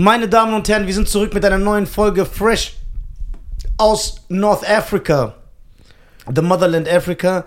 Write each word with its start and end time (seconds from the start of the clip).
Meine 0.00 0.30
Damen 0.30 0.54
und 0.54 0.66
Herren, 0.66 0.86
wir 0.86 0.94
sind 0.94 1.10
zurück 1.10 1.34
mit 1.34 1.44
einer 1.44 1.58
neuen 1.58 1.86
Folge 1.86 2.24
Fresh 2.24 2.78
aus 3.76 4.24
North 4.30 4.66
Africa. 4.66 5.34
The 6.34 6.40
Motherland 6.40 6.88
Africa. 6.88 7.44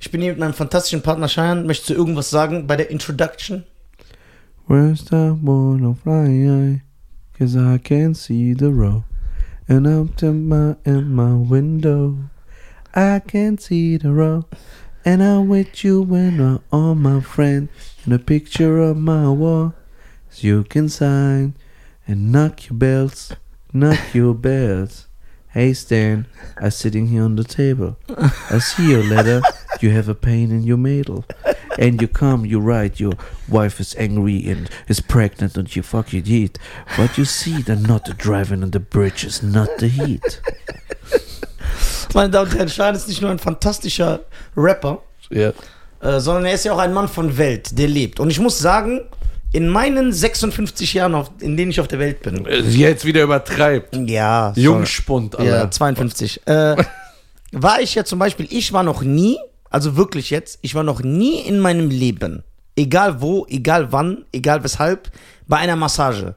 Ich 0.00 0.10
bin 0.10 0.20
hier 0.20 0.32
mit 0.32 0.40
meinem 0.40 0.52
fantastischen 0.52 1.00
Partner 1.00 1.28
Cheyenne. 1.28 1.62
Möchtest 1.62 1.90
du 1.90 1.94
irgendwas 1.94 2.28
sagen 2.28 2.66
bei 2.66 2.74
der 2.74 2.90
Introduction? 2.90 3.62
Where's 4.66 5.04
the 5.10 5.36
wanna 5.42 5.94
fly? 5.94 6.82
Cause 7.38 7.56
I 7.56 7.78
can 7.78 8.16
see 8.16 8.52
the 8.52 8.72
road. 8.72 9.04
And 9.68 9.86
to 10.16 10.32
my 10.32 10.74
in 10.84 11.14
my 11.14 11.34
window. 11.48 12.16
I 12.96 13.20
can 13.20 13.58
see 13.58 13.96
the 13.96 14.08
road. 14.08 14.46
And 15.04 15.22
I'm 15.22 15.48
with 15.48 15.84
you 15.84 16.02
when 16.02 16.40
I'm 16.40 16.58
all 16.72 16.96
my 16.96 17.20
friend. 17.20 17.68
And 18.04 18.12
a 18.12 18.18
picture 18.18 18.82
of 18.82 18.96
my 18.96 19.28
wall. 19.28 19.74
So 20.30 20.48
you 20.48 20.64
can 20.64 20.88
sign 20.88 21.54
and 22.12 22.30
knock 22.30 22.68
your 22.68 22.78
bells. 22.78 23.32
Knock 23.72 24.14
your 24.14 24.34
bells. 24.34 25.08
Hey 25.48 25.72
Stan, 25.74 26.26
I'm 26.60 26.70
sitting 26.70 27.08
here 27.08 27.22
on 27.24 27.36
the 27.36 27.44
table. 27.44 27.96
I 28.50 28.58
see 28.58 28.90
your 28.90 29.02
letter. 29.04 29.42
You 29.80 29.90
have 29.90 30.08
a 30.08 30.14
pain 30.14 30.50
in 30.50 30.62
your 30.62 30.78
middle. 30.78 31.24
And 31.78 32.00
you 32.00 32.08
come, 32.08 32.44
you 32.46 32.60
write, 32.60 33.00
your 33.00 33.12
wife 33.48 33.80
is 33.80 33.94
angry 33.98 34.46
and 34.50 34.70
is 34.88 35.00
pregnant 35.00 35.56
and 35.56 35.74
you 35.74 35.82
fuck 35.82 36.12
your 36.12 36.22
heat. 36.22 36.58
But 36.96 37.16
you 37.18 37.24
see 37.24 37.62
that 37.62 37.80
not 37.80 38.04
the 38.04 38.14
driving 38.14 38.62
on 38.62 38.70
the 38.70 38.80
bridge 38.80 39.24
is 39.24 39.42
not 39.42 39.68
the 39.78 39.88
heat. 39.88 40.40
Meine 42.14 42.30
Damen 42.30 42.50
und 42.50 42.56
Herren, 42.56 42.68
Cheyenne 42.68 42.96
ist 42.96 43.08
nicht 43.08 43.22
nur 43.22 43.30
ein 43.30 43.38
fantastischer 43.38 44.20
Rapper, 44.56 45.02
Ja. 45.30 45.52
äh, 46.02 46.20
sondern 46.20 46.44
er 46.44 46.54
ist 46.54 46.64
ja 46.64 46.72
auch 46.74 46.78
ein 46.78 46.92
Mann 46.92 47.08
von 47.08 47.38
Welt, 47.38 47.78
der 47.78 47.88
lebt. 47.88 48.20
Und 48.20 48.30
ich 48.30 48.38
muss 48.38 48.58
sagen, 48.58 49.00
in 49.52 49.68
meinen 49.68 50.12
56 50.12 50.94
Jahren, 50.94 51.14
auf, 51.14 51.30
in 51.40 51.56
denen 51.56 51.70
ich 51.70 51.80
auf 51.80 51.88
der 51.88 51.98
Welt 51.98 52.22
bin, 52.22 52.46
Jetzt 52.70 53.04
wieder 53.04 53.22
übertreibt. 53.22 53.94
ja, 54.08 54.52
Jungspund, 54.56 55.36
Alter. 55.38 55.50
Ja, 55.64 55.70
52. 55.70 56.46
Äh, 56.46 56.76
war 57.52 57.80
ich 57.80 57.94
ja 57.94 58.04
zum 58.04 58.18
Beispiel, 58.18 58.46
ich 58.50 58.72
war 58.72 58.82
noch 58.82 59.02
nie, 59.02 59.36
also 59.70 59.96
wirklich 59.96 60.30
jetzt, 60.30 60.58
ich 60.62 60.74
war 60.74 60.82
noch 60.82 61.02
nie 61.02 61.40
in 61.40 61.58
meinem 61.60 61.90
Leben, 61.90 62.42
egal 62.76 63.20
wo, 63.20 63.46
egal 63.48 63.92
wann, 63.92 64.24
egal 64.32 64.64
weshalb, 64.64 65.10
bei 65.46 65.58
einer 65.58 65.76
Massage. 65.76 66.34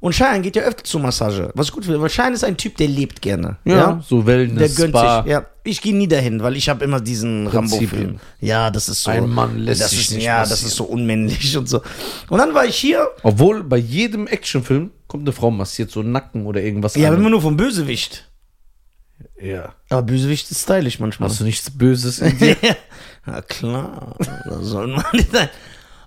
Und 0.00 0.14
Cheyenne 0.14 0.42
geht 0.42 0.56
ja 0.56 0.62
öfter 0.64 0.84
zur 0.84 1.00
Massage, 1.00 1.50
was 1.54 1.68
ich 1.68 1.72
gut 1.72 1.86
finde, 1.86 1.98
weil 1.98 2.10
Cheyenne 2.10 2.34
ist 2.34 2.44
ein 2.44 2.58
Typ, 2.58 2.76
der 2.76 2.88
lebt 2.88 3.22
gerne. 3.22 3.56
Ja, 3.64 4.02
so 4.06 4.18
Der 4.18 4.26
Wellness, 4.26 4.76
gönnt 4.76 4.90
Spa. 4.90 5.22
sich. 5.22 5.32
Ja, 5.32 5.46
ich 5.64 5.80
gehe 5.80 5.94
nie 5.96 6.06
dahin, 6.08 6.42
weil 6.42 6.56
ich 6.56 6.68
habe 6.68 6.84
immer 6.84 7.00
diesen. 7.00 7.46
Rambo-Film. 7.46 8.20
Ja, 8.40 8.70
das 8.70 8.88
ist 8.88 9.02
so. 9.02 9.10
Ein 9.10 9.28
Mann 9.30 9.58
lässt 9.58 9.80
das 9.80 9.90
sich 9.90 10.00
ist, 10.02 10.10
nicht 10.12 10.24
Ja, 10.24 10.40
das 10.40 10.50
massieren. 10.50 10.68
ist 10.68 10.76
so 10.76 10.84
unmännlich 10.84 11.56
und 11.56 11.68
so. 11.68 11.82
Und 12.28 12.38
dann 12.38 12.54
war 12.54 12.64
ich 12.66 12.76
hier. 12.76 13.08
Obwohl 13.22 13.64
bei 13.64 13.78
jedem 13.78 14.26
Actionfilm 14.26 14.90
kommt 15.08 15.22
eine 15.24 15.32
Frau 15.32 15.50
massiert 15.50 15.90
so 15.90 16.02
Nacken 16.02 16.46
oder 16.46 16.62
irgendwas 16.62 16.94
Ja, 16.96 17.08
an. 17.10 17.16
immer 17.16 17.30
nur 17.30 17.40
vom 17.42 17.56
Bösewicht. 17.56 18.28
ja. 19.40 19.74
Aber 19.90 20.02
Bösewicht 20.02 20.50
ist 20.50 20.62
stylisch 20.62 20.98
manchmal. 20.98 21.28
Hast 21.28 21.40
du 21.40 21.44
nichts 21.44 21.70
Böses 21.70 22.18
in 22.20 22.38
dir? 22.38 22.56
Na 23.26 23.40
klar, 23.42 24.16
das 24.44 24.60
soll 24.66 24.88
man 24.88 25.04
nicht 25.12 25.32
sein. 25.32 25.48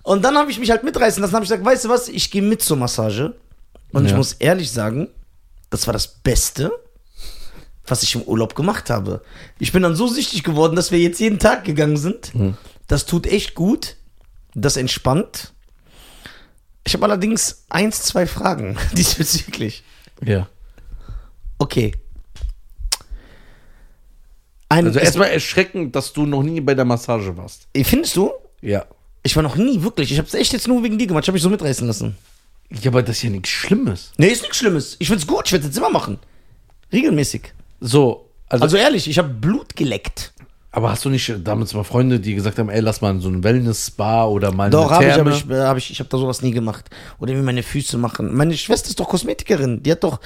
Und 0.02 0.24
dann 0.24 0.36
habe 0.36 0.50
ich 0.50 0.58
mich 0.58 0.70
halt 0.70 0.84
mitreißen 0.84 1.20
lassen, 1.20 1.34
habe 1.34 1.44
ich 1.44 1.50
gesagt, 1.50 1.66
weißt 1.66 1.84
du 1.86 1.88
was, 1.88 2.08
ich 2.08 2.30
gehe 2.30 2.42
mit 2.42 2.62
zur 2.62 2.76
Massage. 2.76 3.34
Und 3.92 4.04
ich 4.04 4.10
Ja. 4.12 4.16
muss 4.16 4.34
ehrlich 4.34 4.70
sagen, 4.70 5.08
das 5.70 5.86
war 5.86 5.92
das 5.92 6.06
Beste, 6.06 6.70
was 7.90 8.02
ich 8.02 8.14
im 8.14 8.22
Urlaub 8.22 8.54
gemacht 8.54 8.90
habe. 8.90 9.22
Ich 9.58 9.72
bin 9.72 9.82
dann 9.82 9.94
so 9.96 10.06
süchtig 10.08 10.42
geworden, 10.44 10.76
dass 10.76 10.90
wir 10.90 10.98
jetzt 10.98 11.20
jeden 11.20 11.38
Tag 11.38 11.64
gegangen 11.64 11.96
sind. 11.96 12.32
Das 12.86 13.06
tut 13.06 13.26
echt 13.26 13.54
gut. 13.54 13.96
Das 14.54 14.76
entspannt. 14.76 15.52
Ich 16.84 16.94
habe 16.94 17.04
allerdings 17.04 17.64
eins, 17.68 18.02
zwei 18.02 18.26
Fragen 18.26 18.76
diesbezüglich. 18.92 19.82
ja. 20.24 20.48
Okay. 21.60 21.92
Ein, 24.68 24.86
Also 24.86 24.98
erstmal 24.98 25.30
erschreckend, 25.30 25.96
dass 25.96 26.12
du 26.12 26.26
noch 26.26 26.42
nie 26.42 26.60
bei 26.60 26.74
der 26.74 26.84
Massage 26.84 27.36
warst. 27.36 27.66
findest 27.84 28.16
du? 28.16 28.30
Ja. 28.60 28.84
Ich 29.22 29.34
war 29.34 29.42
noch 29.42 29.56
nie 29.56 29.82
wirklich. 29.82 30.12
Ich 30.12 30.18
habe 30.18 30.28
es 30.28 30.34
echt 30.34 30.52
jetzt 30.52 30.68
nur 30.68 30.82
wegen 30.84 30.98
dir 30.98 31.06
gemacht. 31.06 31.24
Ich 31.24 31.28
habe 31.28 31.34
mich 31.34 31.42
so 31.42 31.50
mitreißen 31.50 31.86
lassen. 31.86 32.16
Ja, 32.70 32.90
aber 32.90 33.02
das 33.02 33.16
ist 33.16 33.22
ja 33.22 33.30
nichts 33.30 33.48
Schlimmes. 33.48 34.12
Nee, 34.18 34.28
ist 34.28 34.42
nichts 34.42 34.58
Schlimmes. 34.58 34.96
Ich 34.98 35.08
find's 35.08 35.26
gut. 35.26 35.46
Ich 35.46 35.52
werde 35.52 35.66
jetzt 35.66 35.76
immer 35.78 35.90
machen. 35.90 36.18
Regelmäßig. 36.92 37.52
So, 37.80 38.30
also, 38.48 38.62
Also 38.64 38.76
ehrlich, 38.76 39.08
ich 39.08 39.18
habe 39.18 39.28
Blut 39.28 39.76
geleckt. 39.76 40.32
aber 40.70 40.90
hast 40.90 41.04
du 41.04 41.10
nicht 41.10 41.32
damals 41.44 41.74
mal 41.74 41.84
Freunde, 41.84 42.18
die 42.20 42.34
gesagt 42.34 42.58
haben, 42.58 42.68
ey, 42.68 42.80
lass 42.80 43.00
mal 43.00 43.10
in 43.10 43.20
so 43.20 43.28
ein 43.28 43.42
Wellness-Spa 43.44 44.26
oder 44.26 44.52
mal 44.52 44.70
Doch, 44.70 44.90
habe 44.90 45.06
ich, 45.06 45.12
aber 45.14 45.30
ich, 45.32 45.48
äh, 45.50 45.60
hab 45.60 45.76
ich, 45.76 45.90
ich 45.90 45.98
habe 46.00 46.08
da 46.08 46.18
sowas 46.18 46.42
nie 46.42 46.50
gemacht. 46.50 46.88
Oder 47.18 47.34
wie 47.34 47.42
meine 47.42 47.62
Füße 47.62 47.98
machen. 47.98 48.34
Meine 48.34 48.56
Schwester 48.56 48.88
ist 48.88 48.98
doch 49.00 49.08
Kosmetikerin. 49.08 49.82
Die 49.82 49.92
hat 49.92 50.02
doch 50.04 50.20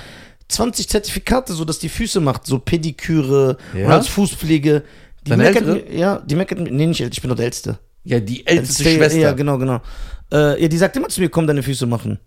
20 0.48 0.88
Zertifikate, 0.88 1.52
so 1.52 1.64
dass 1.64 1.78
die 1.78 1.88
Füße 1.88 2.20
macht. 2.20 2.46
So 2.46 2.58
Pediküre 2.58 3.56
Ja? 3.74 3.86
und 3.86 3.92
als 3.92 4.08
Fußpflege. 4.08 4.82
Die 5.24 5.30
Deine 5.30 5.44
meckert 5.44 5.66
Ältere? 5.68 5.88
mir- 5.90 5.98
Ja, 5.98 6.18
die 6.18 6.34
meckert 6.34 6.58
mir. 6.60 6.70
Nee, 6.70 6.86
nicht 6.86 7.00
älter, 7.00 7.12
ich 7.12 7.20
bin 7.22 7.28
doch 7.28 7.36
der 7.36 7.44
Älteste. 7.46 7.78
ja, 8.04 8.18
die 8.20 8.46
älteste 8.46 8.82
Älteste, 8.82 8.84
Schwester. 8.84 9.18
Ja, 9.20 9.32
genau, 9.32 9.56
genau. 9.58 9.80
Äh, 10.32 10.60
ja, 10.62 10.68
die 10.68 10.76
sagt 10.78 10.96
immer 10.96 11.08
zu 11.08 11.20
mir, 11.20 11.28
komm, 11.28 11.46
deine 11.46 11.62
Füße 11.62 11.86
machen. 11.86 12.18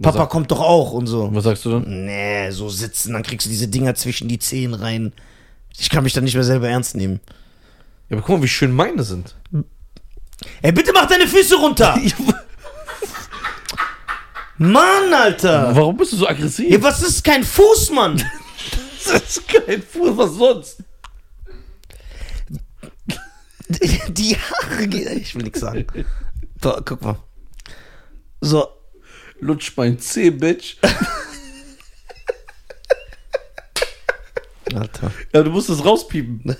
Papa 0.00 0.18
sagt- 0.18 0.30
kommt 0.30 0.50
doch 0.50 0.60
auch 0.60 0.92
und 0.92 1.06
so. 1.06 1.28
Was 1.34 1.44
sagst 1.44 1.64
du 1.64 1.70
dann? 1.72 2.04
Nee, 2.06 2.50
so 2.50 2.68
sitzen, 2.68 3.12
dann 3.14 3.22
kriegst 3.22 3.46
du 3.46 3.50
diese 3.50 3.68
Dinger 3.68 3.94
zwischen 3.94 4.28
die 4.28 4.38
Zehen 4.38 4.74
rein. 4.74 5.12
Ich 5.76 5.90
kann 5.90 6.04
mich 6.04 6.12
dann 6.12 6.24
nicht 6.24 6.34
mehr 6.34 6.44
selber 6.44 6.68
ernst 6.68 6.96
nehmen. 6.96 7.20
Ja, 8.08 8.16
aber 8.16 8.24
guck 8.26 8.36
mal, 8.38 8.42
wie 8.44 8.48
schön 8.48 8.72
meine 8.72 9.02
sind. 9.02 9.34
Ey, 10.62 10.72
bitte 10.72 10.92
mach 10.92 11.06
deine 11.06 11.26
Füße 11.26 11.56
runter! 11.56 11.98
Mann, 14.58 15.12
Alter! 15.14 15.74
Warum 15.74 15.96
bist 15.96 16.12
du 16.12 16.16
so 16.16 16.26
aggressiv? 16.28 16.70
Ja, 16.70 16.82
was 16.82 17.02
ist 17.02 17.22
kein 17.24 17.44
Fuß, 17.44 17.90
Mann? 17.90 18.22
Das 19.10 19.22
ist 19.38 19.48
kein 19.48 19.80
Fuß, 19.82 20.16
was 20.18 20.34
sonst? 20.34 20.82
Die 24.08 24.36
Haare 24.36 24.86
gehen. 24.88 25.18
Ich 25.18 25.34
will 25.34 25.44
nichts 25.44 25.60
sagen. 25.60 25.86
So, 26.62 26.76
guck 26.84 27.00
mal. 27.02 27.16
So. 28.40 28.66
Lutsch 29.40 29.72
mein 29.76 29.98
Zeh, 29.98 30.30
Bitch. 30.30 30.76
Alter. 34.74 35.10
Ja, 35.32 35.42
du 35.42 35.50
musst 35.50 35.68
es 35.70 35.84
rauspiepen. 35.84 36.56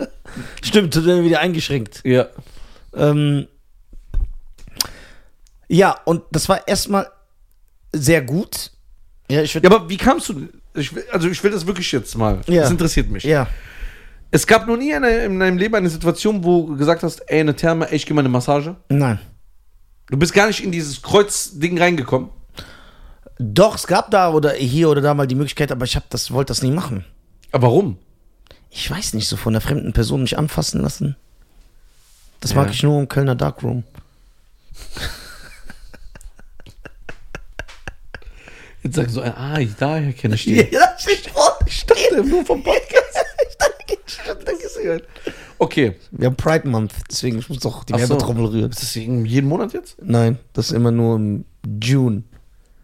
Stimmt, 0.62 0.92
tut 0.92 1.04
mir 1.04 1.24
wieder 1.24 1.40
eingeschränkt. 1.40 2.00
Ja. 2.04 2.28
Ähm, 2.94 3.46
ja, 5.68 5.96
und 6.04 6.22
das 6.30 6.48
war 6.48 6.66
erstmal 6.68 7.10
sehr 7.92 8.22
gut. 8.22 8.70
Ja, 9.30 9.42
ich. 9.42 9.54
Ja, 9.54 9.60
aber 9.64 9.88
wie 9.88 9.96
kamst 9.96 10.28
du? 10.28 10.48
Ich 10.74 10.94
will, 10.94 11.04
also 11.10 11.28
ich 11.28 11.42
will 11.42 11.50
das 11.50 11.66
wirklich 11.66 11.90
jetzt 11.92 12.16
mal. 12.16 12.40
Ja. 12.46 12.62
Das 12.62 12.70
interessiert 12.70 13.10
mich. 13.10 13.24
Ja. 13.24 13.48
Es 14.30 14.46
gab 14.46 14.66
noch 14.66 14.76
nie 14.76 14.92
eine, 14.92 15.24
in 15.24 15.40
deinem 15.40 15.56
Leben 15.56 15.74
eine 15.74 15.88
Situation, 15.88 16.44
wo 16.44 16.66
du 16.66 16.76
gesagt 16.76 17.02
hast, 17.02 17.20
ey, 17.30 17.40
eine 17.40 17.54
Therme, 17.54 17.88
ey, 17.88 17.96
ich 17.96 18.06
gehe 18.06 18.14
mal 18.14 18.20
eine 18.20 18.28
Massage. 18.28 18.76
Nein. 18.88 19.18
Du 20.08 20.16
bist 20.16 20.32
gar 20.32 20.46
nicht 20.46 20.62
in 20.62 20.70
dieses 20.72 21.02
Kreuzding 21.02 21.78
reingekommen. 21.78 22.30
Doch, 23.38 23.74
es 23.74 23.86
gab 23.86 24.10
da 24.10 24.30
oder 24.32 24.52
hier 24.52 24.88
oder 24.88 25.00
da 25.00 25.14
mal 25.14 25.26
die 25.26 25.34
Möglichkeit, 25.34 25.70
aber 25.72 25.84
ich 25.84 25.96
hab 25.96 26.08
das, 26.10 26.30
wollte 26.30 26.50
das 26.52 26.62
nie 26.62 26.70
machen. 26.70 27.04
Aber 27.52 27.66
warum? 27.68 27.98
Ich 28.70 28.90
weiß 28.90 29.14
nicht, 29.14 29.28
so 29.28 29.36
von 29.36 29.52
einer 29.54 29.60
fremden 29.60 29.92
Person 29.92 30.22
mich 30.22 30.38
anfassen 30.38 30.80
lassen. 30.80 31.16
Das 32.40 32.52
Ja. 32.52 32.56
mag 32.58 32.70
ich 32.70 32.82
nur 32.82 32.98
im 33.00 33.08
Kölner 33.08 33.34
Darkroom. 33.34 33.84
Jetzt 38.82 38.94
sagen 38.96 39.08
so, 39.10 39.22
ah, 39.22 39.58
daher 39.78 40.12
kenne 40.12 40.34
ich 40.36 40.44
die. 40.44 40.54
Ja, 40.72 40.92
das 40.92 41.02
steht 41.02 41.26
vor, 41.30 41.58
steht. 41.66 42.24
Nur 42.24 42.44
vom 42.44 42.62
Podcast. 42.62 43.18
Danke, 43.58 43.98
danke 44.44 44.68
sehr. 44.68 45.00
Okay. 45.58 45.94
Wir 46.10 46.26
haben 46.26 46.36
Pride 46.36 46.68
Month, 46.68 46.92
deswegen 47.10 47.38
ich 47.38 47.48
muss 47.48 47.60
doch 47.60 47.84
die 47.84 47.94
Ach 47.94 47.98
so. 47.98 48.08
Werbetrommel 48.10 48.46
rühren. 48.46 48.70
Ist 48.70 48.82
das 48.82 48.94
jeden 48.94 49.46
Monat 49.48 49.72
jetzt? 49.72 49.96
Nein, 50.02 50.38
das 50.52 50.66
ist 50.66 50.72
immer 50.72 50.90
nur 50.90 51.16
im 51.16 51.44
June. 51.82 52.24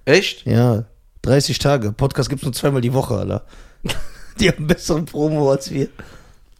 Echt? 0.04 0.46
Ja, 0.46 0.84
30 1.22 1.58
Tage. 1.58 1.92
Podcast 1.92 2.28
gibt's 2.28 2.44
nur 2.44 2.52
zweimal 2.52 2.80
die 2.80 2.92
Woche, 2.94 3.14
Alter. 3.16 3.44
Die 4.40 4.48
haben 4.48 4.66
besseren 4.66 5.04
Promo 5.04 5.50
als 5.50 5.70
wir. 5.70 5.88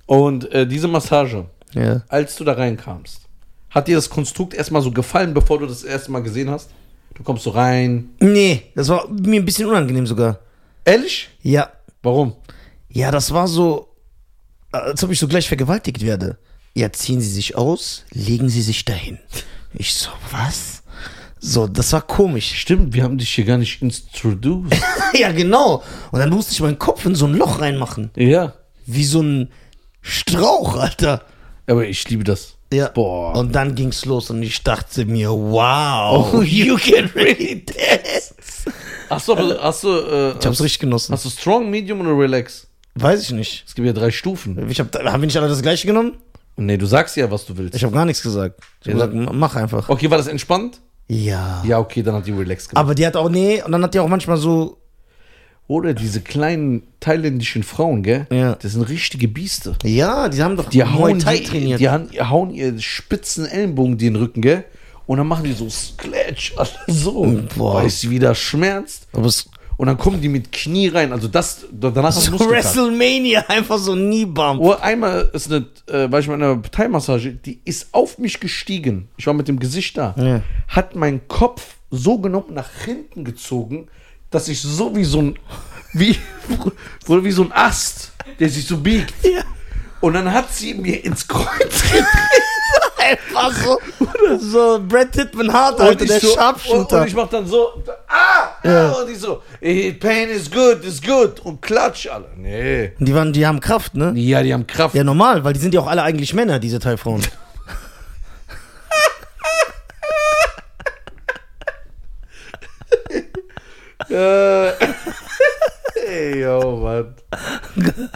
Und 0.06 0.53
äh, 0.53 0.67
diese 0.67 0.88
Massage, 0.88 1.47
Ja. 1.73 2.03
als 2.09 2.37
du 2.37 2.44
da 2.44 2.53
reinkamst, 2.53 3.23
hat 3.70 3.88
dir 3.88 3.97
das 3.97 4.11
Konstrukt 4.11 4.53
erstmal 4.53 4.82
so 4.82 4.91
gefallen, 4.91 5.32
bevor 5.32 5.58
du 5.58 5.67
das 5.67 5.82
erste 5.82 6.12
Mal 6.12 6.23
gesehen 6.23 6.50
hast? 6.50 6.70
Du 7.15 7.23
kommst 7.23 7.44
so 7.44 7.50
rein. 7.50 8.11
Nee, 8.20 8.65
das 8.75 8.88
war 8.88 9.08
mir 9.08 9.41
ein 9.41 9.44
bisschen 9.47 9.69
unangenehm 9.69 10.06
sogar. 10.06 10.38
Ehrlich? 10.85 11.31
Ja. 11.43 11.70
Warum? 12.03 12.35
Ja, 12.91 13.11
das 13.11 13.32
war 13.32 13.49
so, 13.49 13.88
als 14.73 15.03
ob 15.05 15.11
ich 15.11 15.19
so 15.19 15.29
gleich 15.29 15.49
vergewaltigt 15.49 16.03
werde. 16.05 16.39
Ja, 16.75 16.91
ziehen 16.93 17.21
Sie 17.21 17.29
sich 17.29 17.57
aus, 17.57 18.05
legen 18.13 18.49
Sie 18.49 18.63
sich 18.63 18.85
dahin. 18.85 19.19
Ich 19.75 19.95
so, 19.95 20.11
was? 20.31 20.83
So, 21.39 21.67
das 21.67 21.93
war 21.93 22.03
komisch. 22.03 22.55
Stimmt, 22.55 22.95
wir 22.95 23.03
haben 23.03 23.19
dich 23.19 23.31
hier 23.31 23.45
gar 23.45 23.59
nicht 23.59 23.83
introduced. 23.83 24.75
ja, 25.15 25.33
genau. 25.33 25.83
Und 26.11 26.21
dann 26.21 26.31
musste 26.31 26.53
ich 26.53 26.61
meinen 26.61 26.79
Kopf 26.79 27.05
in 27.05 27.15
so 27.15 27.27
ein 27.27 27.35
Loch 27.35 27.61
reinmachen. 27.61 28.11
ja. 28.17 28.55
Wie 28.85 29.05
so 29.05 29.23
ein 29.23 29.49
Strauch, 30.01 30.77
Alter. 30.77 31.25
Aber 31.69 31.87
ich 31.87 32.09
liebe 32.11 32.25
das. 32.25 32.57
Ja. 32.73 32.89
Boah. 32.89 33.37
Und 33.37 33.55
dann 33.55 33.77
ging's 33.77 34.05
los 34.07 34.29
und 34.31 34.43
ich 34.43 34.65
dachte 34.65 35.05
mir, 35.05 35.31
wow, 35.31 36.43
you 36.45 36.77
can 36.77 37.09
really 37.15 37.65
dance. 37.65 38.35
Hast 39.09 39.29
du, 39.29 39.33
aber, 39.35 39.63
hast 39.63 39.85
du, 39.85 39.89
äh, 39.89 40.39
Ich 40.39 40.47
hab's 40.47 40.61
richtig 40.61 40.81
genossen. 40.81 41.13
hast 41.13 41.25
du 41.25 41.31
Strong, 41.31 41.71
Medium 41.71 42.01
oder 42.01 42.19
Relax? 42.19 42.67
Weiß 42.94 43.23
ich 43.23 43.31
nicht. 43.33 43.65
Es 43.67 43.75
gibt 43.75 43.87
ja 43.87 43.93
drei 43.93 44.11
Stufen. 44.11 44.69
Ich 44.71 44.79
hab, 44.81 44.94
haben 44.94 45.23
wir 45.23 45.27
nicht 45.27 45.37
alle 45.37 45.49
das 45.49 45.62
gleiche 45.62 45.87
genommen? 45.87 46.12
Nee, 46.56 46.77
du 46.77 46.85
sagst 46.87 47.17
ja, 47.17 47.31
was 47.31 47.47
du 47.47 47.56
willst. 47.56 47.75
Ich 47.75 47.83
habe 47.85 47.94
gar 47.94 48.05
nichts 48.05 48.23
gesagt. 48.23 48.61
Ich 48.83 48.89
Ja, 48.89 48.99
hab 49.00 49.11
gesagt, 49.12 49.33
mach 49.35 49.56
einfach. 49.56 49.89
Okay, 49.89 50.11
war 50.11 50.19
das 50.19 50.27
entspannt? 50.27 50.81
Ja. 51.09 51.62
Ja, 51.67 51.79
okay, 51.79 52.03
dann 52.03 52.15
hat 52.15 52.27
die 52.27 52.33
Relax 52.33 52.69
gemacht. 52.69 52.83
Aber 52.85 52.94
die 52.94 53.06
hat 53.06 53.17
auch, 53.17 53.31
nee, 53.31 53.62
und 53.62 53.73
dann 53.73 53.83
hat 53.83 53.94
die 53.94 54.00
auch 54.00 54.09
manchmal 54.09 54.37
so, 54.37 54.79
Oder 55.69 55.94
diese 55.94 56.21
kleinen 56.21 56.83
thailändischen 57.00 57.62
Frauen, 57.62 58.03
gell? 58.03 58.27
Ja. 58.31 58.56
Das 58.56 58.73
sind 58.73 58.83
richtige 58.83 59.29
Bieste. 59.29 59.75
ja, 59.85 60.29
die 60.29 60.43
haben 60.43 60.56
doch 60.56 60.69
Die 60.69 60.85
hauen, 60.85 61.19
Thai 61.21 61.39
die, 61.39 61.44
trainiert. 61.44 61.81
die 61.81 61.89
hauen, 61.89 62.09
hauen 62.29 62.50
ihr 62.50 62.79
spitzen 62.79 63.47
Ellenbogen 63.47 63.97
den 63.97 64.17
Rücken, 64.17 64.43
gell? 64.43 64.65
Und 65.06 65.19
dann 65.19 65.27
machen 65.27 65.44
die 65.44 65.53
so 65.53 65.69
Sklatch, 65.71 66.53
alles 66.56 66.75
so. 66.87 67.39
Boah. 67.56 67.83
Du, 67.83 68.11
wie 68.11 68.19
das 68.19 68.39
schmerzt? 68.39 69.09
Aber 69.12 69.27
es 69.27 69.49
Und 69.82 69.88
dann 69.88 69.99
kommen 69.99 70.20
die 70.20 70.29
mit 70.29 70.52
Knie 70.52 70.87
rein. 70.87 71.12
Also 71.12 71.26
das, 71.26 71.67
danach 71.73 72.14
hast 72.14 72.29
du 72.29 72.38
so. 72.38 72.49
WrestleMania, 72.49 73.46
einfach 73.49 73.79
so 73.79 73.94
Knee-Bump. 73.94 74.61
Oh, 74.61 74.75
einmal 74.75 75.29
ist 75.32 75.50
eine, 75.50 75.67
äh, 75.88 76.08
war 76.08 76.20
ich 76.20 76.31
einer 76.31 76.62
Thai-Massage, 76.62 77.32
die 77.32 77.61
ist 77.64 77.88
auf 77.90 78.17
mich 78.19 78.38
gestiegen. 78.38 79.08
Ich 79.17 79.26
war 79.26 79.34
mit 79.34 79.49
dem 79.49 79.58
Gesicht 79.58 79.99
da. 79.99 80.14
Ja. 80.17 80.43
Hat 80.69 80.94
meinen 80.94 81.26
Kopf 81.26 81.64
so 81.90 82.19
genommen 82.19 82.55
nach 82.55 82.70
hinten 82.84 83.25
gezogen, 83.25 83.88
dass 84.31 84.46
ich 84.46 84.62
so 84.62 84.94
wie 84.94 85.02
so 85.02 85.20
ein, 85.20 85.38
wie, 85.94 86.17
oder 87.08 87.25
wie 87.25 87.32
so 87.32 87.43
ein 87.43 87.50
Ast, 87.50 88.12
der 88.38 88.50
sich 88.50 88.64
so 88.64 88.76
biegt. 88.76 89.12
Ja. 89.25 89.43
Und 90.00 90.12
dann 90.12 90.32
hat 90.32 90.55
sie 90.55 90.75
mir 90.75 91.05
ins 91.05 91.26
Kreuz 91.26 91.82
getreten. 91.82 92.06
Einfach 92.99 93.52
so, 93.52 93.79
so 94.38 94.81
Brad 94.87 95.11
Pittman 95.11 95.52
hart, 95.52 95.81
Und 95.81 95.87
Alter, 95.87 96.05
ich 96.05 96.08
der 96.08 96.20
so, 96.20 96.38
und, 96.73 96.93
und 96.93 97.06
ich 97.08 97.14
mach 97.14 97.29
dann 97.29 97.46
so, 97.46 97.82
Ja. 98.64 98.93
und 98.93 99.09
die 99.09 99.14
so, 99.17 99.43
pain 99.61 100.29
is 100.29 100.50
good, 100.50 100.85
is 100.85 101.00
good. 101.03 101.41
Und 101.41 101.61
klatsch 101.62 102.06
alle. 102.06 102.29
Nee. 102.37 102.93
die, 102.99 103.14
waren, 103.14 103.32
die 103.32 103.47
haben 103.47 103.61
Kraft, 103.61 103.94
ne? 103.94 104.12
Ja, 104.14 104.43
die 104.43 104.53
haben 104.53 104.67
Kraft. 104.67 104.94
Ja, 104.94 105.03
normal, 105.05 105.43
weil 105.44 105.53
die 105.53 105.61
sind 105.61 105.75
ja 105.75 105.81
auch 105.81 105.88
alle 105.88 106.03
eigentlich 106.03 106.32
Männer, 106.35 106.59
diese 106.59 106.79
Thai-Frauen. 106.79 107.23
Äh, 114.11 114.73
ey, 116.06 116.41
yo, 116.43 116.76
Mann. 116.76 117.15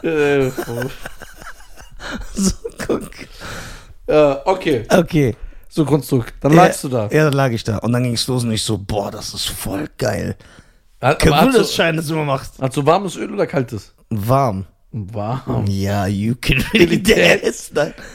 äh, 0.02 0.50
so, 2.34 2.52
guck. 2.87 3.10
äh, 4.06 4.34
okay, 4.44 4.84
Okay. 4.92 5.37
So 5.76 5.84
Konstrukt. 5.84 6.34
Dann 6.40 6.52
lagst 6.52 6.82
du 6.84 6.88
da. 6.88 7.08
Ja, 7.12 7.25
dann 7.25 7.32
lag 7.34 7.50
ich 7.52 7.62
da. 7.64 7.78
Und 7.78 7.93
dann 7.93 8.02
ging 8.02 8.14
es 8.14 8.26
los 8.26 8.43
und 8.44 8.52
ich 8.52 8.62
so, 8.62 8.76
boah, 8.78 9.11
das 9.11 9.32
ist 9.34 9.49
voll 9.49 9.88
geil. 9.99 10.37
Dass 10.99 11.19
du, 11.19 11.64
Schein 11.64 11.96
das 11.96 12.11
immer 12.11 12.25
macht. 12.25 12.50
hast 12.61 12.76
du 12.76 12.84
warmes 12.84 13.17
Öl 13.17 13.32
oder 13.32 13.46
kaltes? 13.46 13.94
Warm. 14.11 14.64
Warm. 14.93 15.67
Ja, 15.69 16.06
you 16.06 16.34
can 16.40 16.64
really 16.73 17.02
dance. 17.02 17.70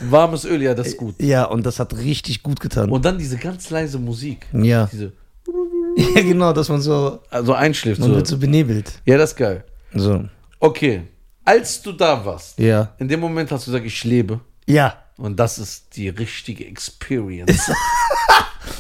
Warmes 0.09 0.45
Öl, 0.45 0.61
ja, 0.63 0.73
das 0.73 0.87
ist 0.87 0.97
gut. 0.97 1.15
Ja, 1.21 1.45
und 1.45 1.63
das 1.65 1.79
hat 1.79 1.95
richtig 1.95 2.41
gut 2.41 2.59
getan. 2.59 2.89
Und 2.89 3.05
dann 3.05 3.17
diese 3.19 3.37
ganz 3.37 3.69
leise 3.69 3.99
Musik. 3.99 4.47
ja. 4.51 4.89
Diese, 4.91 5.13
ja, 6.15 6.21
genau, 6.21 6.53
dass 6.53 6.69
man 6.69 6.81
so, 6.81 7.19
also 7.29 7.53
einschläft. 7.53 7.99
man 7.99 8.09
So. 8.09 8.15
wird 8.15 8.27
so 8.27 8.37
benebelt. 8.37 8.91
Ja, 9.05 9.17
das 9.17 9.31
ist 9.31 9.35
geil. 9.37 9.63
So. 9.93 10.23
Okay, 10.59 11.03
als 11.45 11.81
du 11.81 11.91
da 11.91 12.25
warst, 12.25 12.57
Ja. 12.57 12.93
in 12.97 13.07
dem 13.07 13.19
Moment 13.19 13.51
hast 13.51 13.67
du 13.67 13.71
gesagt, 13.71 13.85
ich 13.85 14.03
lebe. 14.03 14.39
Ja. 14.67 14.95
Und 15.21 15.39
das 15.39 15.59
ist 15.59 15.95
die 15.95 16.09
richtige 16.09 16.65
Experience. 16.65 17.71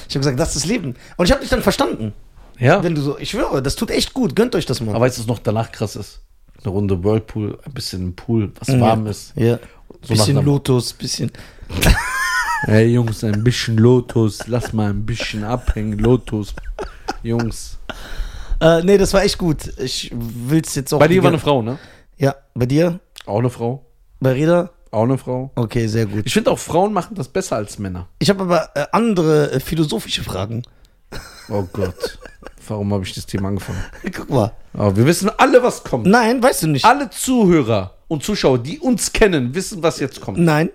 Ich 0.07 0.15
habe 0.15 0.19
gesagt, 0.19 0.39
das 0.39 0.55
ist 0.55 0.65
Leben. 0.65 0.95
Und 1.17 1.25
ich 1.25 1.31
habe 1.31 1.41
dich 1.41 1.49
dann 1.49 1.63
verstanden. 1.63 2.13
ja? 2.59 2.83
Wenn 2.83 2.93
du 2.95 3.01
so, 3.01 3.17
ich 3.17 3.31
schwöre, 3.31 3.63
das 3.63 3.75
tut 3.75 3.89
echt 3.89 4.13
gut. 4.13 4.35
Gönnt 4.35 4.53
euch 4.55 4.65
das 4.65 4.79
mal. 4.81 4.93
Aber 4.93 5.05
weißt 5.05 5.17
du, 5.17 5.21
was 5.21 5.27
noch 5.27 5.39
danach 5.39 5.71
krass 5.71 5.95
ist? 5.95 6.19
Eine 6.61 6.71
Runde 6.73 7.01
Whirlpool, 7.03 7.57
ein 7.65 7.73
bisschen 7.73 8.01
im 8.01 8.15
Pool, 8.15 8.51
was 8.59 8.79
warm 8.79 9.07
ist. 9.07 9.33
Ja. 9.35 9.57
So 10.01 10.13
bisschen 10.13 10.43
Lotus, 10.43 10.93
bisschen. 10.93 11.31
Hey 12.63 12.87
Jungs, 12.93 13.23
ein 13.23 13.43
bisschen 13.43 13.77
Lotus, 13.77 14.45
lass 14.45 14.71
mal 14.71 14.91
ein 14.91 15.03
bisschen 15.03 15.43
abhängen, 15.43 15.97
Lotus. 15.97 16.53
Jungs. 17.23 17.79
Äh, 18.59 18.83
nee, 18.83 18.99
das 18.99 19.13
war 19.15 19.23
echt 19.23 19.39
gut. 19.39 19.73
Ich 19.79 20.11
will's 20.13 20.75
jetzt 20.75 20.93
auch. 20.93 20.99
Bei 20.99 21.07
dir 21.07 21.23
war 21.23 21.29
eine 21.29 21.39
Frau, 21.39 21.63
ne? 21.63 21.79
Ja, 22.17 22.35
bei 22.53 22.67
dir? 22.67 22.99
Auch 23.25 23.39
eine 23.39 23.49
Frau. 23.49 23.83
Bei 24.19 24.33
Reda? 24.33 24.69
Auch 24.91 25.03
eine 25.03 25.17
Frau. 25.17 25.51
Okay, 25.55 25.87
sehr 25.87 26.05
gut. 26.05 26.23
Ich 26.25 26.33
finde 26.33 26.51
auch 26.51 26.59
Frauen 26.59 26.91
machen 26.93 27.15
das 27.15 27.29
besser 27.29 27.55
als 27.55 27.79
Männer. 27.79 28.07
Ich 28.19 28.29
habe 28.29 28.43
aber 28.43 28.69
äh, 28.75 28.85
andere 28.91 29.51
äh, 29.51 29.59
philosophische 29.59 30.23
Fragen. 30.23 30.63
Oh 31.49 31.63
Gott. 31.71 32.19
Warum 32.67 32.93
habe 32.93 33.03
ich 33.03 33.13
das 33.13 33.25
Thema 33.25 33.49
angefangen? 33.49 33.83
Guck 34.13 34.29
mal. 34.29 34.51
Aber 34.73 34.95
wir 34.95 35.05
wissen 35.05 35.29
alle, 35.37 35.63
was 35.63 35.83
kommt. 35.83 36.05
Nein, 36.05 36.43
weißt 36.43 36.63
du 36.63 36.67
nicht. 36.67 36.85
Alle 36.85 37.09
Zuhörer 37.09 37.95
und 38.07 38.23
Zuschauer, 38.23 38.59
die 38.59 38.79
uns 38.79 39.13
kennen, 39.13 39.55
wissen, 39.55 39.81
was 39.81 39.99
jetzt 39.99 40.21
kommt. 40.21 40.37
Nein, 40.37 40.69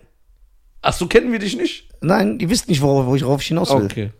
Ach 0.82 0.92
so, 0.92 1.08
kennen 1.08 1.32
wir 1.32 1.40
dich 1.40 1.56
nicht? 1.56 1.88
nein, 2.00 2.38
ihr 2.38 2.48
wisst 2.48 2.68
nicht, 2.68 2.80
worauf, 2.80 3.06
worauf 3.06 3.40
ich 3.40 3.48
hinaus 3.48 3.70
will. 3.70 3.86
Okay. 3.86 4.12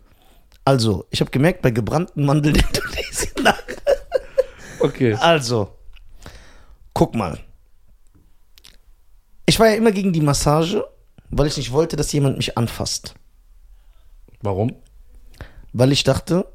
Also, 0.65 1.05
ich 1.11 1.21
habe 1.21 1.31
gemerkt, 1.31 1.61
bei 1.61 1.71
gebrannten 1.71 2.25
Mandeln 2.25 2.55
in 2.55 2.65
Tunesien. 2.73 3.31
Okay. 4.79 5.13
Also, 5.13 5.69
guck 6.93 7.15
mal. 7.15 7.39
Ich 9.47 9.59
war 9.59 9.67
ja 9.67 9.75
immer 9.75 9.91
gegen 9.93 10.13
die 10.13 10.21
Massage, 10.21 10.85
weil 11.29 11.47
ich 11.47 11.57
nicht 11.57 11.71
wollte, 11.71 11.95
dass 11.95 12.11
jemand 12.11 12.37
mich 12.37 12.57
anfasst. 12.57 13.15
Warum? 14.41 14.75
Weil 15.73 15.91
ich 15.93 16.03
dachte, 16.03 16.45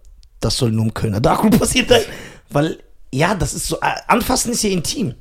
das 0.40 0.58
soll 0.58 0.70
nur 0.70 0.84
im 0.84 0.94
Kölner 0.94 1.20
Darkroom 1.20 1.50
passiert 1.58 1.88
sein. 1.88 2.02
Weil, 2.50 2.78
ja, 3.10 3.34
das 3.34 3.54
ist 3.54 3.66
so, 3.66 3.76
äh, 3.80 3.94
anfassen 4.08 4.52
ist 4.52 4.62
ja 4.62 4.70
intim. 4.70 5.14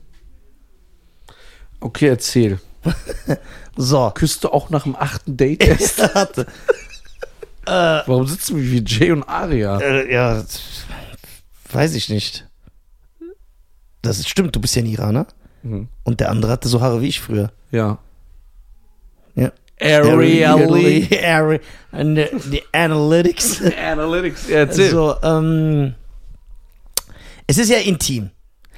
Okay, 1.80 2.08
erzähl. 2.08 2.60
So. 3.78 4.12
Küsst 4.14 4.44
du 4.44 4.50
auch 4.50 4.70
nach 4.70 4.84
dem 4.84 4.98
achten 4.98 5.38
Date 5.38 5.64
erst? 5.68 6.00
Warte. 6.14 6.46
Warum 7.66 8.28
sitzen 8.28 8.58
wir 8.58 8.64
wie 8.70 8.84
Jay 8.86 9.12
und 9.12 9.24
Aria? 9.24 9.80
Äh, 9.80 10.12
ja, 10.14 10.44
weiß 11.72 11.96
ich 11.96 12.10
nicht. 12.10 12.48
Das 14.02 14.20
ist, 14.20 14.28
stimmt, 14.28 14.56
du 14.56 14.60
bist 14.60 14.76
ja 14.76 14.82
ein 14.82 14.88
Iraner. 14.88 15.26
Mhm. 15.63 15.88
Und 16.04 16.19
der 16.19 16.30
andere 16.31 16.52
hatte 16.52 16.68
so 16.68 16.81
Haare 16.81 17.02
wie 17.02 17.08
ich 17.08 17.19
früher. 17.19 17.52
Ja. 17.72 17.98
Ja. 19.36 19.52
Arially. 19.80 20.46
Ari- 20.46 21.62
and 21.92 22.18
the, 22.18 22.25
the 22.50 22.63
Analytics. 22.74 23.62
Analytics. 23.78 24.48
Ja, 24.50 24.58
erzähl. 24.60 24.90
So, 24.92 25.16
ähm, 25.24 25.96
es 27.48 27.58
ist 27.58 27.69
ja 27.69 27.78
intim. 27.78 28.30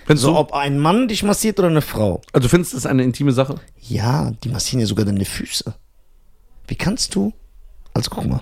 Findest 0.05 0.23
So, 0.23 0.31
du, 0.33 0.37
ob 0.37 0.53
ein 0.53 0.79
Mann 0.79 1.07
dich 1.07 1.23
massiert 1.23 1.59
oder 1.59 1.69
eine 1.69 1.81
Frau. 1.81 2.21
also 2.33 2.49
findest 2.49 2.73
du 2.73 2.77
das 2.77 2.85
eine 2.85 3.03
intime 3.03 3.31
Sache? 3.31 3.55
Ja, 3.79 4.31
die 4.43 4.49
massieren 4.49 4.81
ja 4.81 4.85
sogar 4.85 5.05
deine 5.05 5.23
Füße. 5.25 5.73
Wie 6.67 6.75
kannst 6.75 7.15
du? 7.15 7.31
Also 7.93 8.09
guck 8.09 8.25
mal. 8.25 8.41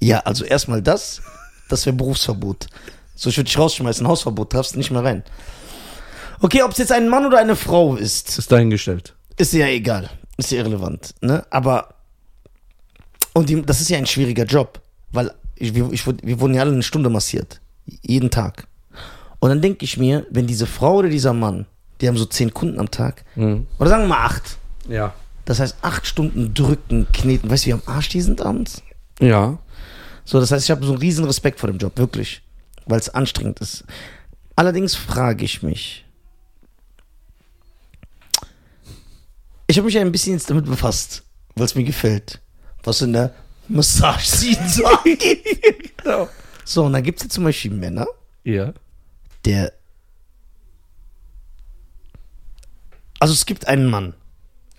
Ja, 0.00 0.18
also 0.20 0.44
erstmal 0.44 0.82
das, 0.82 1.22
das 1.68 1.86
wäre 1.86 1.96
Berufsverbot. 1.96 2.66
So, 3.14 3.30
ich 3.30 3.36
würde 3.36 3.44
dich 3.46 3.58
rausschmeißen, 3.58 4.06
Hausverbot, 4.06 4.52
darfst 4.52 4.76
nicht 4.76 4.90
mehr 4.90 5.04
rein. 5.04 5.22
Okay, 6.40 6.62
ob 6.62 6.72
es 6.72 6.78
jetzt 6.78 6.92
ein 6.92 7.08
Mann 7.08 7.26
oder 7.26 7.38
eine 7.38 7.56
Frau 7.56 7.96
ist, 7.96 8.38
Ist 8.38 8.50
dahingestellt. 8.50 9.14
ist 9.36 9.52
ja 9.52 9.66
egal. 9.66 10.08
Ist 10.36 10.50
ja 10.52 10.58
irrelevant. 10.58 11.14
Ne? 11.20 11.44
Aber, 11.50 11.94
und 13.34 13.48
die, 13.48 13.60
das 13.62 13.80
ist 13.80 13.90
ja 13.90 13.98
ein 13.98 14.06
schwieriger 14.06 14.44
Job, 14.44 14.80
weil 15.12 15.32
ich, 15.56 15.74
wir, 15.74 15.92
ich, 15.92 16.06
wurde- 16.06 16.26
wir 16.26 16.40
wurden 16.40 16.54
ja 16.54 16.62
alle 16.62 16.72
eine 16.72 16.82
Stunde 16.82 17.10
massiert. 17.10 17.60
Jeden 18.02 18.30
Tag. 18.30 18.66
Und 19.40 19.50
dann 19.50 19.60
denke 19.60 19.84
ich 19.84 19.96
mir, 19.98 20.26
wenn 20.30 20.46
diese 20.46 20.66
Frau 20.66 20.96
oder 20.96 21.08
dieser 21.08 21.32
Mann, 21.34 21.66
die 22.00 22.08
haben 22.08 22.16
so 22.16 22.24
zehn 22.24 22.52
Kunden 22.54 22.78
am 22.80 22.90
Tag, 22.90 23.24
oder 23.36 23.90
sagen 23.90 24.04
wir 24.04 24.08
mal 24.08 24.24
acht, 24.24 24.56
Ja. 24.88 25.12
das 25.44 25.60
heißt, 25.60 25.76
acht 25.82 26.06
Stunden 26.06 26.54
drücken, 26.54 27.06
kneten. 27.12 27.50
Weißt 27.50 27.64
du, 27.64 27.68
wie 27.68 27.72
am 27.74 27.82
Arsch 27.86 28.08
die 28.08 28.20
sind 28.22 28.40
abends? 28.40 28.82
Ja. 29.20 29.58
So, 30.24 30.40
das 30.40 30.50
heißt, 30.50 30.64
ich 30.64 30.70
habe 30.70 30.84
so 30.86 30.92
einen 30.92 31.00
riesen 31.00 31.24
Respekt 31.26 31.60
vor 31.60 31.68
dem 31.70 31.76
Job, 31.78 31.98
wirklich. 31.98 32.42
Weil 32.86 32.98
es 32.98 33.10
anstrengend 33.10 33.60
ist. 33.60 33.84
Allerdings 34.56 34.94
frage 34.94 35.44
ich 35.44 35.62
mich. 35.62 36.04
Ich 39.70 39.76
habe 39.78 39.86
mich 39.86 39.94
ja 39.94 40.00
ein 40.00 40.10
bisschen 40.10 40.32
jetzt 40.32 40.50
damit 40.50 40.64
befasst, 40.64 41.22
weil 41.54 41.64
es 41.64 41.76
mir 41.76 41.84
gefällt. 41.84 42.40
Was 42.82 43.02
in 43.02 43.12
der 43.12 43.32
Massage 43.68 44.26
so 44.66 44.84
angeht. 44.84 45.46
Genau. 46.02 46.28
So, 46.64 46.86
und 46.86 46.92
dann 46.92 47.04
gibt 47.04 47.18
es 47.20 47.24
ja 47.26 47.30
zum 47.30 47.44
Beispiel 47.44 47.70
Männer, 47.70 48.08
Ja. 48.42 48.74
der. 49.44 49.72
Also 53.20 53.32
es 53.32 53.46
gibt 53.46 53.68
einen 53.68 53.86
Mann, 53.88 54.14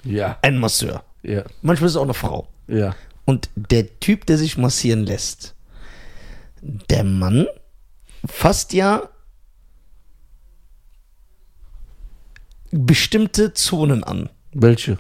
Ja. 0.03 0.38
einen 0.41 0.57
Masseur. 0.60 1.05
Ja. 1.24 1.45
Manchmal 1.62 1.86
ist 1.88 1.93
es 1.93 1.98
auch 1.98 2.03
eine 2.03 2.13
Frau. 2.13 2.50
Ja. 2.67 2.93
Und 3.24 3.50
der 3.55 3.98
Typ, 4.01 4.25
der 4.25 4.38
sich 4.38 4.57
massieren 4.57 5.05
lässt, 5.05 5.55
der 6.62 7.05
Mann 7.05 7.48
fasst 8.25 8.74
ja 8.74 9.07
bestimmte 12.71 13.53
Zonen 13.53 14.03
an. 14.03 14.29
Welche? 14.53 14.98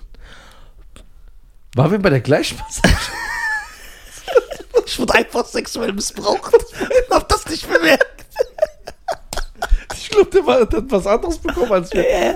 Waren 1.75 1.91
wir 1.91 1.99
bei 1.99 2.09
der 2.09 2.21
gleichen 2.21 2.57
Massage? 2.59 3.11
Ich 4.85 4.99
wurde 4.99 5.13
einfach 5.13 5.45
sexuell 5.45 5.93
missbraucht. 5.93 6.53
Ich 6.81 7.09
hab 7.09 7.29
das 7.29 7.45
nicht 7.47 7.65
bemerkt. 7.71 8.25
glaube, 10.11 10.29
der, 10.31 10.45
war- 10.45 10.65
der 10.65 10.79
hat 10.81 10.91
was 10.91 11.07
anderes 11.07 11.37
bekommen 11.37 11.71
als 11.71 11.91
wir. 11.93 12.07
Äh, 12.07 12.35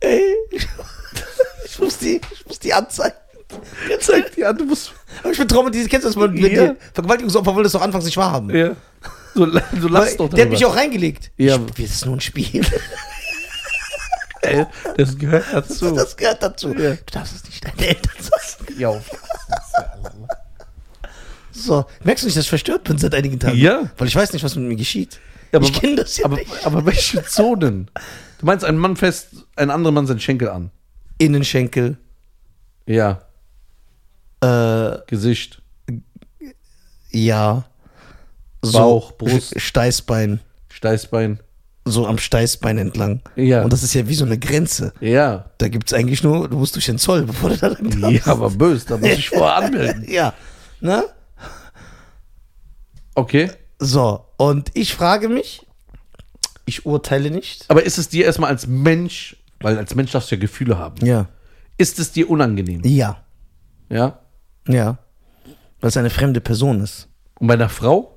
ey, 0.00 0.34
ich 1.64 1.78
muss 1.78 1.98
die, 1.98 2.20
ich 2.30 2.46
muss 2.46 2.58
die 2.58 2.72
anzeigen. 2.72 3.16
Zeig 4.00 4.34
die 4.34 4.44
an, 4.44 4.56
du 4.58 4.64
musst. 4.64 4.92
aber 5.20 5.30
ich 5.32 5.38
bin 5.38 5.48
traumatisiert. 5.48 5.90
Kennst 5.90 6.04
du 6.04 6.08
das? 6.10 6.16
Wenn 6.20 6.36
Ja. 6.36 6.66
die 6.72 6.76
Vergewaltigungsopfer 6.92 7.54
wollen 7.54 7.64
das 7.64 7.72
doch 7.72 7.82
anfangs 7.82 8.04
nicht 8.04 8.16
wahrhaben. 8.16 8.54
Ja. 8.54 8.76
So, 9.34 9.46
so 9.46 9.88
lass 9.88 10.16
doch 10.16 10.28
der 10.28 10.44
hat 10.44 10.50
mich 10.50 10.64
auch 10.64 10.76
reingelegt. 10.76 11.30
Ja. 11.36 11.56
Ich, 11.76 11.84
das 11.86 11.94
ist 11.96 12.06
nur 12.06 12.16
ein 12.16 12.20
Spiel. 12.20 12.64
Ey, 14.44 14.66
das 14.96 15.16
gehört 15.18 15.44
dazu. 15.52 15.90
Das 15.94 16.16
gehört 16.16 16.42
dazu. 16.42 16.68
Ja. 16.74 16.92
Du 16.94 17.02
darfst 17.12 17.34
es 17.36 17.44
nicht 17.44 17.64
deinen 17.64 17.78
Eltern 17.78 18.12
sagen. 18.20 18.78
Ja. 18.78 19.00
So, 21.52 21.84
merkst 22.02 22.24
du 22.24 22.26
nicht, 22.26 22.36
dass 22.36 22.44
ich 22.44 22.48
verstört 22.48 22.84
bin 22.84 22.98
seit 22.98 23.14
einigen 23.14 23.38
Tagen? 23.38 23.56
Ja. 23.56 23.88
Weil 23.96 24.08
ich 24.08 24.16
weiß 24.16 24.32
nicht, 24.32 24.42
was 24.44 24.56
mit 24.56 24.66
mir 24.68 24.76
geschieht. 24.76 25.20
Aber- 25.52 25.64
ich 25.64 25.72
kenne 25.72 25.96
das 25.96 26.16
ja 26.16 26.24
Aber, 26.24 26.36
nicht. 26.36 26.66
aber 26.66 26.84
welche 26.84 27.22
Zonen? 27.24 27.88
Du 28.40 28.46
meinst, 28.46 28.64
ein 28.64 28.76
Mann 28.76 28.96
fässt 28.96 29.28
einen 29.54 29.70
anderen 29.70 29.94
Mann 29.94 30.06
seinen 30.06 30.18
Schenkel 30.20 30.48
an. 30.48 30.70
Innenschenkel, 31.18 31.96
Ja. 32.86 33.22
äh, 34.40 34.98
Gesicht. 35.06 35.62
ja. 37.10 37.64
Bauch, 38.60 39.12
Brust. 39.12 39.60
Steißbein. 39.60 40.40
Steißbein. 40.70 41.38
So 41.86 42.06
am 42.06 42.16
Steißbein 42.18 42.78
entlang. 42.78 43.20
Ja. 43.36 43.62
Und 43.62 43.72
das 43.72 43.82
ist 43.82 43.92
ja 43.94 44.08
wie 44.08 44.14
so 44.14 44.24
eine 44.24 44.38
Grenze. 44.38 44.94
Ja. 45.00 45.50
Da 45.58 45.68
gibt 45.68 45.88
es 45.88 45.92
eigentlich 45.98 46.22
nur, 46.22 46.48
du 46.48 46.56
musst 46.56 46.74
durch 46.76 46.86
den 46.86 46.98
Zoll, 46.98 47.22
bevor 47.26 47.50
du 47.50 47.56
da 47.58 47.66
lang 47.68 48.10
Ja, 48.10 48.26
aber 48.26 48.50
böse, 48.50 48.86
da 48.86 48.96
muss 48.96 49.08
ich 49.10 49.28
vorher 49.28 49.56
anmelden. 49.66 50.04
Ja. 50.10 50.32
Ne? 50.80 51.04
Okay. 53.14 53.50
So, 53.78 54.24
und 54.38 54.70
ich 54.74 54.94
frage 54.94 55.28
mich, 55.28 55.66
ich 56.64 56.86
urteile 56.86 57.30
nicht. 57.30 57.66
Aber 57.68 57.82
ist 57.82 57.98
es 57.98 58.08
dir 58.08 58.24
erstmal 58.24 58.50
als 58.50 58.66
Mensch, 58.66 59.36
weil 59.60 59.76
als 59.78 59.94
Mensch 59.94 60.12
darfst 60.12 60.30
du 60.30 60.36
ja 60.36 60.40
Gefühle 60.40 60.78
haben, 60.78 61.04
Ja. 61.04 61.26
ist 61.76 61.98
es 61.98 62.12
dir 62.12 62.30
unangenehm? 62.30 62.80
Ja. 62.84 63.22
Ja. 63.90 64.20
Ja. 64.66 64.98
Weil 65.80 65.88
es 65.88 65.96
eine 65.96 66.10
fremde 66.10 66.40
Person 66.40 66.80
ist. 66.80 67.08
Und 67.38 67.48
bei 67.48 67.54
einer 67.54 67.68
Frau? 67.68 68.13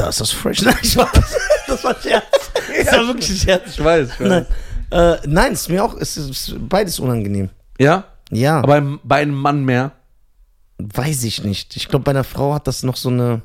Da 0.00 0.08
ist 0.08 0.18
das 0.20 0.30
fresh. 0.30 0.62
Nein, 0.62 0.76
ich 0.82 0.96
war, 0.96 1.10
das 1.66 1.84
war 1.84 1.94
Scherz. 2.00 2.24
Das 2.84 2.92
war 2.96 3.06
wirklich 3.08 3.28
ein 3.30 3.36
Scherz. 3.36 3.62
Ich 3.78 3.84
weiß, 3.84 4.08
ich 4.14 4.18
Nein, 4.20 4.46
äh, 4.90 5.16
nein, 5.26 5.52
es 5.52 5.60
ist 5.62 5.68
mir 5.68 5.84
auch, 5.84 5.94
es 6.00 6.16
ist 6.16 6.54
beides 6.68 6.98
unangenehm. 6.98 7.50
Ja? 7.78 8.04
Ja, 8.30 8.58
Aber 8.58 8.68
beim- 8.68 9.00
bei 9.04 9.20
einem 9.20 9.34
Mann 9.34 9.64
mehr? 9.64 9.92
weiß 10.78 11.24
ich 11.24 11.44
nicht. 11.44 11.76
Ich 11.76 11.88
glaube, 11.88 12.04
bei 12.04 12.12
einer 12.12 12.24
Frau 12.24 12.54
hat 12.54 12.66
das 12.66 12.82
noch 12.82 12.96
so 12.96 13.10
eine 13.10 13.42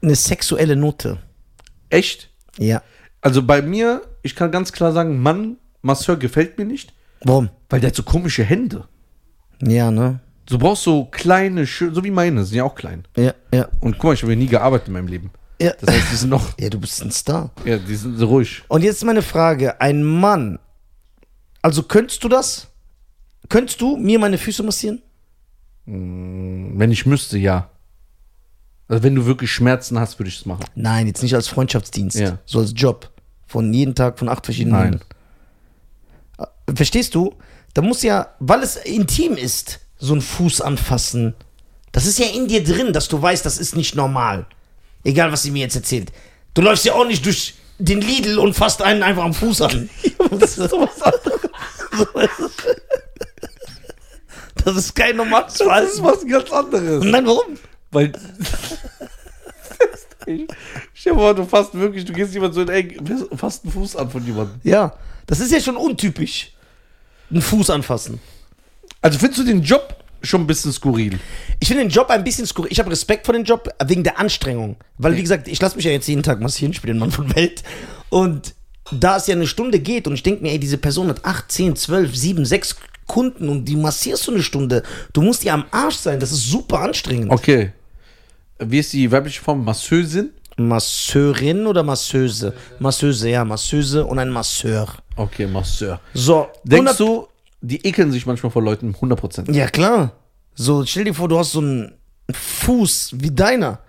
eine 0.00 0.14
sexuelle 0.14 0.76
Note. 0.76 1.18
Echt? 1.90 2.30
Ja. 2.58 2.82
Also 3.20 3.42
bei 3.42 3.60
mir, 3.62 4.02
ich 4.22 4.36
kann 4.36 4.52
ganz 4.52 4.70
klar 4.72 4.92
sagen, 4.92 5.20
Mann, 5.20 5.56
Masseur 5.82 6.16
gefällt 6.16 6.58
mir 6.58 6.64
nicht, 6.64 6.92
Warum? 7.24 7.50
weil 7.68 7.80
der 7.80 7.88
hat 7.88 7.96
so 7.96 8.04
komische 8.04 8.44
Hände. 8.44 8.84
Ja, 9.60 9.90
ne? 9.90 10.20
Du 10.46 10.58
brauchst 10.58 10.84
so 10.84 11.06
kleine, 11.06 11.66
schön, 11.66 11.94
so 11.94 12.04
wie 12.04 12.10
meine, 12.10 12.44
sind 12.44 12.56
ja 12.56 12.64
auch 12.64 12.74
klein. 12.74 13.04
Ja, 13.16 13.34
ja. 13.52 13.68
Und 13.80 13.94
guck 13.98 14.04
mal, 14.04 14.14
ich 14.14 14.22
habe 14.22 14.32
ja 14.32 14.38
nie 14.38 14.46
gearbeitet 14.46 14.88
in 14.88 14.92
meinem 14.94 15.08
Leben. 15.08 15.30
Ja. 15.60 15.72
Das 15.80 15.94
heißt, 15.94 16.12
die 16.12 16.16
sind 16.16 16.30
noch, 16.30 16.58
Ja, 16.58 16.68
du 16.70 16.78
bist 16.78 17.02
ein 17.02 17.10
Star. 17.10 17.50
ja, 17.64 17.78
die 17.78 17.94
sind 17.96 18.16
so 18.18 18.26
ruhig. 18.26 18.62
Und 18.68 18.82
jetzt 18.82 19.02
meine 19.04 19.22
Frage: 19.22 19.80
Ein 19.80 20.02
Mann, 20.04 20.58
also 21.62 21.82
könntest 21.82 22.22
du 22.22 22.28
das? 22.28 22.68
Könntest 23.48 23.80
du 23.80 23.96
mir 23.96 24.18
meine 24.18 24.38
Füße 24.38 24.62
massieren? 24.62 25.02
Wenn 25.86 26.90
ich 26.90 27.06
müsste, 27.06 27.38
ja. 27.38 27.70
Also 28.88 29.02
wenn 29.02 29.14
du 29.14 29.24
wirklich 29.26 29.50
Schmerzen 29.50 29.98
hast, 29.98 30.18
würde 30.18 30.28
ich 30.28 30.36
das 30.38 30.46
machen. 30.46 30.64
Nein, 30.74 31.06
jetzt 31.06 31.22
nicht 31.22 31.34
als 31.34 31.48
Freundschaftsdienst. 31.48 32.18
Ja. 32.18 32.38
So 32.44 32.58
als 32.60 32.72
Job. 32.74 33.10
Von 33.46 33.72
jeden 33.72 33.94
Tag 33.94 34.18
von 34.18 34.28
acht 34.28 34.44
verschiedenen. 34.44 34.76
Nein. 34.78 35.00
Männern. 36.38 36.76
Verstehst 36.76 37.14
du? 37.14 37.34
Da 37.74 37.82
muss 37.82 38.02
ja, 38.02 38.28
weil 38.40 38.62
es 38.62 38.76
intim 38.76 39.36
ist, 39.36 39.80
so 39.98 40.14
ein 40.14 40.20
Fuß 40.20 40.60
anfassen. 40.60 41.34
Das 41.92 42.06
ist 42.06 42.18
ja 42.18 42.26
in 42.26 42.48
dir 42.48 42.62
drin, 42.62 42.92
dass 42.92 43.08
du 43.08 43.20
weißt, 43.20 43.44
das 43.46 43.58
ist 43.58 43.76
nicht 43.76 43.94
normal. 43.94 44.46
Egal, 45.04 45.32
was 45.32 45.42
sie 45.42 45.50
mir 45.50 45.60
jetzt 45.60 45.76
erzählt. 45.76 46.12
Du 46.54 46.62
läufst 46.62 46.84
ja 46.84 46.94
auch 46.94 47.06
nicht 47.06 47.24
durch 47.24 47.54
den 47.78 48.00
Lidl 48.00 48.38
und 48.38 48.54
fasst 48.54 48.82
einen 48.82 49.02
einfach 49.02 49.24
am 49.24 49.34
Fuß 49.34 49.62
an. 49.62 49.88
das 50.30 50.58
ist 50.58 50.70
sowas 50.70 51.02
anderes. 51.02 51.40
Das 54.64 54.76
ist 54.76 54.94
kein 54.94 55.16
normales 55.16 55.56
Verhalten. 55.58 56.02
was 56.02 56.26
ganz 56.26 56.50
anderes. 56.50 57.04
Nein, 57.04 57.26
warum? 57.26 57.56
Weil. 57.90 58.12
Stell 60.92 61.12
dir 61.12 61.14
vor, 61.14 61.34
du 61.34 61.44
fasst 61.44 61.72
wirklich, 61.74 62.04
du 62.04 62.12
gehst 62.12 62.34
jemand 62.34 62.52
so 62.52 62.62
in 62.62 62.68
eng, 62.68 63.28
fasst 63.36 63.62
einen 63.62 63.72
Fuß 63.72 63.94
an 63.94 64.10
von 64.10 64.26
jemandem. 64.26 64.60
Ja, 64.64 64.92
das 65.26 65.38
ist 65.38 65.52
ja 65.52 65.60
schon 65.60 65.76
untypisch. 65.76 66.52
Einen 67.30 67.42
Fuß 67.42 67.70
anfassen. 67.70 68.20
Also 69.06 69.20
findest 69.20 69.38
du 69.38 69.44
den 69.44 69.62
Job 69.62 69.94
schon 70.20 70.40
ein 70.40 70.48
bisschen 70.48 70.72
skurril? 70.72 71.20
Ich 71.60 71.68
finde 71.68 71.84
den 71.84 71.90
Job 71.90 72.10
ein 72.10 72.24
bisschen 72.24 72.44
skurril. 72.44 72.72
Ich 72.72 72.80
habe 72.80 72.90
Respekt 72.90 73.24
vor 73.24 73.34
dem 73.34 73.44
Job 73.44 73.72
wegen 73.84 74.02
der 74.02 74.18
Anstrengung. 74.18 74.74
Weil, 74.98 75.16
wie 75.16 75.22
gesagt, 75.22 75.46
ich 75.46 75.60
lasse 75.60 75.76
mich 75.76 75.84
ja 75.84 75.92
jetzt 75.92 76.08
jeden 76.08 76.24
Tag 76.24 76.40
massieren, 76.40 76.72
ich 76.72 76.80
bin 76.80 76.88
den 76.88 76.98
Mann 76.98 77.12
von 77.12 77.32
Welt. 77.36 77.62
Und 78.08 78.56
da 78.90 79.16
es 79.16 79.28
ja 79.28 79.36
eine 79.36 79.46
Stunde 79.46 79.78
geht 79.78 80.08
und 80.08 80.14
ich 80.14 80.24
denke 80.24 80.42
mir, 80.42 80.50
ey, 80.50 80.58
diese 80.58 80.76
Person 80.76 81.06
hat 81.06 81.24
8, 81.24 81.52
10, 81.52 81.76
12, 81.76 82.16
7, 82.16 82.44
6 82.44 82.76
Kunden 83.06 83.48
und 83.48 83.66
die 83.66 83.76
massierst 83.76 84.26
du 84.26 84.32
eine 84.32 84.42
Stunde. 84.42 84.82
Du 85.12 85.22
musst 85.22 85.44
ja 85.44 85.54
am 85.54 85.66
Arsch 85.70 85.98
sein, 85.98 86.18
das 86.18 86.32
ist 86.32 86.50
super 86.50 86.80
anstrengend. 86.80 87.30
Okay. 87.30 87.74
Wie 88.58 88.80
ist 88.80 88.92
die 88.92 89.12
weibliche 89.12 89.40
Form? 89.40 89.64
Masseusin? 89.64 90.30
Masseurin 90.56 91.68
oder 91.68 91.84
Masseuse? 91.84 92.54
Masseuse, 92.80 93.28
ja, 93.28 93.44
Masseuse 93.44 94.04
und 94.04 94.18
ein 94.18 94.30
Masseur. 94.30 94.88
Okay, 95.14 95.46
Masseur. 95.46 96.00
So, 96.12 96.48
Denkst 96.64 96.98
100 96.98 97.00
du, 97.00 97.28
die 97.60 97.86
ekeln 97.86 98.12
sich 98.12 98.26
manchmal 98.26 98.52
vor 98.52 98.62
Leuten 98.62 98.94
100%? 98.94 99.52
Ja, 99.52 99.68
klar. 99.68 100.12
So, 100.54 100.84
stell 100.84 101.04
dir 101.04 101.14
vor, 101.14 101.28
du 101.28 101.38
hast 101.38 101.52
so 101.52 101.60
einen 101.60 101.92
Fuß 102.30 103.16
wie 103.18 103.30
deiner. 103.30 103.80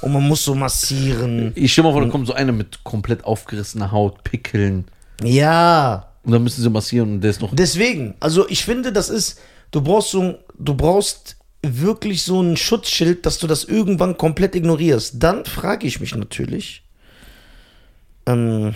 Und 0.00 0.12
man 0.12 0.26
muss 0.26 0.44
so 0.44 0.54
massieren. 0.54 1.52
Ich 1.54 1.72
stell 1.72 1.84
mal 1.84 1.92
vor, 1.92 2.02
da 2.02 2.08
kommt 2.08 2.26
so 2.26 2.32
einer 2.32 2.52
mit 2.52 2.82
komplett 2.84 3.24
aufgerissener 3.24 3.92
Haut, 3.92 4.24
Pickeln. 4.24 4.86
Ja. 5.22 6.08
Und 6.24 6.32
dann 6.32 6.42
müssen 6.42 6.62
sie 6.62 6.70
massieren 6.70 7.14
und 7.14 7.20
der 7.20 7.30
ist 7.30 7.40
noch. 7.40 7.54
Deswegen, 7.54 8.14
also 8.20 8.48
ich 8.48 8.64
finde, 8.64 8.92
das 8.92 9.08
ist, 9.08 9.40
du 9.70 9.80
brauchst 9.80 10.10
so, 10.10 10.38
du 10.58 10.74
brauchst 10.74 11.36
wirklich 11.62 12.22
so 12.22 12.40
ein 12.40 12.56
Schutzschild, 12.56 13.24
dass 13.26 13.38
du 13.38 13.46
das 13.46 13.64
irgendwann 13.64 14.16
komplett 14.16 14.54
ignorierst. 14.54 15.14
Dann 15.18 15.44
frage 15.44 15.86
ich 15.86 16.00
mich 16.00 16.14
natürlich, 16.14 16.82
ähm, 18.26 18.74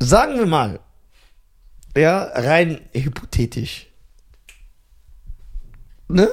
sagen 0.00 0.38
wir 0.38 0.46
mal, 0.46 0.80
ja, 1.96 2.22
rein 2.22 2.80
hypothetisch, 2.92 3.86
ne? 6.08 6.28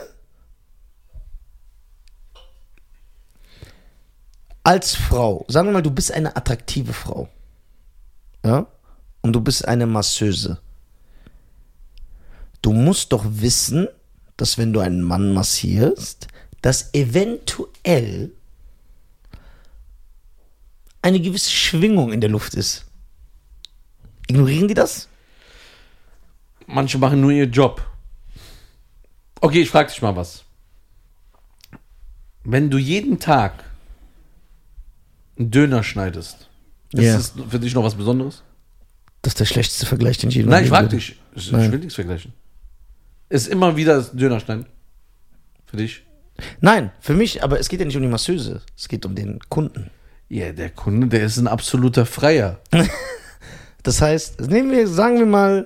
Als 4.63 4.96
Frau, 4.96 5.46
sagen 5.48 5.70
wir 5.70 5.74
mal, 5.74 5.82
du 5.82 5.91
bist 5.91 6.12
eine 6.12 6.36
attraktive 6.36 6.94
Frau, 6.94 7.30
ja, 8.46 8.68
und 9.22 9.34
du 9.34 9.41
bist 9.41 9.68
eine 9.68 9.88
Masseuse. 9.88 10.60
Du 12.62 12.74
musst 12.74 13.12
doch 13.12 13.25
wissen, 13.25 13.88
dass 14.38 14.58
wenn 14.58 14.72
du 14.74 14.80
einen 14.80 15.01
Mann 15.01 15.34
massierst, 15.34 16.27
dass 16.62 16.94
eventuell 16.94 18.32
eine 21.01 21.20
gewisse 21.20 21.50
Schwingung 21.50 22.12
in 22.13 22.22
der 22.22 22.30
Luft 22.30 22.53
ist. 22.53 22.86
Ignorieren 24.27 24.68
die 24.68 24.75
das? 24.75 25.08
Manche 26.73 26.97
machen 26.97 27.21
nur 27.21 27.31
ihr 27.31 27.45
Job. 27.45 27.85
Okay, 29.41 29.61
ich 29.61 29.69
frag 29.69 29.87
dich 29.89 30.01
mal 30.01 30.15
was. 30.15 30.43
Wenn 32.43 32.69
du 32.69 32.77
jeden 32.77 33.19
Tag 33.19 33.63
einen 35.37 35.51
Döner 35.51 35.83
schneidest, 35.83 36.49
ist 36.93 37.03
Ja. 37.03 37.13
das 37.17 37.33
für 37.49 37.59
dich 37.59 37.73
noch 37.73 37.83
was 37.83 37.95
Besonderes? 37.95 38.43
Das 39.21 39.31
ist 39.33 39.39
der 39.39 39.45
schlechteste 39.45 39.85
Vergleich, 39.85 40.17
den 40.17 40.29
ich 40.29 40.35
je 40.37 40.43
Nein, 40.43 40.63
ich 40.63 40.69
frag 40.69 40.83
würde. 40.83 40.95
dich. 40.95 41.15
Ich, 41.35 41.51
Nein. 41.51 41.71
will 41.71 41.79
nichts 41.79 41.95
vergleichen. 41.95 42.33
Ist 43.29 43.47
immer 43.47 43.75
wieder 43.75 43.95
das 43.95 44.11
Döner 44.11 44.39
schneiden? 44.39 44.65
Für 45.65 45.77
dich? 45.77 46.03
Nein, 46.59 46.91
für 46.99 47.13
mich, 47.13 47.43
aber 47.43 47.59
es 47.59 47.69
geht 47.69 47.79
ja 47.79 47.85
nicht 47.85 47.95
um 47.95 48.01
die 48.01 48.07
Masseuse. 48.07 48.61
Es 48.77 48.87
geht 48.87 49.05
um 49.05 49.13
den 49.15 49.39
Kunden. 49.49 49.91
Ja, 50.27 50.51
der 50.53 50.69
Kunde, 50.71 51.07
der 51.07 51.23
ist 51.23 51.37
ein 51.37 51.47
absoluter 51.47 52.05
Freier. 52.05 52.59
Das 53.83 53.99
heißt, 53.99 54.41
nehmen 54.41 54.69
wir, 54.71 54.87
sagen 54.87 55.17
wir 55.17 55.25
mal, 55.25 55.65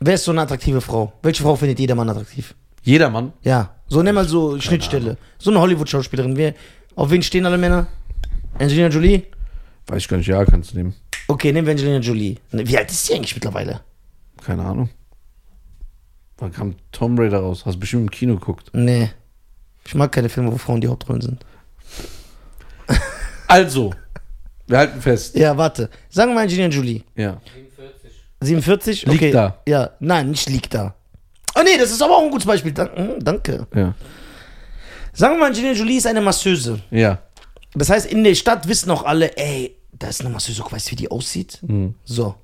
wer 0.00 0.14
ist 0.14 0.24
so 0.24 0.30
eine 0.32 0.42
attraktive 0.42 0.80
Frau? 0.80 1.12
Welche 1.22 1.42
Frau 1.42 1.56
findet 1.56 1.78
jeder 1.78 1.94
Mann 1.94 2.08
attraktiv? 2.08 2.54
Jedermann. 2.82 3.32
Ja, 3.42 3.74
so 3.88 4.02
nimm 4.02 4.14
mal 4.14 4.26
so 4.26 4.58
Schnittstelle. 4.60 5.16
So 5.38 5.50
eine 5.50 5.60
Hollywood-Schauspielerin. 5.60 6.36
Wer- 6.36 6.54
Auf 6.96 7.10
wen 7.10 7.22
stehen 7.22 7.46
alle 7.46 7.58
Männer? 7.58 7.86
Angelina 8.58 8.88
Jolie? 8.88 9.24
Weiß 9.86 9.98
ich 9.98 10.08
gar 10.08 10.16
nicht, 10.16 10.26
ja, 10.26 10.44
kannst 10.44 10.72
du 10.72 10.76
nehmen. 10.78 10.94
Okay, 11.28 11.52
nehmen 11.52 11.66
wir 11.66 11.72
Angelina 11.72 11.98
Jolie. 11.98 12.36
Wie 12.52 12.76
alt 12.78 12.90
ist 12.90 13.06
sie 13.06 13.14
eigentlich 13.14 13.34
mittlerweile? 13.34 13.80
Keine 14.44 14.64
Ahnung. 14.64 14.88
Wann 16.38 16.52
kam 16.52 16.74
Tomb 16.92 17.18
Raider 17.20 17.40
raus? 17.40 17.64
Hast 17.66 17.78
bestimmt 17.78 18.02
im 18.04 18.10
Kino 18.10 18.34
geguckt. 18.34 18.70
Nee. 18.72 19.10
Ich 19.86 19.94
mag 19.94 20.10
keine 20.12 20.28
Filme, 20.28 20.50
wo 20.52 20.56
Frauen 20.56 20.80
die 20.80 20.88
Hauptrollen 20.88 21.20
sind. 21.22 21.44
Also, 23.46 23.92
wir 24.66 24.78
halten 24.78 25.00
fest. 25.00 25.34
Ja, 25.36 25.56
warte. 25.56 25.90
Sagen 26.08 26.32
wir 26.34 26.40
Angelina 26.40 26.68
Jolie. 26.68 27.02
Ja. 27.16 27.40
47? 28.40 29.06
Liegt 29.06 29.14
Okay. 29.22 29.30
da. 29.32 29.58
Ja, 29.66 29.90
nein, 30.00 30.30
nicht 30.30 30.48
liegt 30.48 30.74
da. 30.74 30.94
Oh 31.56 31.60
nee, 31.64 31.76
das 31.78 31.90
ist 31.90 32.02
aber 32.02 32.16
auch 32.16 32.22
ein 32.24 32.30
gutes 32.30 32.46
Beispiel. 32.46 32.72
Hm, 32.74 33.22
danke. 33.22 33.66
Ja. 33.74 33.94
Sagen 35.12 35.34
wir 35.34 35.40
mal, 35.40 35.46
Angelina 35.48 35.72
Jolie 35.72 35.96
ist 35.98 36.06
eine 36.06 36.20
Masseuse. 36.20 36.80
Ja. 36.90 37.18
Das 37.74 37.90
heißt, 37.90 38.06
in 38.06 38.22
der 38.24 38.34
Stadt 38.34 38.66
wissen 38.68 38.90
auch 38.90 39.04
alle, 39.04 39.36
ey, 39.36 39.76
da 39.92 40.08
ist 40.08 40.20
eine 40.20 40.30
Masseuse, 40.30 40.62
weißt 40.68 40.86
du, 40.88 40.90
wie 40.92 40.96
die 40.96 41.10
aussieht? 41.10 41.58
Mhm. 41.62 41.94
So. 42.04 42.34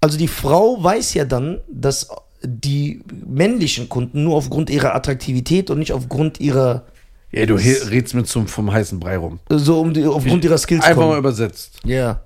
Also 0.00 0.16
die 0.18 0.28
Frau 0.28 0.82
weiß 0.82 1.14
ja 1.14 1.24
dann, 1.24 1.60
dass 1.68 2.08
die 2.42 3.02
männlichen 3.26 3.88
Kunden 3.88 4.24
nur 4.24 4.36
aufgrund 4.36 4.70
ihrer 4.70 4.94
Attraktivität 4.94 5.70
und 5.70 5.78
nicht 5.78 5.92
aufgrund 5.92 6.40
ihrer, 6.40 6.84
Ja, 7.32 7.44
du 7.44 7.58
he- 7.58 7.72
redst 7.90 8.14
mir 8.14 8.24
zum, 8.24 8.46
vom 8.48 8.72
heißen 8.72 8.98
Brei 8.98 9.18
rum. 9.18 9.40
so 9.50 9.78
um 9.80 9.92
die, 9.92 10.04
aufgrund 10.06 10.44
ihrer 10.44 10.56
Skills 10.58 10.84
Einfach 10.84 11.02
mal 11.02 11.08
kommen. 11.08 11.18
übersetzt. 11.18 11.78
Ja. 11.84 12.22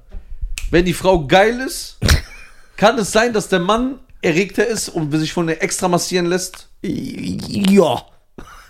Wenn 0.70 0.84
die 0.84 0.94
Frau 0.94 1.26
geil 1.26 1.61
ist, 1.61 1.99
kann 2.76 2.99
es 2.99 3.12
sein, 3.12 3.32
dass 3.32 3.49
der 3.49 3.61
Mann 3.61 4.00
erregter 4.23 4.66
ist 4.66 4.88
und 4.88 5.12
sich 5.12 5.32
von 5.32 5.46
der 5.46 5.62
extra 5.62 5.88
massieren 5.88 6.26
lässt? 6.26 6.68
Ja. 6.82 8.04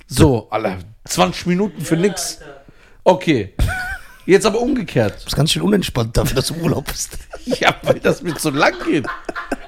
So, 0.06 0.48
Alter, 0.50 0.78
20 1.06 1.46
Minuten 1.46 1.80
für 1.80 1.96
nix. 1.96 2.40
Okay. 3.04 3.54
Jetzt 4.26 4.46
aber 4.46 4.60
umgekehrt. 4.60 5.16
Das 5.16 5.26
ist 5.26 5.36
ganz 5.36 5.52
schön 5.52 5.62
unentspannt 5.62 6.16
dafür, 6.16 6.36
dass 6.36 6.46
du 6.46 6.54
im 6.54 6.62
Urlaub 6.62 6.86
bist. 6.86 7.18
Ja, 7.44 7.74
weil 7.82 8.00
das 8.00 8.22
mir 8.22 8.34
zu 8.34 8.50
lang 8.50 8.74
geht. 8.84 9.06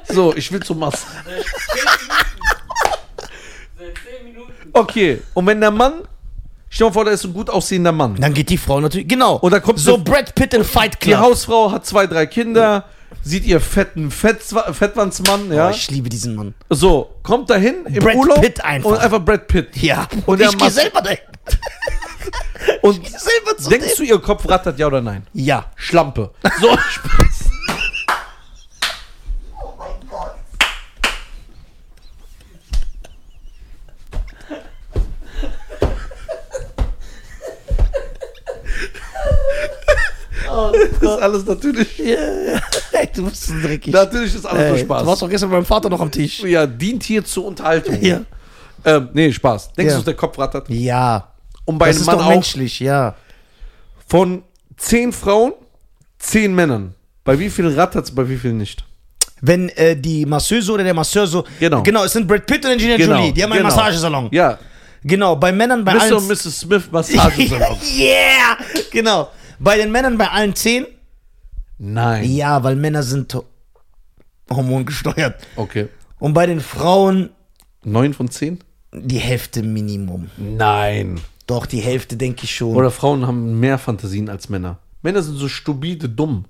So, 0.09 0.35
ich 0.35 0.51
will 0.51 0.63
zum 0.63 0.79
Mass. 0.79 1.05
Seit 3.77 3.95
10 4.19 4.25
Minuten. 4.25 4.53
Okay, 4.73 5.21
und 5.35 5.47
wenn 5.47 5.61
der 5.61 5.71
Mann, 5.71 6.09
stell 6.69 6.87
dir 6.87 6.91
mal 6.91 6.93
vor, 6.95 7.05
der 7.05 7.15
ist 7.15 7.25
ein 7.25 7.33
gut 7.33 7.51
aussehender 7.51 7.93
Mann. 7.93 8.17
Dann 8.17 8.35
geht 8.35 8.51
die 8.51 8.59
Frau 8.59 8.81
natürlich, 8.81 9.09
genau. 9.09 9.37
Und 9.37 9.53
dann 9.53 9.63
kommt 9.63 9.79
so 9.79 9.97
die- 9.97 10.03
Brad 10.05 10.35
Pitt 10.35 10.55
in 10.55 10.65
Fight 10.65 10.95
Die 10.95 11.09
Club. 11.09 11.19
Hausfrau 11.21 11.71
hat 11.71 11.87
zwei, 11.87 12.07
drei 12.07 12.27
Kinder, 12.27 12.85
sieht 13.23 13.45
ihr 13.45 13.61
fetten 13.61 14.11
Fettwa- 14.11 14.73
Fettwandsmann, 14.73 15.53
ja. 15.53 15.69
Oh, 15.69 15.71
ich 15.71 15.91
liebe 15.91 16.09
diesen 16.09 16.35
Mann. 16.35 16.55
So, 16.71 17.11
kommt 17.23 17.51
dahin 17.51 17.87
im 17.87 18.03
Brad 18.03 18.17
Urlaub 18.17 18.41
Pitt 18.41 18.65
einfach. 18.65 18.91
und 18.91 18.99
einfach 18.99 19.21
Brad 19.25 19.47
Pitt. 19.49 19.77
Ja. 19.77 20.07
Und 20.27 20.41
ich 20.41 20.57
gehe 20.59 20.71
selber 20.71 21.01
dahin. 21.03 21.19
Und 22.83 22.95
selber 23.07 23.57
zu 23.59 23.71
denkst 23.71 23.97
dem. 23.97 24.07
du, 24.07 24.13
ihr 24.15 24.19
Kopf 24.19 24.49
rattert 24.49 24.79
ja 24.79 24.87
oder 24.89 25.01
nein? 25.01 25.25
Ja. 25.33 25.67
Schlampe. 25.77 26.31
So, 26.61 26.69
Oh 40.57 40.73
Das 41.01 41.11
ist 41.17 41.23
alles 41.23 41.45
natürlich. 41.47 41.99
Ja, 41.99 42.05
ja. 42.15 42.61
Ey, 42.93 43.09
du 43.15 43.25
bist 43.29 43.45
so 43.47 43.55
dreckig. 43.63 43.93
Natürlich 43.93 44.35
ist 44.35 44.47
alles 44.47 44.63
Ey, 44.63 44.69
nur 44.71 44.79
Du 44.79 44.85
Spaß. 44.85 45.07
warst 45.07 45.23
doch 45.23 45.29
gestern 45.29 45.51
mit 45.51 45.59
meinem 45.59 45.67
Vater 45.67 45.89
noch 45.91 46.01
am 46.01 46.11
Tisch. 46.11 46.41
Ja, 46.45 46.67
dient 46.67 47.03
hier 47.03 47.25
zur 47.25 47.45
Unterhaltung. 47.47 48.01
Ja. 48.03 48.21
Ähm, 48.85 49.09
nee, 49.13 49.33
Spaß. 49.33 49.73
Denkst 49.73 49.91
Ja. 49.91 49.97
du, 49.97 49.99
dass 49.99 50.05
der 50.05 50.15
Kopf 50.15 50.39
rattert? 50.39 50.69
Ja. 50.71 51.33
Und 51.65 51.79
bei 51.79 51.87
Das 51.89 51.97
einem 51.97 52.01
ist 52.03 52.07
Mann 52.07 52.19
doch 52.19 52.27
auch 52.27 52.31
menschlich, 52.31 52.81
ja. 52.81 53.15
von 54.07 54.43
zehn 54.77 55.13
Frauen, 55.13 55.53
zehn 56.19 56.55
Männern. 56.55 56.95
Bei 57.25 57.39
wie 57.39 57.51
vielen 57.51 57.75
rattert's, 57.75 58.11
bei 58.15 58.29
wie 58.29 58.37
vielen 58.37 58.59
nicht? 58.59 58.85
Wenn 59.41 59.69
äh, 59.71 59.97
die 59.97 60.25
Masseuse 60.25 60.73
oder 60.73 60.85
der 60.85 60.95
Masseur 60.95 61.27
so. 61.27 61.45
Genau. 61.59 61.83
Genau, 61.83 62.05
es 62.05 62.13
sind 62.13 62.27
Brad 62.27 62.47
Pitt 62.47 62.65
und 62.65 62.71
Angelina 62.73 62.97
Genau, 62.97 63.17
Jolie. 63.19 63.33
Die 63.33 63.43
haben 63.43 63.53
einen 63.53 63.63
genau. 63.63 63.75
Massagesalon. 63.75 64.29
Ja, 64.33 64.59
Genau, 65.03 65.37
bei 65.37 65.53
Männern 65.53 65.85
bei 65.85 65.95
Mr. 65.95 66.01
allen. 66.03 66.15
und 66.15 66.27
Mrs. 66.29 66.61
Smith 66.61 66.83
Massagesalon. 66.91 67.77
yeah! 67.97 68.57
Genau. 68.91 69.29
Bei 69.59 69.77
den 69.77 69.91
Männern 69.93 70.19
bei 70.19 70.29
allen 70.29 70.55
zehn. 70.55 70.87
Nein. 71.79 72.31
Ja, 72.31 72.63
weil 72.63 72.77
Männer 72.77 73.03
sind 73.03 73.35
ho- 73.35 73.45
hormongesteuert. 74.51 75.35
Okay. 75.57 75.89
Und 76.19 76.33
bei 76.35 76.47
den 76.47 76.61
Frauen 76.61 77.31
Neun 77.85 78.15
von 78.15 78.31
zehn? 78.31 78.59
die 78.93 79.19
Hälfte 79.19 79.63
Minimum. 79.63 80.31
Nein. 80.37 81.21
Doch, 81.47 81.67
die 81.67 81.81
Hälfte 81.81 82.17
denke 82.17 82.45
ich 82.45 82.55
schon. 82.55 82.75
Oder 82.75 82.91
Frauen 82.91 83.27
haben 83.27 83.61
mehr 83.61 83.79
Fantasien 83.79 84.29
als 84.29 84.49
Männer. 84.49 84.79
Männer 85.03 85.23
sind 85.23 85.37
so 85.37 85.49
stupide 85.49 86.09
dumm. 86.09 86.47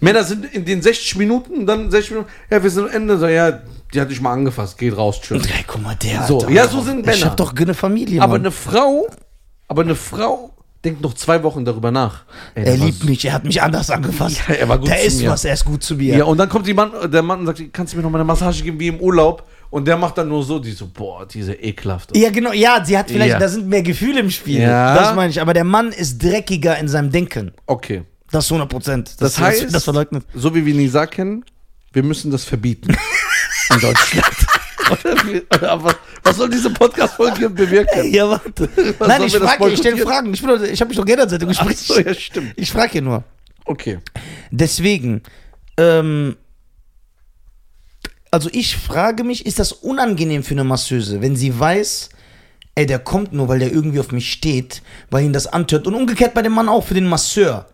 Männer 0.00 0.24
sind 0.24 0.44
in 0.52 0.64
den 0.66 0.82
60 0.82 1.16
Minuten, 1.16 1.66
dann 1.66 1.90
60 1.90 2.10
Minuten, 2.10 2.30
ja, 2.50 2.62
wir 2.62 2.68
sind 2.68 2.84
am 2.88 2.90
Ende, 2.90 3.16
so, 3.16 3.26
ja, 3.26 3.62
die 3.94 4.00
hat 4.00 4.10
dich 4.10 4.20
mal 4.20 4.32
angefasst, 4.32 4.76
geht 4.76 4.94
raus, 4.96 5.20
tschüss. 5.20 5.46
Ey, 5.46 5.64
guck 5.66 5.80
mal, 5.80 5.94
der. 5.94 6.24
So, 6.24 6.42
hat- 6.42 6.50
ja, 6.50 6.68
so 6.68 6.82
sind 6.82 7.00
Ich 7.00 7.06
Männer. 7.06 7.26
hab 7.30 7.36
doch 7.38 7.56
eine 7.56 7.72
Familie. 7.72 8.20
Aber 8.20 8.32
Mann. 8.32 8.42
eine 8.42 8.50
Frau, 8.50 9.06
aber 9.68 9.82
eine 9.82 9.94
Frau 9.94 10.53
denkt 10.84 11.00
noch 11.02 11.14
zwei 11.14 11.42
Wochen 11.42 11.64
darüber 11.64 11.90
nach. 11.90 12.24
Ey, 12.54 12.64
der 12.64 12.74
er 12.74 12.78
liebt 12.78 13.04
mich, 13.04 13.24
er 13.24 13.32
hat 13.32 13.44
mich 13.44 13.62
anders 13.62 13.90
angefasst. 13.90 14.40
Ja, 14.48 14.54
er 14.54 14.68
war 14.68 14.78
gut 14.78 14.90
da 14.90 14.96
zu 14.96 15.06
ist 15.06 15.20
mir. 15.20 15.30
was, 15.30 15.44
er 15.44 15.54
ist 15.54 15.64
gut 15.64 15.82
zu 15.82 15.94
mir. 15.96 16.16
Ja, 16.18 16.24
und 16.24 16.38
dann 16.38 16.48
kommt 16.48 16.66
die 16.66 16.74
Mann, 16.74 16.92
der 17.10 17.22
Mann 17.22 17.40
und 17.40 17.46
sagt, 17.46 17.62
kannst 17.72 17.92
du 17.92 17.96
mir 17.96 18.02
noch 18.02 18.10
mal 18.10 18.18
eine 18.18 18.24
Massage 18.24 18.62
geben 18.62 18.78
wie 18.78 18.88
im 18.88 19.00
Urlaub? 19.00 19.48
Und 19.70 19.88
der 19.88 19.96
macht 19.96 20.18
dann 20.18 20.28
nur 20.28 20.44
so, 20.44 20.58
die 20.60 20.70
so, 20.70 20.86
boah, 20.86 21.26
diese 21.26 21.54
ekelhafte. 21.54 22.16
Ja, 22.16 22.30
genau, 22.30 22.52
ja, 22.52 22.84
sie 22.84 22.96
hat 22.96 23.10
vielleicht, 23.10 23.32
Ja. 23.32 23.38
da 23.40 23.48
sind 23.48 23.66
mehr 23.66 23.82
Gefühle 23.82 24.20
im 24.20 24.30
Spiel. 24.30 24.60
Ja. 24.60 24.94
Das 24.94 25.16
meine 25.16 25.30
ich. 25.30 25.40
Aber 25.40 25.52
der 25.52 25.64
Mann 25.64 25.90
ist 25.90 26.22
dreckiger 26.22 26.78
in 26.78 26.86
seinem 26.86 27.10
Denken. 27.10 27.52
Okay. 27.66 28.04
Das 28.30 28.44
ist 28.44 28.52
100 28.52 28.68
Prozent. 28.68 29.16
Das, 29.20 29.38
heißt, 29.38 29.74
das 29.74 29.84
verleugnet. 29.84 30.24
so 30.34 30.54
wie 30.54 30.64
wir 30.64 30.74
Nisa 30.74 31.06
kennen, 31.06 31.44
wir 31.92 32.02
müssen 32.02 32.30
das 32.30 32.44
verbieten. 32.44 32.96
in 33.70 33.80
Deutschland. 33.80 34.43
Was, 34.88 35.94
was 36.22 36.36
soll 36.36 36.50
diese 36.50 36.70
Podcast-Folge 36.70 37.50
bewirken? 37.50 38.12
Ja, 38.12 38.28
warte. 38.28 38.68
Was 38.98 39.08
Nein, 39.08 39.22
ich 39.22 39.36
frage, 39.36 39.70
ich 39.70 39.78
stelle? 39.78 39.98
Fragen. 39.98 40.32
Ich, 40.32 40.42
bin 40.42 40.64
ich 40.64 40.80
habe 40.80 40.88
mich 40.88 40.96
doch 40.96 41.04
geändert 41.04 41.30
seit 41.30 41.42
dem 41.42 41.48
Gespräch. 41.48 41.78
so, 41.78 41.98
ja, 41.98 42.14
stimmt. 42.14 42.52
Ich 42.56 42.70
frage 42.70 42.92
hier 42.92 43.02
nur. 43.02 43.24
Okay. 43.64 43.98
Deswegen, 44.50 45.22
ähm, 45.76 46.36
also 48.30 48.48
ich 48.52 48.76
frage 48.76 49.24
mich, 49.24 49.46
ist 49.46 49.58
das 49.58 49.72
unangenehm 49.72 50.42
für 50.42 50.54
eine 50.54 50.64
Masseuse, 50.64 51.20
wenn 51.20 51.36
sie 51.36 51.58
weiß, 51.58 52.10
ey, 52.74 52.86
der 52.86 52.98
kommt 52.98 53.32
nur, 53.32 53.48
weil 53.48 53.60
der 53.60 53.72
irgendwie 53.72 54.00
auf 54.00 54.12
mich 54.12 54.32
steht, 54.32 54.82
weil 55.10 55.24
ihn 55.24 55.32
das 55.32 55.46
antört. 55.46 55.86
Und 55.86 55.94
umgekehrt 55.94 56.34
bei 56.34 56.42
dem 56.42 56.52
Mann 56.52 56.68
auch 56.68 56.84
für 56.84 56.94
den 56.94 57.06
Masseur. 57.06 57.66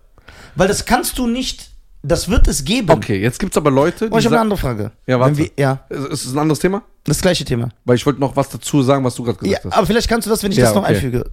Weil 0.54 0.68
das 0.68 0.84
kannst 0.84 1.18
du 1.18 1.26
nicht, 1.26 1.69
das 2.02 2.28
wird 2.28 2.48
es 2.48 2.64
geben. 2.64 2.90
Okay, 2.90 3.20
jetzt 3.20 3.38
gibt 3.38 3.52
es 3.52 3.56
aber 3.56 3.70
Leute, 3.70 4.08
die 4.08 4.14
Oh, 4.14 4.18
ich 4.18 4.24
habe 4.24 4.36
eine 4.36 4.42
andere 4.42 4.58
Frage. 4.58 4.92
Ja, 5.06 5.20
warte. 5.20 5.36
Wir, 5.38 5.50
ja, 5.58 5.84
ist 5.88 6.24
es 6.26 6.32
ein 6.32 6.38
anderes 6.38 6.58
Thema? 6.58 6.82
das 7.04 7.20
gleiche 7.22 7.44
Thema. 7.44 7.70
Weil 7.84 7.96
ich 7.96 8.04
wollte 8.06 8.20
noch 8.20 8.36
was 8.36 8.48
dazu 8.50 8.82
sagen, 8.82 9.02
was 9.04 9.14
du 9.14 9.22
gerade 9.24 9.38
Ja, 9.46 9.56
gesagt 9.58 9.64
hast. 9.66 9.72
aber 9.78 9.86
vielleicht 9.86 10.08
kannst 10.08 10.26
du 10.26 10.30
das, 10.30 10.42
wenn 10.42 10.52
ich 10.52 10.58
Ja, 10.58 10.66
das 10.66 10.74
noch 10.74 10.82
okay. 10.84 10.94
einfüge. 10.94 11.30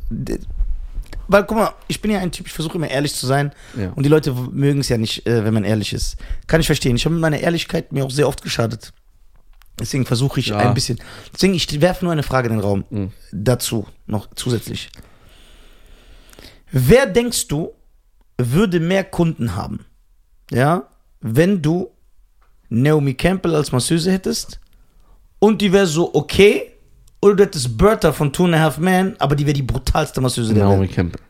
Weil, 1.30 1.44
guck 1.46 1.58
mal, 1.58 1.72
ich 1.90 2.02
bin 2.02 2.10
ja 2.12 2.20
ein 2.20 2.32
Typ, 2.32 2.48
ich 2.48 2.54
versuche 2.54 2.78
immer 2.78 2.90
ehrlich 2.90 3.14
zu 3.14 3.28
sein. 3.28 3.52
Ja. 3.78 3.92
Und 3.96 4.04
die 4.04 4.10
Leute 4.10 4.32
mögen 4.34 4.80
es 4.80 4.88
ja 4.90 4.98
nicht, 4.98 5.28
äh, 5.28 5.44
wenn 5.44 5.54
man 5.54 5.66
ehrlich 5.66 5.92
ist. 5.92 6.16
Kann 6.48 6.62
ich 6.62 6.68
verstehen. 6.68 6.96
Ich 6.96 7.04
habe 7.06 7.14
mit 7.16 7.22
meiner 7.22 7.40
Ehrlichkeit 7.40 7.92
mir 7.92 8.06
auch 8.06 8.12
sehr 8.12 8.28
oft 8.30 8.42
geschadet. 8.42 8.94
Deswegen 9.80 10.06
versuche 10.06 10.40
ich 10.40 10.48
Ja. 10.48 10.58
ein 10.58 10.74
bisschen. 10.74 11.00
Deswegen, 11.34 11.54
ich 11.54 11.82
werfe 11.82 12.06
nur 12.06 12.12
eine 12.14 12.24
Frage 12.24 12.48
in 12.48 12.54
den 12.56 12.62
Raum. 12.62 12.86
Mhm. 12.90 13.12
Dazu 13.34 13.86
noch 14.06 14.30
zusätzlich. 14.36 14.90
Wer 16.72 17.06
denkst 17.08 17.48
du, 17.50 17.74
würde 18.38 18.80
mehr 18.80 19.04
Kunden 19.04 19.56
haben? 19.56 19.86
Ja, 20.52 20.88
wenn 21.22 21.62
du 21.62 21.92
Naomi 22.70 23.14
Campbell 23.14 23.56
als 23.56 23.72
Masseuse 23.72 24.12
hättest 24.12 24.60
und 25.40 25.62
die 25.62 25.72
wäre 25.72 25.88
so 25.88 26.14
okay, 26.14 26.72
oder 27.22 27.36
du 27.36 27.44
hättest 27.44 27.78
Bertha 27.78 28.12
von 28.14 28.32
Two 28.32 28.46
and 28.46 28.56
a 28.56 28.60
Half 28.60 28.78
Men, 28.78 29.16
aber 29.20 29.36
die 29.36 29.46
wäre 29.46 29.54
die 29.54 29.64
brutalste 29.64 30.22
Masseuse 30.22 30.54
der 30.54 30.66
Naomi 30.66 30.82
Welt. 30.88 30.94
Campbell. 30.94 31.22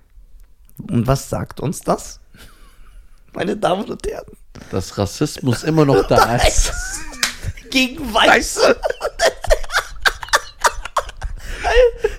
Und 0.91 1.07
was 1.07 1.29
sagt 1.29 1.59
uns 1.59 1.81
das? 1.81 2.19
Meine 3.33 3.55
Damen 3.57 3.85
und 3.85 4.05
Herren. 4.07 4.25
Dass 4.71 4.97
Rassismus 4.97 5.63
immer 5.63 5.85
noch 5.85 6.07
da 6.07 6.35
ist. 6.47 6.71
Gegen 7.69 8.13
Weiße. 8.13 8.75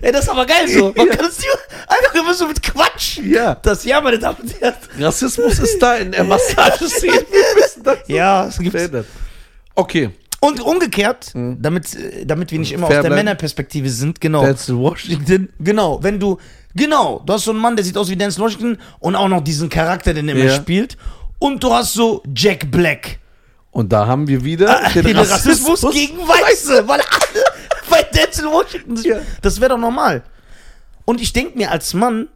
Ey, 0.01 0.13
das 0.13 0.25
ist 0.25 0.31
aber 0.31 0.47
geil 0.47 0.69
so. 0.69 0.93
Man 0.97 1.09
kann 1.09 1.27
es 1.27 1.39
einfach 1.87 2.15
immer 2.15 2.35
so 2.35 2.47
mit 2.47 2.63
Quatsch. 2.63 3.19
Ja. 3.19 3.55
Das 3.57 3.85
ja, 3.85 4.01
meine 4.01 4.19
Damen 4.19 4.39
und 4.43 4.61
Herren. 4.61 4.75
Rassismus 5.01 5.59
ist 5.59 5.79
da 5.81 5.97
in 5.97 6.13
der 6.13 6.25
Massageszene. 6.25 7.13
Wir 7.13 7.63
müssen 7.63 7.83
das 7.83 7.99
Ja, 8.07 8.47
es 8.47 8.59
gibt. 8.59 8.77
Okay. 9.75 10.11
Und 10.41 10.61
umgekehrt, 10.61 11.33
damit, 11.35 11.97
äh, 11.97 12.25
damit 12.25 12.53
wir 12.53 12.61
nicht 12.61 12.71
immer 12.73 12.87
Fair 12.87 12.99
aus 12.99 13.03
der 13.03 13.09
bleiben. 13.11 13.25
Männerperspektive 13.25 13.91
sind, 13.91 14.21
genau. 14.21 14.45
Denzel 14.45 14.77
Washington. 14.79 15.49
Genau, 15.59 16.01
wenn 16.01 16.21
du, 16.21 16.39
genau, 16.77 17.21
du 17.27 17.33
hast 17.33 17.45
so 17.45 17.51
einen 17.51 17.59
Mann, 17.61 17.75
der 17.75 17.85
sieht 17.85 17.97
aus 17.97 18.09
wie 18.09 18.15
Denzel 18.15 18.45
Washington 18.45 18.79
und 19.01 19.17
auch 19.17 19.27
noch 19.27 19.43
diesen 19.43 19.69
Charakter, 19.69 20.15
den 20.15 20.29
er 20.29 20.37
immer 20.37 20.45
Ja. 20.45 20.55
spielt. 20.55 20.97
Und 21.41 21.63
du 21.65 21.73
hast 21.75 21.95
so 21.95 22.23
Jack 22.37 22.71
Black. 22.71 23.19
Und 23.73 23.93
da 23.93 24.07
haben 24.07 24.27
wir 24.29 24.45
wieder 24.45 24.81
Den, 24.95 25.17
Rassismus, 25.17 25.81
gegen 25.93 26.19
Weiße, 26.19 26.87
weil 26.87 27.01
alle 27.01 27.45
bei 28.03 28.19
Denzel 28.19 28.47
Washington. 28.47 28.97
Ja. 29.03 29.21
Das 29.43 29.61
wäre 29.61 29.71
doch 29.71 29.79
normal. 29.79 30.23
Und 31.05 31.21
ich 31.21 31.33
denke 31.33 31.57
mir 31.57 31.71
als 31.71 31.95
Mann, 31.95 32.29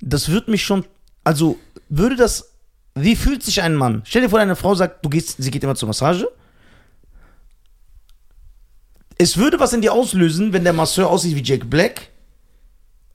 das 0.00 0.28
würde 0.28 0.50
mich 0.50 0.62
schon, 0.64 0.84
also 1.24 1.58
würde 1.88 2.16
das, 2.16 2.50
wie 2.94 3.16
fühlt 3.16 3.42
sich 3.42 3.62
ein 3.62 3.74
Mann? 3.74 4.02
Stell 4.04 4.22
dir 4.22 4.28
vor, 4.30 4.38
deine 4.38 4.56
Frau 4.56 4.74
sagt, 4.74 5.04
du 5.04 5.08
gehst, 5.08 5.36
sie 5.38 5.50
geht 5.50 5.62
immer 5.64 5.74
zur 5.74 5.88
Massage. 5.88 6.28
Es 9.18 9.36
würde 9.36 9.60
was 9.60 9.72
in 9.72 9.82
dir 9.82 9.92
auslösen, 9.92 10.52
wenn 10.52 10.64
der 10.64 10.72
Masseur 10.72 11.08
aussieht 11.10 11.36
wie 11.36 11.42
Jack 11.42 11.68
Black. 11.68 12.08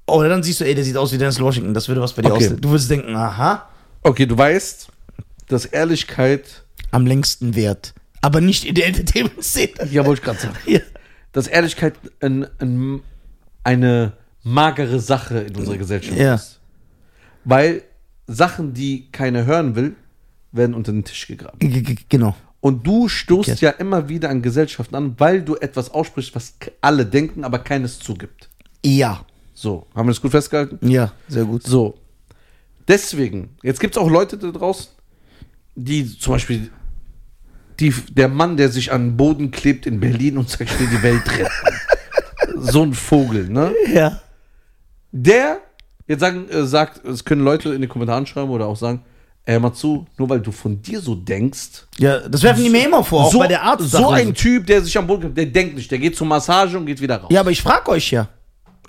Oder 0.07 0.29
dann 0.29 0.43
siehst 0.43 0.59
du, 0.59 0.65
ey, 0.65 0.75
der 0.75 0.83
sieht 0.83 0.97
aus 0.97 1.11
wie 1.11 1.17
Dennis 1.17 1.39
Washington. 1.39 1.73
Das 1.73 1.87
würde 1.87 2.01
was 2.01 2.13
bei 2.13 2.21
dir 2.21 2.27
Okay. 2.31 2.37
auslösen. 2.45 2.61
Du 2.61 2.69
würdest 2.69 2.91
denken, 2.91 3.15
aha, 3.15 3.67
Okay, 4.03 4.27
du 4.27 4.37
weißt, 4.37 4.87
dass 5.47 5.65
Ehrlichkeit. 5.65 6.63
am 6.91 7.07
längsten 7.07 7.55
wert. 7.55 7.95
Aber 8.21 8.39
nicht 8.39 8.65
in 8.65 8.75
der 8.75 8.85
Entertainment-Szene. 8.87 9.89
Ja, 9.91 10.05
wollte 10.05 10.19
ich 10.21 10.25
gerade 10.25 10.39
sagen. 10.39 10.55
Ja. 10.67 10.79
Dass 11.35 11.47
Ehrlichkeit 11.47 11.95
ein, 12.21 12.47
ein, 12.59 13.01
eine 13.65 14.13
magere 14.43 15.01
Sache 15.01 15.39
in 15.39 15.55
unserer 15.57 15.75
Gesellschaft 15.77 16.17
Ja. 16.17 16.35
ist. 16.35 16.61
Weil 17.43 17.83
Sachen, 18.25 18.73
die 18.73 19.11
keiner 19.11 19.45
hören 19.45 19.75
will, 19.75 19.95
werden 20.53 20.73
unter 20.73 20.93
den 20.93 21.03
Tisch 21.03 21.27
gegraben. 21.27 21.59
G- 21.59 21.97
Genau. 22.07 22.37
Und 22.61 22.87
du 22.87 23.09
stoßt 23.09 23.49
Okay. 23.49 23.65
ja 23.65 23.71
immer 23.71 24.07
wieder 24.07 24.29
an 24.29 24.41
Gesellschaften 24.41 24.95
an, 24.95 25.15
weil 25.17 25.41
du 25.41 25.55
etwas 25.57 25.91
aussprichst, 25.91 26.33
was 26.35 26.53
alle 26.79 27.05
denken, 27.05 27.43
aber 27.43 27.59
keines 27.59 27.99
zugibt. 27.99 28.49
Ja. 28.83 29.25
So, 29.53 29.87
haben 29.93 30.07
wir 30.07 30.11
das 30.13 30.21
gut 30.21 30.31
festgehalten? 30.31 30.79
Ja, 30.87 31.11
sehr 31.27 31.43
gut. 31.43 31.63
So. 31.63 31.97
Deswegen, 32.87 33.49
jetzt 33.61 33.79
gibt 33.81 33.95
es 33.95 34.01
auch 34.01 34.09
Leute 34.09 34.37
da 34.37 34.51
draußen, 34.51 34.87
die 35.75 36.17
zum 36.17 36.33
Beispiel, 36.33 36.69
die, 37.79 37.93
der 38.11 38.27
Mann, 38.27 38.57
der 38.57 38.69
sich 38.69 38.91
an 38.91 39.09
den 39.09 39.17
Boden 39.17 39.51
klebt 39.51 39.85
in 39.85 39.99
Berlin 39.99 40.37
und 40.37 40.49
sagt, 40.49 40.63
ich 40.63 40.79
will 40.79 40.87
die 40.87 41.03
Welt 41.03 41.23
retten. 41.37 41.51
so 42.61 42.83
ein 42.83 42.93
Vogel, 42.93 43.49
ne? 43.49 43.73
Ja. 43.93 44.19
Der, 45.11 45.59
jetzt 46.07 46.19
sagen, 46.19 46.49
äh, 46.49 46.65
sagt, 46.65 47.05
es 47.05 47.23
können 47.25 47.43
Leute 47.43 47.73
in 47.73 47.81
den 47.81 47.89
Kommentaren 47.89 48.25
schreiben 48.25 48.49
oder 48.49 48.65
auch 48.67 48.75
sagen, 48.75 49.01
ey, 49.45 49.59
mal 49.59 49.73
zu, 49.73 50.05
nur 50.17 50.29
weil 50.29 50.39
du 50.39 50.51
von 50.51 50.81
dir 50.81 50.99
so 50.99 51.15
denkst, 51.15 51.85
Ja, 51.97 52.27
das 52.27 52.41
werfen 52.43 52.63
die 52.63 52.69
mir 52.69 52.85
immer 52.85 53.03
vor, 53.03 53.25
auch 53.25 53.31
so, 53.31 53.39
bei 53.39 53.47
der 53.47 53.61
Arzt. 53.61 53.91
so 53.91 54.09
ein 54.09 54.33
Typ, 54.33 54.65
der 54.65 54.81
sich 54.81 54.97
am 54.97 55.07
Boden 55.07 55.21
klebt, 55.21 55.37
der 55.37 55.45
denkt 55.45 55.75
nicht, 55.75 55.89
der 55.91 55.99
geht 55.99 56.15
zur 56.15 56.27
Massage 56.27 56.77
und 56.77 56.85
geht 56.85 56.99
wieder 57.01 57.17
raus. 57.17 57.29
Ja, 57.31 57.41
aber 57.41 57.51
ich 57.51 57.61
frage 57.61 57.91
euch 57.91 58.11
ja. 58.11 58.27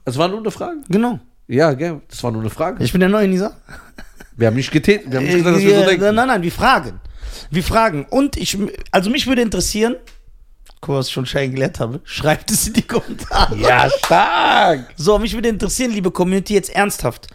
Das 0.05 0.17
war 0.17 0.29
nur 0.29 0.39
eine 0.39 0.51
Frage. 0.51 0.77
Genau. 0.89 1.19
Ja, 1.49 1.73
gell, 1.75 2.01
das 2.09 2.23
war 2.23 2.31
nur 2.33 2.41
eine 2.41 2.51
Frage. 2.51 2.83
Ich 2.83 2.93
bin 2.93 3.01
der 3.01 3.09
neue 3.09 3.29
Nisa. 3.29 3.57
Wir 4.37 4.49
haben 4.49 4.57
nicht 4.57 4.71
getätigt, 4.71 5.11
wir 5.11 5.19
haben 5.19 5.25
nicht 5.27 5.37
gesagt, 5.37 5.57
dass 5.57 5.63
wir 5.63 5.79
so 5.81 5.85
denken. 5.87 6.15
nein, 6.15 6.29
nein, 6.29 6.43
wir 6.43 6.53
fragen. 6.53 7.01
Wir 7.51 7.63
fragen. 7.63 8.07
Und 8.11 8.37
ich, 8.37 8.57
also 8.91 9.11
mich 9.11 9.27
würde 9.27 9.43
interessieren, 9.43 9.97
guck 10.81 10.91
mal, 10.91 10.99
was 10.99 11.09
ich 11.09 11.13
schon 11.13 11.27
Schein 11.27 11.53
gelernt 11.53 11.81
habe, 11.81 12.01
schreibt 12.05 12.51
es 12.51 12.67
in 12.69 12.75
die 12.75 12.83
Kommentare. 12.83 13.57
Ja, 13.57 13.89
stark. 14.05 14.93
So, 14.97 15.19
mich 15.19 15.35
würde 15.35 15.49
interessieren, 15.49 15.91
liebe 15.93 16.11
Community, 16.11 16.55
jetzt 16.55 16.71
ernsthaft. 16.71 17.29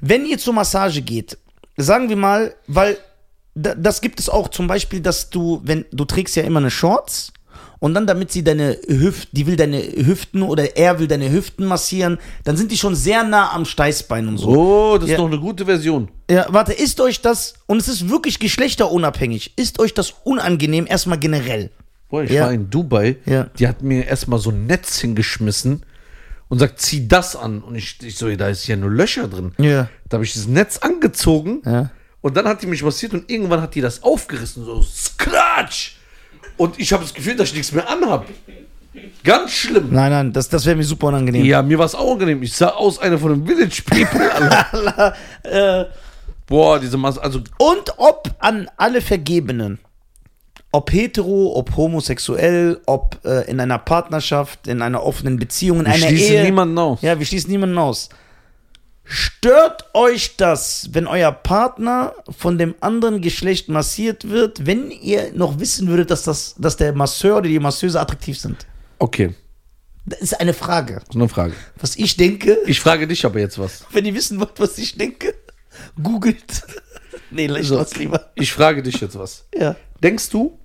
Wenn 0.00 0.26
ihr 0.26 0.38
zur 0.38 0.54
Massage 0.54 1.00
geht, 1.02 1.38
sagen 1.76 2.08
wir 2.08 2.16
mal, 2.16 2.54
weil 2.66 2.98
da- 3.54 3.74
das 3.74 4.00
gibt 4.00 4.20
es 4.20 4.28
auch 4.28 4.48
zum 4.48 4.66
Beispiel, 4.66 5.00
dass 5.00 5.30
du, 5.30 5.60
wenn 5.64 5.84
du 5.90 6.04
trägst 6.04 6.36
ja 6.36 6.42
immer 6.42 6.60
eine 6.60 6.70
Shorts 6.70 7.32
und 7.78 7.94
dann, 7.94 8.06
damit 8.06 8.32
sie 8.32 8.42
deine 8.42 8.78
Hüften, 8.86 9.28
die 9.36 9.46
will 9.46 9.56
deine 9.56 9.80
Hüften 9.82 10.42
oder 10.42 10.76
er 10.76 10.98
will 10.98 11.06
deine 11.08 11.30
Hüften 11.30 11.66
massieren, 11.66 12.18
dann 12.44 12.56
sind 12.56 12.70
die 12.72 12.78
schon 12.78 12.94
sehr 12.94 13.22
nah 13.24 13.52
am 13.52 13.64
Steißbein 13.64 14.26
und 14.28 14.38
so. 14.38 14.48
Oh, 14.48 14.98
das 14.98 15.08
Ja. 15.08 15.14
ist 15.16 15.20
noch 15.20 15.26
eine 15.30 15.38
gute 15.40 15.64
Version. 15.66 16.08
Ja, 16.30 16.46
warte, 16.50 16.72
ist 16.72 17.00
euch 17.00 17.20
das, 17.20 17.54
und 17.66 17.78
es 17.78 17.88
ist 17.88 18.08
wirklich 18.08 18.38
geschlechterunabhängig, 18.38 19.52
ist 19.56 19.78
euch 19.78 19.94
das 19.94 20.14
unangenehm 20.24 20.86
erstmal 20.88 21.18
generell? 21.18 21.70
Boah, 22.08 22.22
ich 22.22 22.30
Ja. 22.30 22.44
war 22.44 22.52
in 22.52 22.70
Dubai, 22.70 23.16
Ja. 23.26 23.44
die 23.58 23.66
hat 23.68 23.82
mir 23.82 24.06
erstmal 24.06 24.38
so 24.38 24.50
ein 24.50 24.66
Netz 24.66 24.98
hingeschmissen 25.00 25.84
und 26.48 26.58
sagt, 26.60 26.80
zieh 26.80 27.08
das 27.08 27.34
an. 27.36 27.60
Und 27.62 27.74
ich, 27.74 27.98
ich 28.02 28.16
so, 28.16 28.34
da 28.36 28.48
ist 28.48 28.66
ja 28.68 28.76
nur 28.76 28.90
Löcher 28.90 29.26
drin. 29.28 29.52
Ja. 29.58 29.88
Da 30.08 30.14
habe 30.16 30.24
ich 30.24 30.32
dieses 30.32 30.46
Netz 30.48 30.78
angezogen 30.78 31.62
Ja. 31.64 31.90
und 32.20 32.36
dann 32.36 32.46
hat 32.46 32.62
die 32.62 32.66
mich 32.68 32.82
massiert 32.84 33.12
und 33.12 33.28
irgendwann 33.28 33.60
hat 33.60 33.74
die 33.74 33.80
das 33.80 34.02
aufgerissen, 34.04 34.64
so 34.64 34.80
skratsch. 34.82 35.95
Und 36.56 36.78
ich 36.78 36.92
habe 36.92 37.02
das 37.02 37.14
Gefühl, 37.14 37.36
dass 37.36 37.48
ich 37.48 37.54
nichts 37.54 37.72
mehr 37.72 37.88
anhab. 37.88 38.26
Ganz 39.24 39.50
schlimm. 39.52 39.88
Nein, 39.90 40.10
nein, 40.10 40.32
das, 40.32 40.48
das 40.48 40.64
wäre 40.64 40.76
mir 40.76 40.84
super 40.84 41.08
unangenehm. 41.08 41.44
Ja, 41.44 41.62
mir 41.62 41.78
war 41.78 41.86
es 41.86 41.94
auch 41.94 42.12
angenehm. 42.12 42.42
Ich 42.42 42.54
sah 42.54 42.68
aus 42.68 42.98
einer 42.98 43.18
von 43.18 43.32
den 43.32 43.46
Village 43.46 43.82
People. 43.84 44.30
Äh, 45.42 45.84
Boah, 46.46 46.78
diese 46.78 46.96
Masse, 46.96 47.22
also 47.22 47.40
Und 47.58 47.92
ob 47.96 48.30
an 48.38 48.68
alle 48.76 49.00
Vergebenen, 49.00 49.80
ob 50.70 50.92
hetero, 50.92 51.56
ob 51.56 51.76
homosexuell, 51.76 52.80
ob 52.86 53.18
äh, 53.24 53.50
in 53.50 53.58
einer 53.58 53.78
Partnerschaft, 53.78 54.68
in 54.68 54.80
einer 54.80 55.02
offenen 55.02 55.38
Beziehung, 55.38 55.80
in 55.80 55.86
ich 55.86 56.04
einer 56.06 56.12
Ehe. 56.12 56.44
niemanden 56.44 56.78
aus. 56.78 57.02
Ja, 57.02 57.18
wir 57.18 57.26
schließen 57.26 57.50
niemanden 57.50 57.78
aus. 57.78 58.08
Stört 59.08 59.84
euch 59.94 60.36
das, 60.36 60.88
wenn 60.92 61.06
euer 61.06 61.30
Partner 61.30 62.12
von 62.36 62.58
dem 62.58 62.74
anderen 62.80 63.20
Geschlecht 63.20 63.68
massiert 63.68 64.28
wird, 64.28 64.66
wenn 64.66 64.90
ihr 64.90 65.32
noch 65.32 65.60
wissen 65.60 65.86
würdet, 65.86 66.10
dass, 66.10 66.24
das, 66.24 66.56
dass 66.58 66.76
der 66.76 66.92
Masseur 66.92 67.36
oder 67.36 67.48
die 67.48 67.60
Masseuse 67.60 68.00
attraktiv 68.00 68.36
sind? 68.38 68.66
Okay, 68.98 69.34
Das 70.04 70.20
ist 70.20 70.40
eine 70.40 70.52
Frage. 70.54 70.94
das 70.94 71.04
ist 71.10 71.14
eine 71.14 71.28
Frage. 71.28 71.54
Was 71.78 71.94
ich 71.96 72.16
denke, 72.16 72.58
Ich 72.66 72.80
frage 72.80 73.06
dich 73.06 73.24
aber 73.24 73.38
jetzt 73.38 73.58
was. 73.60 73.84
wenn 73.92 74.04
ihr 74.04 74.14
wissen 74.14 74.40
wollt, 74.40 74.58
was 74.58 74.76
ich 74.78 74.96
denke, 74.98 75.34
googelt. 76.02 76.64
nee, 77.30 77.46
lasst 77.46 77.66
So. 77.68 77.78
was 77.78 77.94
lieber. 77.96 78.30
Ich 78.34 78.52
frage 78.52 78.82
dich 78.82 79.00
jetzt 79.00 79.16
was. 79.16 79.44
Ja. 79.54 79.76
Denkst 80.02 80.30
du, 80.30 80.58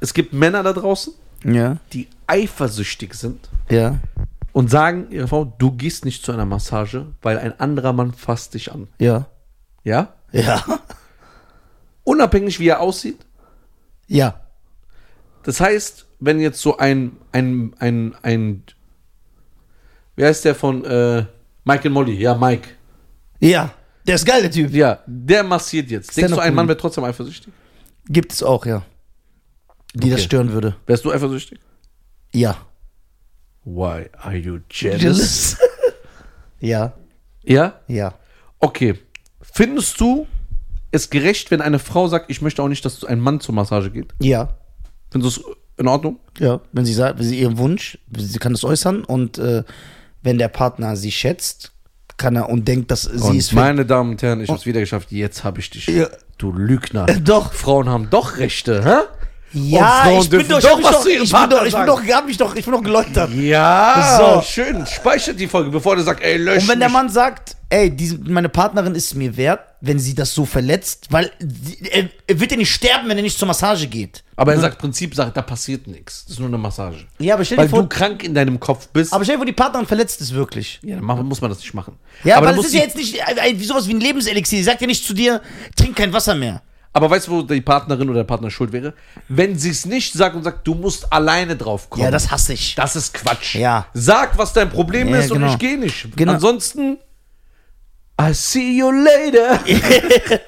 es 0.00 0.14
gibt 0.14 0.32
Männer 0.32 0.62
da 0.62 0.72
draußen, 0.72 1.12
Ja. 1.44 1.78
die 1.92 2.06
eifersüchtig 2.28 3.14
sind 3.14 3.48
Ja. 3.68 3.98
Und 4.58 4.68
sagen 4.68 5.12
ihrer 5.12 5.28
Frau, 5.28 5.44
du 5.44 5.70
gehst 5.70 6.04
nicht 6.04 6.24
zu 6.24 6.32
einer 6.32 6.44
Massage, 6.44 7.06
weil 7.22 7.38
ein 7.38 7.60
anderer 7.60 7.92
Mann 7.92 8.12
fasst 8.12 8.54
dich 8.54 8.72
an. 8.72 8.88
Ja. 8.98 9.28
Ja? 9.84 10.14
Ja. 10.32 10.64
Unabhängig 12.02 12.58
wie 12.58 12.66
er 12.66 12.80
aussieht. 12.80 13.24
Ja. 14.08 14.40
Das 15.44 15.60
heißt, 15.60 16.06
wenn 16.18 16.40
jetzt 16.40 16.60
so 16.60 16.76
ein, 16.76 17.12
ein, 17.30 17.72
ein, 17.78 18.16
ein, 18.22 18.64
wie 20.16 20.24
heißt 20.24 20.44
der 20.44 20.56
von 20.56 20.84
äh, 20.84 21.24
Mike 21.62 21.84
and 21.84 21.92
Molly? 21.92 22.20
Ja, 22.20 22.34
Mike. 22.34 22.70
Ja. 23.38 23.72
Der 24.08 24.16
ist 24.16 24.26
geil, 24.26 24.42
der 24.42 24.50
Typ. 24.50 24.72
Ja, 24.72 24.98
der 25.06 25.44
massiert 25.44 25.88
jetzt. 25.88 26.16
Denkst 26.16 26.32
du, 26.32 26.40
ein 26.40 26.52
Mann 26.52 26.66
wäre 26.66 26.76
trotzdem 26.78 27.04
eifersüchtig? 27.04 27.52
Gibt 28.08 28.32
es 28.32 28.42
auch, 28.42 28.66
ja. 28.66 28.82
Die 29.94 30.10
das 30.10 30.18
Okay. 30.18 30.26
stören 30.26 30.52
würde. 30.52 30.74
Wärst 30.86 31.04
du 31.04 31.12
eifersüchtig? 31.12 31.60
Ja. 32.32 32.56
Why 33.68 34.08
are 34.18 34.34
you 34.34 34.60
jealous? 34.70 35.58
ja. 36.60 36.94
Ja? 37.44 37.74
Ja. 37.86 38.14
Okay. 38.60 38.94
Findest 39.42 40.00
du 40.00 40.26
es 40.90 41.10
gerecht, 41.10 41.50
wenn 41.50 41.60
eine 41.60 41.78
Frau 41.78 42.08
sagt, 42.08 42.30
ich 42.30 42.40
möchte 42.40 42.62
auch 42.62 42.68
nicht, 42.68 42.82
dass 42.84 43.04
ein 43.04 43.20
Mann 43.20 43.40
zur 43.40 43.54
Massage 43.54 43.90
geht? 43.90 44.14
Ja. 44.20 44.48
Findest 45.10 45.36
du 45.36 45.40
es 45.42 45.56
in 45.76 45.86
Ordnung? 45.86 46.18
Ja. 46.38 46.60
Wenn 46.72 46.86
sie 46.86 46.94
sagt, 46.94 47.18
wenn 47.18 47.26
sie 47.26 47.38
ihren 47.40 47.58
Wunsch, 47.58 47.98
sie 48.16 48.38
kann 48.38 48.54
es 48.54 48.64
äußern 48.64 49.04
und 49.04 49.36
äh, 49.36 49.64
wenn 50.22 50.38
der 50.38 50.48
Partner 50.48 50.96
sie 50.96 51.12
schätzt, 51.12 51.72
kann 52.16 52.36
er 52.36 52.48
und 52.48 52.66
denkt, 52.66 52.90
dass 52.90 53.02
sie 53.02 53.20
Und 53.22 53.36
ist. 53.36 53.52
meine 53.52 53.84
Damen 53.84 54.12
und 54.12 54.22
Herren, 54.22 54.40
ich 54.40 54.48
hab's 54.48 54.64
wieder 54.66 54.80
geschafft. 54.80 55.12
Jetzt 55.12 55.44
habe 55.44 55.60
ich 55.60 55.68
dich. 55.70 55.86
Ja. 55.88 56.08
Du 56.38 56.52
Lügner. 56.52 57.06
Äh, 57.06 57.20
doch. 57.24 57.52
Frauen 57.52 57.88
haben 57.90 58.08
doch 58.08 58.38
Rechte, 58.38 58.82
hä? 58.82 59.02
Ja, 59.52 60.08
Und 60.10 60.20
ich 60.24 60.28
bin 60.30 60.46
doch, 60.48 60.60
doch 60.60 60.70
ich 60.70 60.74
bin 60.76 60.82
doch, 60.92 61.06
ich 61.06 61.32
bin 61.32 61.50
doch, 61.50 61.56
ich 61.56 61.62
bin 61.62 61.70
sagen. 61.70 61.86
doch, 61.86 62.02
hab 62.14 62.26
mich 62.26 62.36
doch, 62.36 62.54
ich 62.54 62.64
bin 62.64 62.74
doch 62.74 62.82
geläutert. 62.82 63.30
Ja, 63.32 64.18
So. 64.36 64.42
schön. 64.42 64.84
Speichert 64.86 65.40
die 65.40 65.46
Folge, 65.48 65.70
bevor 65.70 65.96
der 65.96 66.04
sagt, 66.04 66.22
ey, 66.22 66.36
lösch 66.36 66.62
Und 66.64 66.68
wenn 66.68 66.78
der 66.80 66.88
mich. 66.88 66.92
Mann 66.96 67.08
sagt, 67.08 67.56
ey, 67.70 67.90
diese, 67.90 68.18
meine 68.18 68.48
Partnerin 68.50 68.94
ist 68.94 69.14
mir 69.14 69.36
wert, 69.38 69.60
wenn 69.80 69.98
sie 69.98 70.14
das 70.14 70.34
so 70.34 70.44
verletzt, 70.44 71.06
weil 71.10 71.30
er, 71.90 72.08
er 72.26 72.40
wird 72.40 72.50
ja 72.50 72.56
nicht 72.58 72.70
sterben, 72.72 73.08
wenn 73.08 73.16
er 73.16 73.22
nicht 73.22 73.38
zur 73.38 73.48
Massage 73.48 73.86
geht. 73.86 74.22
Aber 74.36 74.52
er 74.52 74.60
sagt 74.60 74.78
Prinzip, 74.78 75.14
sagt, 75.14 75.36
da 75.36 75.42
passiert 75.42 75.86
nichts. 75.86 76.24
Das 76.24 76.32
ist 76.34 76.38
nur 76.40 76.48
eine 76.48 76.58
Massage. 76.58 77.06
Ja, 77.18 77.34
aber 77.34 77.44
stell 77.44 77.56
dir 77.56 77.62
Weil 77.62 77.68
vor, 77.70 77.82
du 77.82 77.88
krank 77.88 78.22
in 78.24 78.34
deinem 78.34 78.60
Kopf 78.60 78.88
bist. 78.88 79.12
aber 79.12 79.24
stell 79.24 79.36
dir 79.36 79.38
vor, 79.40 79.46
die 79.46 79.52
Partnerin 79.52 79.86
verletzt 79.86 80.20
ist 80.20 80.34
wirklich. 80.34 80.78
ja, 80.82 80.96
dann 80.96 81.04
mach- 81.04 81.22
muss 81.22 81.40
man 81.40 81.50
das 81.50 81.60
nicht 81.60 81.72
machen. 81.74 81.96
Ja, 82.24 82.36
aber 82.36 82.48
aber 82.48 82.56
das 82.56 82.66
ist 82.66 82.74
ja 82.74 82.82
jetzt 82.82 82.96
nicht 82.96 83.26
ein, 83.26 83.38
ein, 83.38 83.58
wie 83.58 83.64
sowas 83.64 83.88
wie 83.88 83.94
ein 83.94 84.00
Lebenselixier. 84.00 84.58
Die 84.58 84.64
sagt 84.64 84.80
ja 84.80 84.86
nicht 84.86 85.04
zu 85.04 85.14
dir, 85.14 85.40
trink 85.76 85.96
kein 85.96 86.12
Wasser 86.12 86.34
mehr. 86.34 86.62
Aber 86.92 87.10
weißt 87.10 87.28
du, 87.28 87.32
wo 87.32 87.42
die 87.42 87.60
Partnerin 87.60 88.08
oder 88.08 88.20
der 88.20 88.24
Partner 88.24 88.50
schuld 88.50 88.72
wäre? 88.72 88.94
Wenn 89.28 89.58
sie 89.58 89.70
es 89.70 89.84
nicht 89.84 90.14
sagt 90.14 90.34
und 90.34 90.42
sagt, 90.42 90.66
du 90.66 90.74
musst 90.74 91.12
alleine 91.12 91.54
drauf 91.56 91.90
kommen. 91.90 92.04
Ja, 92.04 92.10
das 92.10 92.30
hasse 92.30 92.54
ich. 92.54 92.74
Das 92.74 92.96
ist 92.96 93.14
Quatsch. 93.14 93.54
Ja. 93.54 93.86
Sag, 93.94 94.36
was 94.38 94.52
dein 94.52 94.70
Problem 94.70 95.08
Ja, 95.08 95.18
ist 95.18 95.30
und 95.30 95.40
genau. 95.40 95.52
ich 95.52 95.58
gehe 95.58 95.78
nicht. 95.78 96.16
Genau. 96.16 96.32
Ansonsten, 96.32 96.98
I 98.20 98.32
see 98.32 98.78
you 98.78 98.90
later. 98.90 99.60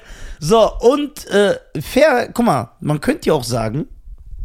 So, 0.43 0.75
und 0.79 1.27
äh, 1.27 1.59
fair, 1.79 2.29
guck 2.33 2.43
mal, 2.43 2.71
man 2.79 2.99
könnte 2.99 3.27
ja 3.27 3.33
auch 3.35 3.43
sagen, 3.43 3.87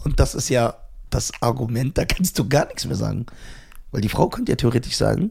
und 0.05 0.21
das 0.21 0.35
ist 0.35 0.51
ja 0.51 0.75
das 1.09 1.33
Argument, 1.41 1.97
da 1.97 2.05
kannst 2.05 2.39
du 2.39 2.47
gar 2.47 2.67
nichts 2.67 2.85
mehr 2.85 2.97
sagen. 2.97 3.25
Weil 3.93 4.03
die 4.03 4.11
Frau 4.11 4.29
könnte 4.29 4.53
ja 4.53 4.57
theoretisch 4.57 4.95
sagen, 4.95 5.31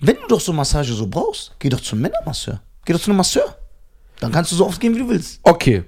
wenn 0.00 0.16
du 0.16 0.28
doch 0.28 0.40
so 0.40 0.54
Massage 0.54 0.94
so 0.94 1.06
brauchst, 1.06 1.54
geh 1.58 1.68
doch 1.68 1.82
zum 1.82 2.00
Männermasseur. 2.00 2.62
Geh 2.86 2.94
doch 2.94 3.00
zu 3.00 3.10
einem 3.10 3.18
Masseur. 3.18 3.54
Dann 4.20 4.32
kannst 4.32 4.52
du 4.52 4.56
so 4.56 4.66
oft 4.66 4.80
gehen, 4.80 4.94
wie 4.94 4.98
du 5.00 5.08
willst. 5.08 5.40
Okay. 5.42 5.84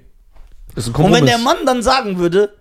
Das 0.75 0.85
ist 0.85 0.89
ein 0.89 0.95
Und 0.95 1.11
Kompromiss. 1.11 1.19
wenn 1.19 1.25
der 1.27 1.37
Mann 1.39 1.57
dann 1.65 1.83
sagen 1.83 2.17
würde, 2.17 2.53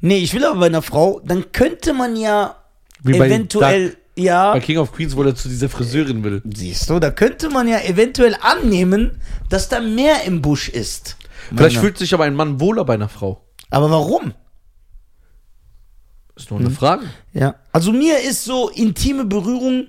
nee, 0.00 0.18
ich 0.18 0.34
will 0.34 0.44
aber 0.44 0.58
bei 0.60 0.66
einer 0.66 0.82
Frau, 0.82 1.20
dann 1.24 1.52
könnte 1.52 1.92
man 1.92 2.16
ja 2.16 2.56
Wie 3.02 3.16
bei 3.16 3.26
eventuell, 3.26 3.96
ja, 4.16 4.52
Bei 4.52 4.60
King 4.60 4.78
of 4.78 4.92
Queens, 4.92 5.14
wo 5.16 5.22
er 5.22 5.34
zu 5.36 5.48
dieser 5.48 5.68
Friseurin 5.68 6.24
will. 6.24 6.42
siehst 6.52 6.90
du, 6.90 6.98
da 6.98 7.10
könnte 7.12 7.48
man 7.48 7.68
ja 7.68 7.80
eventuell 7.80 8.36
annehmen, 8.40 9.20
dass 9.48 9.68
da 9.68 9.80
mehr 9.80 10.24
im 10.24 10.42
Busch 10.42 10.68
ist. 10.68 11.16
Vielleicht 11.54 11.78
fühlt 11.78 11.96
sich 11.96 12.12
aber 12.12 12.24
ein 12.24 12.34
Mann 12.34 12.60
wohler 12.60 12.84
bei 12.84 12.94
einer 12.94 13.08
Frau. 13.08 13.44
aber 13.70 13.90
warum? 13.90 14.34
Ist 16.36 16.50
nur 16.50 16.60
eine 16.60 16.70
Frage. 16.70 17.06
Ja. 17.32 17.54
Also 17.72 17.92
mir 17.92 18.18
ist 18.20 18.44
so 18.44 18.68
intime 18.70 19.24
Berührung, 19.24 19.88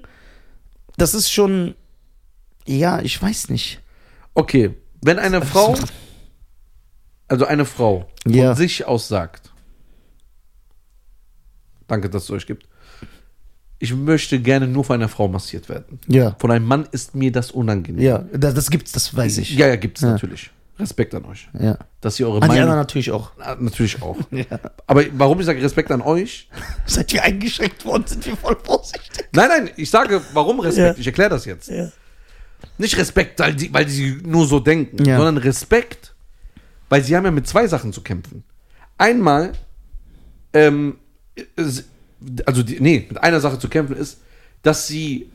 das 0.98 1.14
ist 1.14 1.32
schon, 1.32 1.76
ja, 2.66 3.02
ich 3.02 3.22
weiß 3.22 3.50
nicht. 3.50 3.80
Okay, 4.34 4.76
wenn 5.02 5.20
eine 5.20 5.42
Frau, 5.44 5.76
also 7.28 7.46
eine 7.46 7.66
Frau 7.66 8.08
von 8.24 8.34
Ja. 8.34 8.56
sich 8.56 8.86
aus 8.86 9.08
sagt, 9.08 9.52
danke, 11.88 12.10
dass 12.10 12.24
es 12.24 12.32
euch 12.32 12.46
gibt, 12.48 12.68
ich 13.80 13.94
möchte 13.96 14.40
gerne 14.40 14.68
nur 14.68 14.84
von 14.84 14.96
einer 14.96 15.10
Frau 15.10 15.28
massiert 15.28 15.68
werden. 15.68 16.00
Ja. 16.08 16.36
Von 16.40 16.52
einem 16.52 16.66
Mann 16.66 16.88
ist 16.92 17.16
mir 17.16 17.32
das 17.32 17.50
unangenehm. 17.52 18.04
Ja, 18.04 18.20
das, 18.32 18.54
das 18.54 18.70
gibt's, 18.70 18.92
das 18.92 19.16
weiß 19.16 19.40
ich. 19.40 19.56
Ja, 19.56 19.68
ja, 19.68 19.76
gibt's 19.76 20.02
Ja. 20.02 20.12
natürlich. 20.12 20.52
Respekt 20.80 21.14
an 21.14 21.26
euch. 21.26 21.48
Ja. 21.60 21.78
Dass 22.00 22.20
ihr 22.20 22.28
eure 22.28 22.42
An 22.42 22.48
Meinung. 22.48 22.70
natürlich 22.70 23.12
auch. 23.12 23.32
Ah, 23.40 23.56
natürlich 23.60 24.02
auch. 24.02 24.18
Ja. 24.32 24.46
Aber 24.88 25.04
warum 25.14 25.40
ich 25.40 25.46
sage 25.46 25.62
Respekt 25.62 25.92
an 25.92 26.02
euch? 26.02 26.48
Seit 26.86 27.12
wir 27.14 27.24
eingeschränkt 27.24 27.84
worden 27.86 28.04
sind, 28.08 28.26
wir 28.26 28.36
voll 28.38 28.58
vorsichtig. 28.64 29.28
Nein, 29.34 29.50
nein, 29.50 29.70
ich 29.78 29.90
sage, 29.90 30.22
warum 30.34 30.60
Respekt? 30.60 30.98
Ja. 30.98 31.00
Ich 31.02 31.06
erkläre 31.08 31.30
das 31.32 31.46
jetzt. 31.46 31.70
Ja. 31.70 31.92
Nicht 32.78 32.98
Respekt, 32.98 33.40
weil 33.40 33.54
die, 33.56 33.74
weil 33.74 33.86
die 33.86 34.18
nur 34.26 34.48
so 34.48 34.60
denken, 34.60 35.04
Ja. 35.06 35.18
sondern 35.18 35.38
Respekt, 35.38 36.14
weil 36.90 37.04
sie 37.04 37.16
haben 37.16 37.26
ja 37.26 37.32
mit 37.32 37.48
zwei 37.48 37.68
Sachen 37.68 37.94
zu 37.94 38.02
kämpfen. 38.02 38.44
Einmal, 38.98 39.54
ähm, 40.54 40.96
also 42.46 42.64
die, 42.64 42.80
nee, 42.80 43.06
mit 43.10 43.22
einer 43.22 43.40
Sache 43.40 43.60
zu 43.60 43.70
kämpfen 43.70 43.96
ist, 43.96 44.20
dass 44.62 44.88
sie 44.88 45.30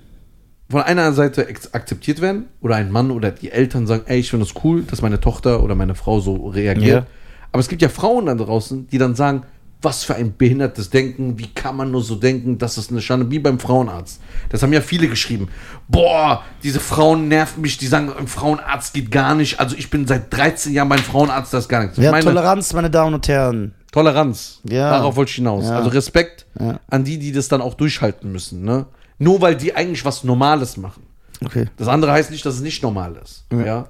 von 0.69 0.83
einer 0.83 1.13
Seite 1.13 1.47
akzeptiert 1.73 2.21
werden 2.21 2.47
oder 2.61 2.75
ein 2.77 2.91
Mann 2.91 3.11
oder 3.11 3.31
die 3.31 3.51
Eltern 3.53 3.87
sagen, 3.87 4.03
ey, 4.07 4.19
ich 4.19 4.31
finde 4.31 4.47
es 4.47 4.55
cool, 4.65 4.83
dass 4.83 5.01
meine 5.03 5.21
Tochter 5.21 5.63
oder 5.63 5.75
meine 5.75 5.95
Frau 5.95 6.21
so 6.21 6.49
reagiert. 6.49 7.05
Ja. 7.05 7.07
Aber 7.53 7.61
es 7.61 7.69
gibt 7.69 7.83
ja 7.83 7.89
Frauen 7.89 8.27
da 8.27 8.35
draußen, 8.35 8.89
die 8.89 8.99
dann 8.99 9.15
sagen, 9.15 9.45
was 9.87 10.05
für 10.05 10.15
ein 10.17 10.37
behindertes 10.37 10.91
Denken, 10.91 11.39
wie 11.39 11.47
kann 11.47 11.77
man 11.77 11.91
nur 11.91 12.03
so 12.03 12.17
denken, 12.17 12.59
das 12.59 12.77
ist 12.77 12.91
eine 12.91 13.01
Schande, 13.01 13.31
wie 13.31 13.39
beim 13.39 13.59
Frauenarzt. 13.59 14.21
Das 14.51 14.63
haben 14.63 14.73
ja 14.73 14.81
viele 14.83 15.09
geschrieben. 15.09 15.49
Boah, 15.89 16.43
diese 16.63 16.81
Frauen 16.81 17.29
nerven 17.29 17.61
mich, 17.63 17.79
die 17.79 17.87
sagen, 17.87 18.13
ein 18.13 18.27
Frauenarzt 18.27 18.93
geht 18.93 19.11
gar 19.11 19.35
nicht. 19.35 19.61
Also 19.61 19.77
ich 19.77 19.89
bin 19.89 20.07
seit 20.07 20.31
13 20.37 20.73
Jahren 20.75 20.89
beim 20.89 20.99
Frauenarzt, 20.99 21.55
das 21.55 21.65
ist 21.65 21.69
gar 21.69 21.83
nichts. 21.85 21.97
Ich 21.97 22.05
Ja, 22.05 22.11
meine, 22.11 22.25
Toleranz, 22.25 22.73
meine 22.75 22.91
Damen 22.91 23.15
und 23.15 23.27
Herren. 23.29 23.73
Toleranz. 23.93 24.61
Ja. 24.69 24.91
Darauf 24.91 25.17
wollte 25.17 25.31
ich 25.31 25.37
hinaus. 25.37 25.65
Ja. 25.65 25.77
Also 25.79 25.89
Respekt 25.91 26.45
Ja. 26.61 26.81
an 26.91 27.05
die, 27.05 27.19
die 27.19 27.33
das 27.33 27.49
dann 27.49 27.63
auch 27.63 27.75
durchhalten 27.75 28.31
müssen. 28.31 28.63
Ne? 28.65 28.87
Nur 29.19 29.41
weil 29.41 29.57
die 29.57 29.75
eigentlich 29.75 30.05
was 30.05 30.25
Normales 30.25 30.77
machen. 30.77 31.05
Okay. 31.45 31.67
Das 31.77 31.89
andere 31.89 32.13
heißt 32.13 32.31
nicht, 32.31 32.45
dass 32.45 32.57
es 32.57 32.61
nicht 32.61 32.83
normal 32.83 33.17
ist. 33.23 33.45
Ja. 33.53 33.87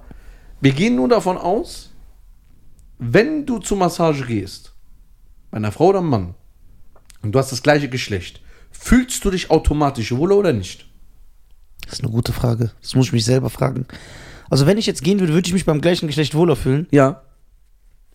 Wir 0.61 0.71
gehen 0.71 0.95
nur 0.95 1.09
davon 1.09 1.37
aus, 1.37 1.89
wenn 2.99 3.45
du 3.45 3.59
zur 3.59 3.77
Massage 3.77 4.25
gehst, 4.25 4.73
bei 5.51 5.57
einer 5.57 5.71
Frau 5.71 5.87
oder 5.87 5.99
einem 5.99 6.09
Mann, 6.09 6.35
und 7.21 7.31
du 7.33 7.39
hast 7.39 7.51
das 7.51 7.63
gleiche 7.63 7.89
Geschlecht, 7.89 8.41
fühlst 8.71 9.23
du 9.25 9.31
dich 9.31 9.49
automatisch 9.49 10.11
wohler 10.11 10.37
oder 10.37 10.53
nicht? 10.53 10.85
Das 11.81 11.93
ist 11.93 12.03
eine 12.03 12.11
gute 12.11 12.33
Frage. 12.33 12.71
Das 12.81 12.95
muss 12.95 13.07
ich 13.07 13.13
mich 13.13 13.25
selber 13.25 13.49
fragen. 13.49 13.85
Also 14.49 14.65
wenn 14.65 14.77
ich 14.77 14.85
jetzt 14.85 15.03
gehen 15.03 15.19
würde, 15.19 15.33
würde 15.33 15.47
ich 15.47 15.53
mich 15.53 15.65
beim 15.65 15.81
gleichen 15.81 16.07
Geschlecht 16.07 16.35
wohler 16.35 16.55
fühlen? 16.55 16.87
Ja. 16.91 17.21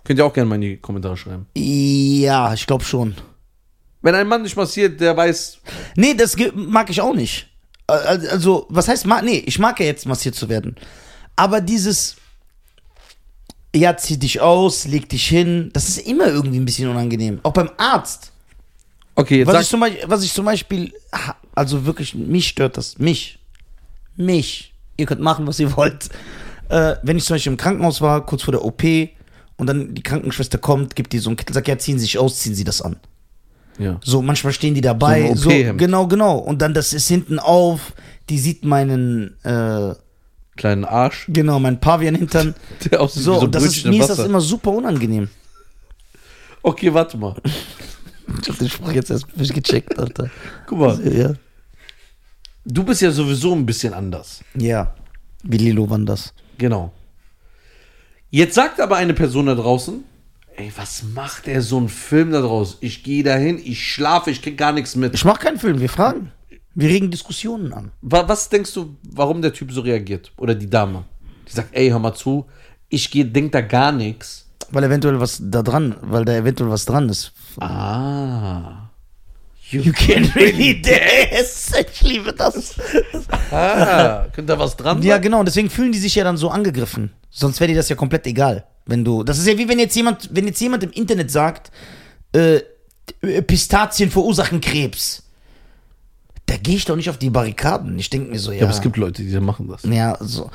Könnt 0.05 0.19
ihr 0.19 0.27
auch 0.27 0.33
gerne 0.33 0.49
mal 0.49 0.57
in 0.57 0.61
die 0.63 0.77
Kommentare 0.77 1.17
schreiben. 1.17 1.47
Ja, 1.55 2.53
ich 2.55 2.67
glaube 2.67 2.85
schon. 2.85 3.15
Wenn 4.03 4.15
ein 4.15 4.27
Mann 4.27 4.43
dich 4.43 4.57
massiert, 4.57 5.01
der 5.01 5.17
weiß, 5.17 5.59
Nee, 5.97 6.15
das 6.15 6.37
mag 6.55 6.91
ich 6.91 7.01
auch 7.01 7.15
nicht. 7.15 7.49
Also, 7.87 8.67
was 8.69 8.89
heißt, 8.89 9.07
nee, 9.25 9.43
ich 9.47 9.59
mag 9.59 9.79
ja 9.79 9.87
jetzt 9.87 10.07
massiert 10.07 10.35
zu 10.35 10.49
werden. 10.49 10.77
Aber 11.37 11.61
dieses, 11.61 12.17
ja, 13.75 13.97
zieh 13.97 14.19
dich 14.19 14.41
aus, 14.41 14.87
leg 14.87 15.09
dich 15.09 15.27
hin, 15.27 15.71
das 15.73 15.89
ist 15.89 16.07
immer 16.07 16.27
irgendwie 16.27 16.59
ein 16.59 16.65
bisschen 16.65 16.89
unangenehm. 16.89 17.41
Auch 17.43 17.53
beim 17.53 17.71
Arzt. 17.77 18.33
okay, 19.15 19.39
jetzt 19.39 19.49
Was 19.49 19.63
ich, 19.63 19.69
zum 19.69 19.81
Beispiel, 19.81 20.05
was 20.07 20.23
ich 20.23 20.33
zum 20.33 20.45
Beispiel, 20.45 20.93
also 21.55 21.85
wirklich, 21.87 22.15
mich 22.15 22.49
stört 22.49 22.77
das. 22.77 22.99
Mich. 22.99 23.39
Mich. 24.17 24.75
Ihr 24.97 25.07
könnt 25.07 25.23
machen, 25.23 25.47
was 25.47 25.59
ihr 25.59 25.75
wollt. 25.77 26.11
Äh, 26.69 26.97
wenn 27.03 27.17
ich 27.17 27.25
zum 27.25 27.35
Beispiel 27.35 27.53
im 27.53 27.57
Krankenhaus 27.59 28.01
war, 28.01 28.25
kurz 28.27 28.43
vor 28.43 28.53
der 28.53 28.65
OP, 28.65 28.83
und 29.57 29.67
dann 29.67 29.95
die 29.95 30.03
Krankenschwester 30.03 30.59
kommt, 30.59 30.97
gibt 30.97 31.13
die 31.13 31.19
so 31.19 31.31
einen 31.31 31.37
Kittel, 31.37 31.55
sagt, 31.55 31.69
ja, 31.69 31.79
ziehen 31.79 31.99
Sie 31.99 32.05
sich 32.05 32.19
aus, 32.19 32.41
ziehen 32.41 32.55
Sie 32.55 32.65
das 32.65 32.83
an. 32.83 32.97
ja. 33.79 33.99
So, 34.03 34.21
manchmal 34.21 34.53
stehen 34.53 34.75
die 34.75 34.81
dabei. 34.81 35.33
So 35.35 35.51
So, 35.51 35.75
genau, 35.77 36.07
genau. 36.09 36.39
Und 36.39 36.61
dann, 36.61 36.75
das 36.75 36.93
ist 36.93 37.09
hinten 37.09 37.39
auf, 37.39 37.93
die 38.29 38.39
sieht 38.39 38.65
meinen, 38.65 39.37
äh, 39.45 39.95
kleinen 40.57 40.85
Arsch, 40.85 41.27
genau, 41.29 41.59
meinen 41.59 41.81
Pavian-Hintern. 41.81 42.55
der 42.91 43.01
aussieht 43.01 43.23
So, 43.23 43.37
wie 43.37 43.41
so 43.41 43.47
das 43.47 43.63
ist, 43.65 43.69
Brötchen 43.75 43.91
mir 43.91 43.97
im 43.97 44.03
ist 44.03 44.09
das 44.09 44.19
immer 44.21 44.41
super 44.41 44.71
unangenehm. 44.71 45.29
Okay, 46.63 46.93
warte 46.95 47.17
mal. 47.17 47.35
Ich 48.41 48.49
hab 48.49 48.59
den 48.59 48.69
Spruch 48.69 48.93
jetzt 48.93 49.11
erst 49.11 49.27
gecheckt, 49.37 49.99
Alter. 49.99 50.31
Guck 50.67 50.79
mal, 50.79 51.13
Ja. 51.13 51.33
du 52.65 52.85
bist 52.85 53.03
ja 53.03 53.11
sowieso 53.11 53.55
ein 53.55 53.67
bisschen 53.67 53.93
anders. 53.95 54.43
Ja. 54.55 54.95
Wie 55.43 55.57
Lilo 55.57 55.91
Wanders. 55.91 56.33
Genau. 56.59 56.93
Jetzt 58.31 58.55
sagt 58.55 58.81
aber 58.81 58.97
eine 58.97 59.13
Person 59.13 59.47
da 59.47 59.55
draußen, 59.55 60.05
ey, 60.57 60.73
was 60.77 61.03
macht 61.03 61.47
der 61.47 61.61
so 61.63 61.79
einen 61.79 61.89
Film 61.89 62.31
da 62.31 62.41
draus? 62.41 62.79
Ich 62.81 63.03
gehe 63.03 63.23
dahin, 63.25 63.59
ich 63.63 63.87
schlafe, 63.87 64.31
ich 64.31 64.41
krieg 64.41 64.57
gar 64.57 64.73
nichts 64.73 64.95
mit. 64.97 65.15
Ich 65.15 65.25
mach 65.25 65.39
keinen 65.41 65.59
Film, 65.59 65.81
wir 65.81 65.89
fragen. 65.89 66.31
Wir 66.75 66.89
regen 66.89 67.11
Diskussionen 67.11 67.73
an. 67.73 67.93
Wa- 68.01 68.27
Was 68.29 68.49
denkst 68.49 68.73
du, 68.75 68.97
warum 69.11 69.43
der 69.43 69.53
Typ 69.53 69.73
so 69.73 69.81
reagiert? 69.83 70.33
Oder 70.39 70.55
die 70.55 70.69
Dame? 70.71 71.05
Die 71.49 71.53
sagt, 71.53 71.69
ey, 71.73 71.91
hör 71.91 71.99
mal 71.99 72.15
zu, 72.15 72.47
ich 72.89 73.11
gehe, 73.11 73.25
denk 73.25 73.53
da 73.53 73.61
gar 73.61 73.93
nichts. 73.93 74.47
Weil 74.71 74.85
eventuell 74.85 75.21
was 75.21 75.39
da 75.43 75.63
dran, 75.63 75.97
weil 76.01 76.25
da 76.25 76.33
eventuell 76.35 76.71
was 76.71 76.85
dran 76.87 77.09
ist. 77.09 77.33
Ah. 77.61 78.89
You 79.71 79.93
can 79.93 80.25
really 80.35 80.81
dance. 80.83 81.73
Ich 81.93 82.03
liebe 82.03 82.33
das. 82.33 82.75
Ah, 83.51 84.27
könnte 84.33 84.53
da 84.53 84.59
was 84.59 84.77
dran 84.77 85.03
Ja, 85.03 85.15
sein? 85.15 85.23
genau. 85.23 85.41
Und 85.41 85.47
deswegen 85.47 85.71
fühlen 85.71 85.93
die 85.93 85.99
sich 85.99 86.15
ja 86.15 86.25
dann 86.25 86.37
so 86.37 86.51
angegriffen. 86.51 87.11
Sonst 87.31 87.61
wäre 87.61 87.69
dir 87.69 87.77
das 87.77 87.89
ja 87.89 87.97
komplett 87.97 88.27
egal. 88.27 88.65
Wenn 88.87 89.05
du. 89.05 89.23
Das 89.25 89.39
ist 89.39 89.47
ja 89.47 89.57
wie 89.57 89.69
wenn 89.69 89.79
jetzt 89.79 89.95
jemand, 89.97 90.29
wenn 90.33 90.47
jetzt 90.47 90.61
jemand 90.61 90.83
im 90.85 90.91
Internet 90.91 91.31
sagt, 91.31 91.71
äh, 92.33 92.61
Pistazien 93.43 94.11
verursachen 94.11 94.61
Krebs. 94.61 95.23
Da 96.53 96.59
gehe 96.59 96.77
ich 96.77 96.85
doch 96.85 96.97
nicht 96.97 97.09
auf 97.09 97.17
die 97.17 97.31
Barrikaden. 97.31 97.99
Ich 97.99 98.11
denke 98.11 98.31
mir 98.31 98.39
so, 98.39 98.53
ja. 98.53 98.59
Ja, 98.59 98.65
aber 98.65 98.75
es 98.75 98.83
gibt 98.83 98.99
Leute, 98.99 99.23
die 99.23 99.41
machen 99.41 99.69
das. 99.69 99.85
Ja, 99.85 100.19
so. 100.21 100.51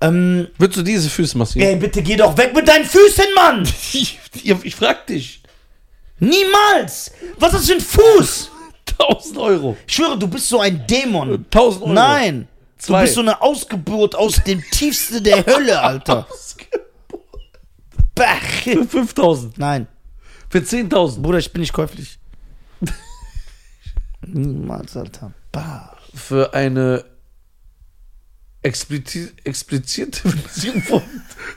Ähm, 0.00 0.48
Würdest 0.56 0.78
du 0.78 0.82
diese 0.82 1.10
Füße 1.10 1.36
massieren? 1.36 1.68
ey, 1.68 1.76
bitte 1.76 2.02
geh 2.02 2.16
doch 2.16 2.34
weg 2.38 2.54
mit 2.54 2.66
deinen 2.66 2.86
Füßen, 2.86 3.26
Mann! 3.34 3.68
Ich, 3.92 4.18
ich 4.62 4.74
frag 4.74 5.06
dich. 5.06 5.42
Niemals! 6.18 7.12
Was 7.38 7.52
ist 7.52 7.60
das 7.60 7.66
für 7.66 7.74
ein 7.74 7.80
Fuß? 7.82 8.50
1000 8.98 9.36
Euro. 9.36 9.76
Ich 9.86 9.94
schwöre, 9.94 10.18
du 10.18 10.28
bist 10.28 10.48
so 10.48 10.60
ein 10.60 10.86
Dämon. 10.86 11.30
1000 11.34 11.82
Euro. 11.82 11.92
Nein! 11.92 12.48
Zwei. 12.78 13.00
Du 13.00 13.02
bist 13.02 13.14
so 13.14 13.20
eine 13.20 13.42
Ausgeburt 13.42 14.14
aus 14.14 14.42
dem 14.44 14.62
tiefsten 14.70 15.22
der 15.22 15.44
Hölle, 15.44 15.78
Alter. 15.78 16.26
Bach. 18.14 18.62
Für 18.62 18.86
5000. 18.86 19.58
Nein, 19.58 19.88
Für 20.48 20.60
10.000. 20.60 21.20
Bruder, 21.20 21.36
ich 21.36 21.52
bin 21.52 21.60
nicht 21.60 21.74
käuflich. 21.74 22.18
Niemals, 24.26 24.96
Alter. 24.96 25.32
Bah. 25.52 25.96
Für 26.14 26.54
eine 26.54 27.04
explizit, 28.62 29.34
explizite 29.44 30.28
Version 30.28 30.82
von, 30.82 31.02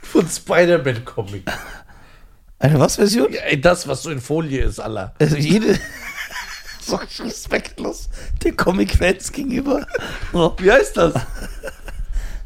von 0.01 0.27
Spider-Man-Comic. 0.27 1.43
Eine 2.59 2.79
was 2.79 2.95
Version? 2.95 3.31
Ja, 3.31 3.55
das, 3.55 3.87
was 3.87 4.03
so 4.03 4.09
in 4.09 4.19
Folie 4.19 4.63
ist, 4.63 4.79
Allah. 4.79 5.13
Also 5.19 5.37
jede. 5.37 5.79
so 6.81 6.95
respektlos 6.95 8.09
den 8.43 8.55
Comic-Fans 8.55 9.31
gegenüber. 9.31 9.85
Oh. 10.33 10.53
Wie 10.57 10.71
heißt 10.71 10.97
das? 10.97 11.13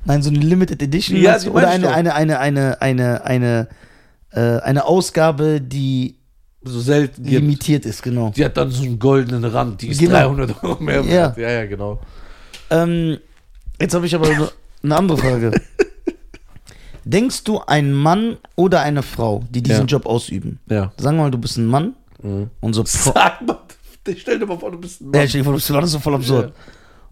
Nein, 0.04 0.22
so 0.22 0.30
eine 0.30 0.40
Limited 0.40 0.82
Edition. 0.82 1.18
Ja? 1.18 1.40
Oder 1.44 1.70
eine, 1.70 1.88
doch. 1.88 1.94
eine, 1.94 2.16
eine, 2.16 2.40
eine, 2.40 2.82
eine, 2.82 3.24
eine, 3.24 3.68
äh, 4.32 4.60
eine 4.60 4.86
Ausgabe, 4.86 5.62
die 5.62 6.18
So 6.64 6.80
selten 6.80 7.24
gibt. 7.24 7.34
limitiert 7.42 7.86
ist, 7.86 8.04
genau. 8.04 8.30
Die 8.36 8.46
hat 8.46 8.56
dann 8.56 8.70
so 8.70 8.84
einen 8.84 9.00
goldenen 9.00 9.44
Rand, 9.46 9.82
die 9.82 9.88
ist 9.90 10.00
Genau. 10.00 10.12
300 10.36 10.64
Euro 10.64 10.82
mehr 10.84 11.02
Ja. 11.02 11.06
wert. 11.08 11.38
Ja, 11.38 11.50
ja, 11.52 11.66
genau. 11.66 12.00
Ähm, 12.70 13.18
jetzt 13.80 13.96
habe 13.96 14.06
ich 14.06 14.14
aber 14.14 14.28
eine- 14.30 14.52
eine 14.84 14.96
andere 14.96 15.18
Frage. 15.18 15.52
Denkst 17.04 17.44
du, 17.46 17.60
ein 17.66 17.94
Mann 17.94 18.38
oder 18.56 18.82
eine 18.82 19.02
Frau, 19.02 19.44
die 19.50 19.64
diesen 19.64 19.82
Ja. 19.82 19.98
Job 19.98 20.06
ausüben, 20.06 20.60
Ja. 20.70 20.92
sagen 20.98 21.18
wir 21.18 21.24
mal, 21.24 21.32
du 21.32 21.40
bist 21.40 21.58
ein 21.58 21.66
Mann 21.66 21.96
und 22.62 22.74
so. 22.74 22.84
Sag 22.86 23.42
mal, 23.42 23.58
stell 24.16 24.38
dir 24.38 24.46
mal 24.46 24.60
vor, 24.60 24.70
du 24.72 24.78
bist 24.80 25.02
ein 25.02 25.06
Ja, 25.06 25.12
Mann. 25.20 25.26
ich 25.26 25.32
denke, 25.32 25.52
das 25.52 25.70
ist 25.70 25.92
so 25.92 26.00
voll 26.00 26.14
absurd. 26.16 26.54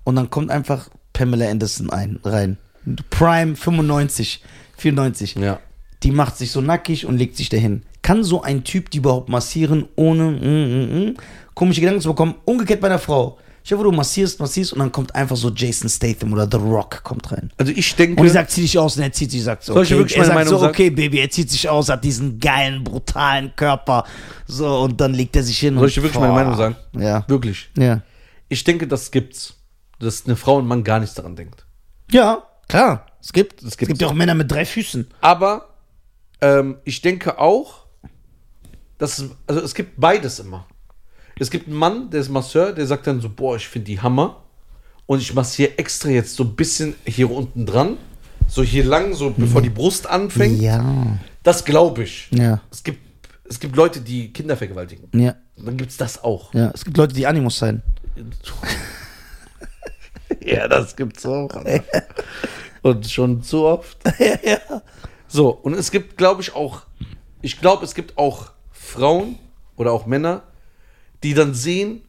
Und 0.04 0.16
dann 0.16 0.30
kommt 0.30 0.52
einfach 0.52 0.90
Pamela 1.12 1.50
Anderson 1.50 1.90
ein, 1.90 2.20
rein. 2.24 2.58
Prime 3.10 3.56
95, 3.56 4.44
94. 4.78 5.36
Ja. 5.36 5.60
Die 6.04 6.12
macht 6.12 6.38
sich 6.38 6.52
so 6.52 6.62
nackig 6.62 7.06
und 7.06 7.18
legt 7.18 7.36
sich 7.36 7.50
dahin. 7.50 7.84
Kann 8.02 8.24
so 8.24 8.42
ein 8.42 8.64
Typ 8.64 8.90
die 8.90 9.00
überhaupt 9.00 9.30
massieren, 9.30 9.88
ohne 9.96 10.32
mm, 10.32 11.04
mm, 11.04 11.10
mm, 11.10 11.18
komische 11.54 11.82
Gedanken 11.82 12.02
zu 12.02 12.10
bekommen? 12.10 12.36
Umgekehrt 12.46 12.80
bei 12.80 12.88
einer 12.88 13.00
Frau. 13.00 13.38
Dir 13.70 13.76
vor, 13.76 13.84
du 13.84 13.92
massierst, 13.92 14.40
massierst 14.40 14.74
und 14.74 14.80
dann 14.80 14.92
kommt 14.92 15.14
einfach 15.14 15.36
so 15.36 15.52
Jason 15.52 15.90
Statham 15.90 16.34
oder 16.34 16.48
The 16.50 16.58
Rock 16.58 17.04
kommt 17.04 17.32
rein. 17.32 17.52
Also 17.58 17.72
ich 17.72 17.96
denke, 17.96 18.20
Und 18.20 18.26
ich 18.26 18.34
sag, 18.34 18.50
zieh 18.50 18.62
dich 18.62 18.80
aus 18.80 18.98
und 18.98 19.04
er 19.04 19.12
zieht 19.12 19.30
sich, 19.30 19.44
sagt 19.44 19.64
so, 19.64 19.74
Soll 19.74 19.84
ich 19.84 19.90
okay, 19.94 20.00
wirklich 20.00 20.18
er 20.18 20.20
meine 20.20 20.28
sagt 20.28 20.36
Meinung 20.40 20.50
so, 20.54 20.60
sagen? 20.60 20.74
okay, 20.74 20.90
Baby, 20.90 21.20
er 21.20 21.30
zieht 21.30 21.52
sich 21.52 21.70
aus, 21.70 21.90
hat 21.90 22.04
diesen 22.04 22.40
geilen, 22.40 22.84
brutalen 22.84 23.54
Körper, 23.56 24.06
so, 24.48 24.80
und 24.80 25.00
dann 25.00 25.14
legt 25.14 25.36
er 25.36 25.44
sich 25.44 25.60
hin 25.60 25.78
Soll 25.78 25.88
ich 25.88 25.94
dir 25.94 26.02
wirklich 26.02 26.20
meine 26.20 26.34
Boah. 26.34 26.40
Meinung 26.40 26.56
sagen? 26.58 26.76
Ja, 26.98 27.26
wirklich. 27.28 27.70
ja. 27.78 28.02
Ich 28.48 28.64
denke, 28.64 28.88
das 28.88 29.12
gibt's. 29.12 29.56
Dass 30.00 30.26
eine 30.26 30.36
Frau 30.38 30.56
und 30.58 30.66
Mann 30.66 30.84
gar 30.84 31.00
nichts 31.00 31.14
daran 31.14 31.36
denkt. 31.36 31.66
Ja, 32.10 32.42
klar, 32.70 33.06
es 33.22 33.34
gibt, 33.34 33.62
es 33.62 33.78
gibt 33.78 34.02
ja 34.02 34.08
auch 34.08 34.14
Männer 34.14 34.34
mit 34.34 34.50
drei 34.50 34.66
Füßen. 34.66 35.08
Aber 35.22 35.69
ähm, 36.42 36.78
ich 36.86 37.02
denke 37.02 37.40
auch, 37.40 37.86
dass 38.98 39.20
es, 39.20 39.32
also 39.48 39.62
es 39.62 39.74
gibt 39.76 40.00
beides 40.00 40.40
immer. 40.40 40.66
Es 41.40 41.50
gibt 41.50 41.68
einen 41.68 41.78
Mann, 41.78 42.10
der 42.10 42.20
ist 42.22 42.30
Masseur, 42.30 42.74
der 42.74 42.86
sagt 42.86 43.08
dann 43.08 43.22
so, 43.22 43.30
boah, 43.30 43.56
ich 43.56 43.68
finde 43.68 43.86
die 43.86 44.02
Hammer. 44.02 44.44
Und 45.06 45.22
ich 45.22 45.34
massiere 45.34 45.78
extra 45.78 46.10
jetzt 46.10 46.36
so 46.36 46.44
ein 46.44 46.56
bisschen 46.56 46.96
hier 47.06 47.32
unten 47.32 47.66
dran. 47.66 47.98
So 48.48 48.62
hier 48.62 48.84
lang, 48.84 49.14
so 49.14 49.32
bevor 49.36 49.62
die 49.62 49.70
Brust 49.70 50.06
anfängt. 50.08 50.60
Ja, 50.62 51.18
Das 51.44 51.64
glaube 51.66 52.04
ich. 52.04 52.28
ja, 52.32 52.62
Es 52.72 52.84
gibt, 52.84 53.00
es 53.48 53.60
gibt 53.60 53.76
Leute, 53.76 54.02
die 54.02 54.34
Kinder 54.34 54.58
vergewaltigen. 54.58 55.08
ja, 55.20 55.36
dann 55.58 55.78
gibt 55.78 55.92
es 55.92 55.98
das 55.98 56.24
auch. 56.24 56.54
ja. 56.54 56.72
Es 56.74 56.84
gibt 56.84 56.98
Leute, 56.98 57.14
die 57.14 57.26
Animus 57.26 57.58
sein. 57.60 57.82
Ja, 60.42 60.68
das 60.68 60.96
gibt's 60.96 61.26
auch. 61.26 61.50
Und 62.82 63.10
schon 63.10 63.42
zu 63.44 63.66
oft. 63.66 63.98
ja, 64.20 64.38
ja. 64.44 64.82
So, 65.30 65.50
und 65.52 65.74
es 65.76 65.92
gibt, 65.92 66.18
glaube 66.18 66.42
ich, 66.42 66.54
auch, 66.56 66.84
ich 67.42 67.60
glaube, 67.62 67.86
es 67.86 67.94
gibt 67.96 68.18
auch 68.18 68.52
Frauen 68.72 69.38
oder 69.78 69.92
auch 69.94 70.06
Männer, 70.08 70.44
die 71.24 71.34
dann 71.36 71.54
sehen, 71.54 72.02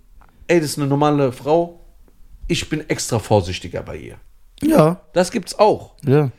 ey, 0.49 0.59
das 0.61 0.71
ist 0.71 0.79
eine 0.79 0.87
normale 0.89 1.31
Frau, 1.33 1.81
ich 2.49 2.69
bin 2.69 2.89
extra 2.89 3.19
vorsichtiger 3.19 3.83
bei 3.83 3.97
ihr. 3.97 4.19
Ja, 4.63 5.01
Das 5.13 5.31
gibt's 5.31 5.59
auch. 5.59 5.95
ja. 6.05 6.31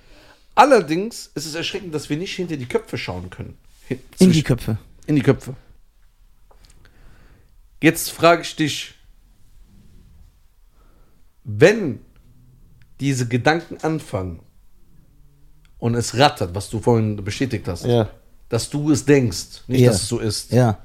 Allerdings 0.54 1.32
ist 1.34 1.46
es 1.46 1.56
erschreckend, 1.56 1.96
dass 1.96 2.10
wir 2.10 2.18
nicht 2.18 2.36
hinter 2.36 2.58
die 2.58 2.66
Köpfe 2.66 2.98
schauen 2.98 3.30
können. 3.30 3.58
Hin- 3.88 4.00
In 4.20 4.32
die 4.34 4.44
Köpfe. 4.44 4.78
in 5.08 5.16
die 5.16 5.22
Köpfe. 5.22 5.56
Jetzt 7.82 8.12
frage 8.12 8.42
ich 8.42 8.56
dich, 8.58 8.96
wenn 11.44 12.02
diese 13.00 13.28
Gedanken 13.28 13.78
anfangen 13.82 14.42
und 15.82 15.96
es 15.96 16.18
rattert, 16.18 16.56
was 16.56 16.70
du 16.70 16.80
vorhin 16.80 17.18
bestätigt 17.24 17.68
hast, 17.68 17.86
Ja. 17.86 18.08
dass 18.48 18.70
du 18.70 18.92
es 18.92 19.04
denkst, 19.04 19.64
nicht, 19.68 19.82
Ja. 19.82 19.92
dass 19.92 20.04
es 20.04 20.08
so 20.08 20.20
ist. 20.20 20.52
Ja. 20.54 20.78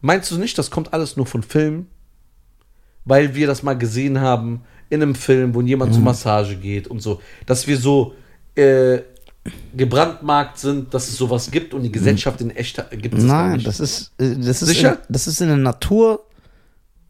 Meinst 0.00 0.30
du 0.30 0.38
nicht, 0.38 0.56
das 0.58 0.70
kommt 0.70 0.92
alles 0.92 1.16
nur 1.16 1.26
von 1.26 1.42
Filmen? 1.42 1.88
Weil 3.04 3.34
wir 3.34 3.46
das 3.48 3.62
mal 3.64 3.74
gesehen 3.76 4.20
haben 4.20 4.62
in 4.90 5.02
einem 5.02 5.14
Film, 5.16 5.54
wo 5.54 5.60
jemand 5.62 5.90
Mhm. 5.90 5.94
zur 5.96 6.02
Massage 6.04 6.54
geht 6.56 6.86
und 6.86 7.00
so, 7.02 7.20
dass 7.46 7.66
wir 7.66 7.76
so 7.76 8.14
äh, 8.54 9.00
gebrandmarkt 9.74 10.58
sind, 10.58 10.92
dass 10.92 11.08
es 11.08 11.16
sowas 11.16 11.50
gibt 11.50 11.72
und 11.74 11.82
die 11.82 11.90
Gesellschaft 11.90 12.40
in 12.42 12.50
echt 12.50 12.76
gibt 12.92 13.14
es 13.16 13.24
Nein, 13.24 13.54
nicht. 13.54 13.66
das 13.66 13.80
ist, 13.80 14.12
äh, 14.18 14.36
das 14.36 14.60
ist, 14.62 14.68
Sicher? 14.68 14.92
In, 14.92 14.98
das 15.08 15.26
ist 15.26 15.40
in 15.40 15.48
der 15.48 15.56
Natur 15.56 16.24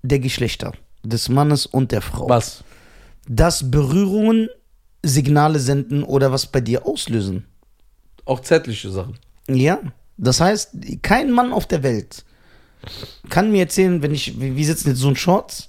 der 0.03 0.20
Geschlechter, 0.20 0.72
des 1.03 1.29
Mannes 1.29 1.66
und 1.66 1.90
der 1.92 2.01
Frau. 2.01 2.29
Was? 2.29 2.62
Dass 3.29 3.68
Berührungen 3.70 4.48
Signale 5.02 5.58
senden 5.58 6.02
oder 6.02 6.32
was 6.32 6.46
bei 6.46 6.60
dir 6.60 6.86
auslösen. 6.86 7.44
Auch 8.24 8.40
zärtliche 8.40 8.90
Sachen. 8.90 9.18
Ja. 9.48 9.80
Das 10.16 10.40
heißt, 10.40 10.76
kein 11.02 11.32
Mann 11.32 11.52
auf 11.52 11.66
der 11.66 11.82
Welt 11.82 12.24
kann 13.28 13.52
mir 13.52 13.60
erzählen, 13.60 14.02
wenn 14.02 14.12
ich, 14.12 14.40
wir 14.40 14.56
wir 14.56 14.64
sitzen 14.64 14.88
jetzt 14.88 14.98
so 14.98 15.08
in 15.08 15.16
Shorts 15.16 15.68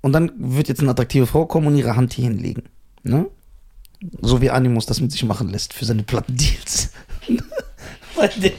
und 0.00 0.12
dann 0.12 0.32
wird 0.36 0.68
jetzt 0.68 0.80
eine 0.80 0.90
attraktive 0.90 1.26
Frau 1.26 1.46
kommen 1.46 1.66
und 1.68 1.76
ihre 1.76 1.96
Hand 1.96 2.12
hier 2.12 2.24
hinlegen. 2.24 2.64
Ne? 3.02 3.26
So 4.20 4.40
wie 4.40 4.50
Animus 4.50 4.86
das 4.86 5.00
mit 5.00 5.12
sich 5.12 5.24
machen 5.24 5.48
lässt 5.48 5.72
für 5.72 5.84
seine 5.84 6.02
Plattendeals. 6.02 6.90
Bei 8.16 8.28
den, 8.36 8.52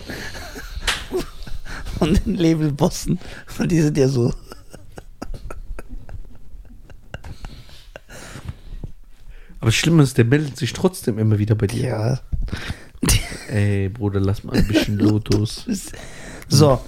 von 1.97 2.13
den 2.13 2.35
Labelbossen. 2.35 3.19
Und 3.57 3.71
die 3.71 3.81
sind 3.81 3.97
ja 3.97 4.07
so. 4.07 4.33
Aber 9.59 9.67
das 9.67 9.75
Schlimme 9.75 10.03
ist, 10.03 10.17
der 10.17 10.25
meldet 10.25 10.57
sich 10.57 10.73
trotzdem 10.73 11.19
immer 11.19 11.37
wieder 11.37 11.55
bei 11.55 11.67
dir. 11.67 11.87
Ja. 11.87 12.19
Ey, 13.49 13.89
Bruder, 13.89 14.19
lass 14.19 14.43
mal 14.43 14.55
ein 14.55 14.67
bisschen 14.67 14.97
Lotus. 14.99 15.65
So, 16.47 16.81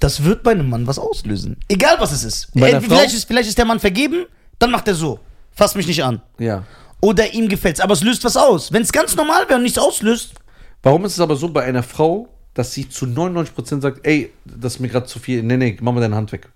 das 0.00 0.22
wird 0.24 0.42
bei 0.42 0.52
einem 0.52 0.68
Mann 0.68 0.86
was 0.86 0.98
auslösen. 0.98 1.56
Egal 1.68 1.96
was 1.98 2.12
es 2.12 2.24
ist. 2.24 2.48
Bei 2.54 2.70
Äh, 2.70 2.80
Frau? 2.80 2.96
vielleicht, 2.96 3.14
ist 3.14 3.24
vielleicht 3.26 3.48
ist 3.48 3.58
der 3.58 3.64
Mann 3.64 3.80
vergeben, 3.80 4.26
dann 4.58 4.70
macht 4.70 4.88
er 4.88 4.94
so. 4.94 5.20
Fass 5.52 5.74
mich 5.74 5.86
nicht 5.86 6.02
an. 6.04 6.20
Ja. 6.38 6.64
Oder 7.00 7.32
ihm 7.34 7.48
gefällt's. 7.48 7.80
Aber 7.80 7.92
es 7.94 8.02
löst 8.02 8.24
was 8.24 8.36
aus. 8.36 8.72
Wenn 8.72 8.82
es 8.82 8.92
ganz 8.92 9.14
normal 9.16 9.44
wäre 9.48 9.56
und 9.56 9.62
nichts 9.62 9.78
auslöst. 9.78 10.34
Warum 10.82 11.04
ist 11.04 11.12
es 11.14 11.20
aber 11.20 11.36
so 11.36 11.48
bei 11.48 11.62
einer 11.64 11.82
Frau, 11.82 12.28
dass 12.54 12.72
sie 12.72 12.88
zu 12.88 13.06
99% 13.06 13.80
sagt, 13.80 14.06
ey, 14.06 14.32
das 14.44 14.74
ist 14.74 14.80
mir 14.80 14.88
gerade 14.88 15.06
zu 15.06 15.18
viel, 15.18 15.42
nee, 15.42 15.56
nee, 15.56 15.76
mach 15.80 15.92
mal 15.92 16.00
deine 16.00 16.16
Hand 16.16 16.32
weg. 16.32 16.48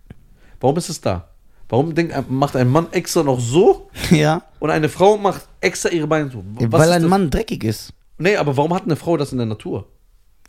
Warum 0.61 0.77
ist 0.77 0.89
es 0.89 1.01
da? 1.01 1.30
Warum 1.71 1.95
denkt, 1.95 2.15
macht 2.31 2.57
ein 2.57 2.69
Mann 2.69 2.89
extra 2.93 3.23
noch 3.23 3.41
so 3.41 3.89
Ja. 4.11 4.43
und 4.59 4.69
eine 4.71 4.89
Frau 4.91 5.17
macht 5.17 5.49
extra 5.63 5.89
ihre 5.89 6.07
Beine 6.07 6.31
so? 6.31 6.45
Was 6.69 6.71
weil 6.83 6.93
ein 6.93 7.03
das? 7.03 7.11
Mann 7.11 7.31
dreckig 7.31 7.65
ist. 7.65 7.93
Nee, 8.19 8.37
aber 8.37 8.57
warum 8.59 8.75
hat 8.75 8.83
eine 8.85 8.97
Frau 8.97 9.17
das 9.17 9.33
in 9.33 9.39
der 9.39 9.47
Natur? 9.47 9.87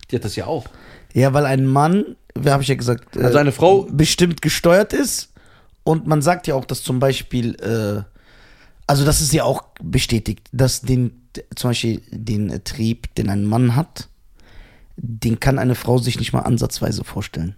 Die 0.09 0.15
hat 0.17 0.25
das 0.25 0.35
ja 0.35 0.47
auch. 0.47 0.65
Ja, 1.13 1.31
weil 1.33 1.45
ein 1.45 1.65
Mann, 1.65 2.17
wie 2.37 2.49
habe 2.49 2.63
ich 2.63 2.69
ja 2.69 2.75
gesagt, 2.75 3.15
äh, 3.15 3.23
Also 3.23 3.37
eine 3.37 3.51
Frau- 3.53 3.87
bestimmt 3.89 4.41
gesteuert 4.41 4.91
ist. 4.93 5.29
Und 5.83 6.05
man 6.05 6.21
sagt 6.21 6.47
ja 6.47 6.55
auch, 6.55 6.65
dass 6.65 6.83
zum 6.83 6.99
Beispiel, 6.99 7.55
äh, 7.61 8.03
also 8.87 9.05
das 9.05 9.21
ist 9.21 9.31
ja 9.33 9.43
auch 9.45 9.63
bestätigt, 9.81 10.47
dass 10.51 10.81
den, 10.81 11.29
zum 11.55 11.69
Beispiel 11.69 12.01
den 12.11 12.61
Trieb, 12.65 13.13
den 13.15 13.29
ein 13.29 13.45
Mann 13.45 13.75
hat, 13.75 14.09
den 14.97 15.39
kann 15.39 15.57
eine 15.59 15.75
Frau 15.75 15.97
sich 15.97 16.19
nicht 16.19 16.33
mal 16.33 16.41
ansatzweise 16.41 17.03
vorstellen. 17.03 17.55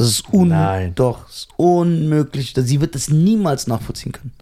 Es 0.00 0.08
ist 0.08 0.32
un 0.32 0.48
Nein. 0.48 0.94
doch, 0.94 1.28
ist 1.28 1.48
unmöglich. 1.56 2.54
Sie 2.56 2.80
wird 2.80 2.94
es 2.94 3.10
niemals 3.10 3.66
nachvollziehen 3.66 4.12
können. 4.12 4.32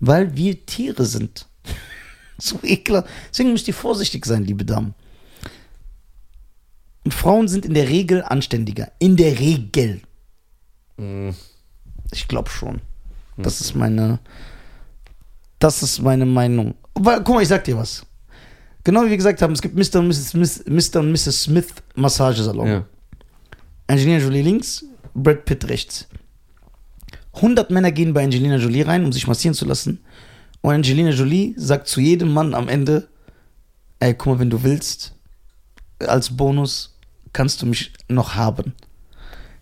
Weil 0.00 0.36
wir 0.36 0.64
Tiere 0.66 1.04
sind. 1.04 1.46
so 2.38 2.58
ekelhaft. 2.62 3.08
Deswegen 3.30 3.52
müsst 3.52 3.68
ihr 3.68 3.74
vorsichtig 3.74 4.26
sein, 4.26 4.44
liebe 4.44 4.64
Damen. 4.64 4.94
Und 7.04 7.12
Frauen 7.12 7.48
sind 7.48 7.66
in 7.66 7.74
der 7.74 7.88
Regel 7.88 8.22
anständiger. 8.22 8.90
In 8.98 9.16
der 9.16 9.38
Regel. 9.38 10.00
Ich 12.12 12.28
glaube 12.28 12.50
schon. 12.50 12.80
Das 13.36 13.60
ist 13.60 13.74
meine. 13.74 14.20
Das 15.58 15.82
ist 15.82 16.00
meine 16.00 16.26
Meinung. 16.26 16.74
Weil, 16.94 17.22
guck 17.22 17.36
mal, 17.36 17.42
ich 17.42 17.48
sag 17.48 17.64
dir 17.64 17.76
was. 17.76 18.06
Genau 18.84 19.04
wie 19.04 19.10
wir 19.10 19.16
gesagt 19.16 19.40
haben, 19.40 19.52
es 19.52 19.62
gibt 19.62 19.74
Mr. 19.74 20.00
und 20.00 20.08
Mrs. 20.08 20.28
Smith, 20.30 20.64
Mr. 20.66 21.00
und 21.00 21.10
Mrs. 21.10 21.42
Smith 21.44 21.68
Massagesalon. 21.94 22.66
Ja. 22.66 22.84
Angelina 23.86 24.18
Jolie 24.18 24.42
links, 24.42 24.84
Brad 25.14 25.44
Pitt 25.44 25.68
rechts. 25.68 26.06
100 27.34 27.70
Männer 27.70 27.92
gehen 27.92 28.12
bei 28.14 28.22
Angelina 28.24 28.56
Jolie 28.56 28.82
rein, 28.86 29.04
um 29.04 29.12
sich 29.12 29.26
massieren 29.26 29.54
zu 29.54 29.64
lassen. 29.64 30.00
Und 30.60 30.74
Angelina 30.74 31.10
Jolie 31.10 31.54
sagt 31.56 31.88
zu 31.88 32.00
jedem 32.00 32.32
Mann 32.32 32.54
am 32.54 32.68
Ende: 32.68 33.08
Ey, 34.00 34.14
guck 34.14 34.34
mal, 34.34 34.38
wenn 34.38 34.50
du 34.50 34.62
willst, 34.62 35.14
als 35.98 36.36
Bonus 36.36 36.96
kannst 37.32 37.60
du 37.62 37.66
mich 37.66 37.92
noch 38.08 38.34
haben. 38.34 38.74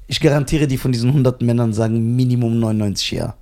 Ich 0.07 0.21
garantiere, 0.21 0.67
die 0.67 0.77
von 0.79 0.93
diesen 0.93 1.09
100 1.11 1.41
Männern 1.43 1.73
sagen 1.73 2.15
Minimum 2.17 2.59
99 2.61 3.13
ja. 3.13 3.35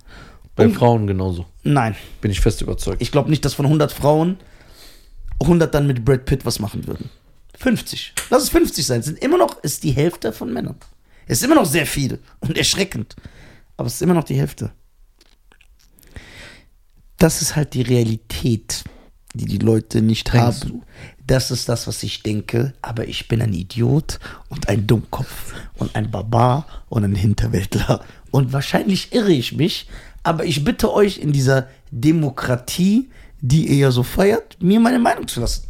Bei 0.55 0.65
Und- 0.65 0.73
Frauen 0.73 1.07
genauso. 1.07 1.45
Nein, 1.63 1.95
Bin 2.21 2.31
ich 2.31 2.39
fest 2.39 2.61
überzeugt. 2.61 3.01
ich 3.01 3.11
glaube 3.11 3.29
nicht, 3.29 3.43
dass 3.45 3.53
von 3.53 3.65
100 3.65 3.91
Frauen 3.91 4.37
100 5.41 5.73
dann 5.73 5.87
mit 5.87 6.03
Brad 6.05 6.25
Pitt 6.25 6.45
was 6.45 6.59
machen 6.59 6.87
würden. 6.87 7.09
50. 7.57 8.13
Lass 8.29 8.43
es 8.43 8.49
50 8.49 8.85
sein. 8.85 8.99
Es 9.01 9.05
sind 9.05 9.19
immer 9.19 9.37
noch, 9.37 9.61
ist 9.63 9.83
die 9.83 9.91
Hälfte 9.91 10.33
von 10.33 10.51
Männern. 10.51 10.75
Es 11.27 11.39
ist 11.39 11.43
immer 11.43 11.55
noch 11.55 11.65
sehr 11.65 11.85
viel 11.85 12.19
und 12.39 12.57
erschreckend. 12.57 13.15
Aber 13.77 13.87
es 13.87 13.95
ist 13.95 14.01
immer 14.01 14.13
noch 14.13 14.23
die 14.23 14.35
Hälfte. 14.35 14.71
Das 17.17 17.41
ist 17.41 17.55
halt 17.55 17.73
die 17.73 17.83
Realität, 17.83 18.83
die 19.33 19.45
die 19.45 19.59
Leute 19.59 20.01
nicht 20.01 20.33
Denkst 20.33 20.65
haben. 20.65 20.83
Das 21.25 21.51
ist 21.51 21.69
das, 21.69 21.87
was 21.87 22.03
ich 22.03 22.23
denke. 22.23 22.73
Aber 22.81 23.07
ich 23.07 23.27
bin 23.27 23.41
ein 23.41 23.53
Idiot 23.53 24.19
und 24.49 24.67
ein 24.69 24.87
Dummkopf 24.87 25.53
und 25.75 25.95
ein 25.95 26.11
Barbar 26.11 26.65
und 26.89 27.03
ein 27.03 27.15
Hinterwäldler. 27.15 28.03
Und 28.31 28.53
wahrscheinlich 28.53 29.13
irre 29.13 29.31
ich 29.31 29.53
mich. 29.53 29.87
Aber 30.23 30.45
ich 30.45 30.63
bitte 30.63 30.91
euch 30.91 31.17
in 31.17 31.31
dieser 31.31 31.67
Demokratie, 31.91 33.09
die 33.39 33.67
ihr 33.67 33.77
ja 33.77 33.91
so 33.91 34.03
feiert, 34.03 34.61
mir 34.61 34.79
meine 34.79 34.99
Meinung 34.99 35.27
zu 35.27 35.39
lassen. 35.39 35.63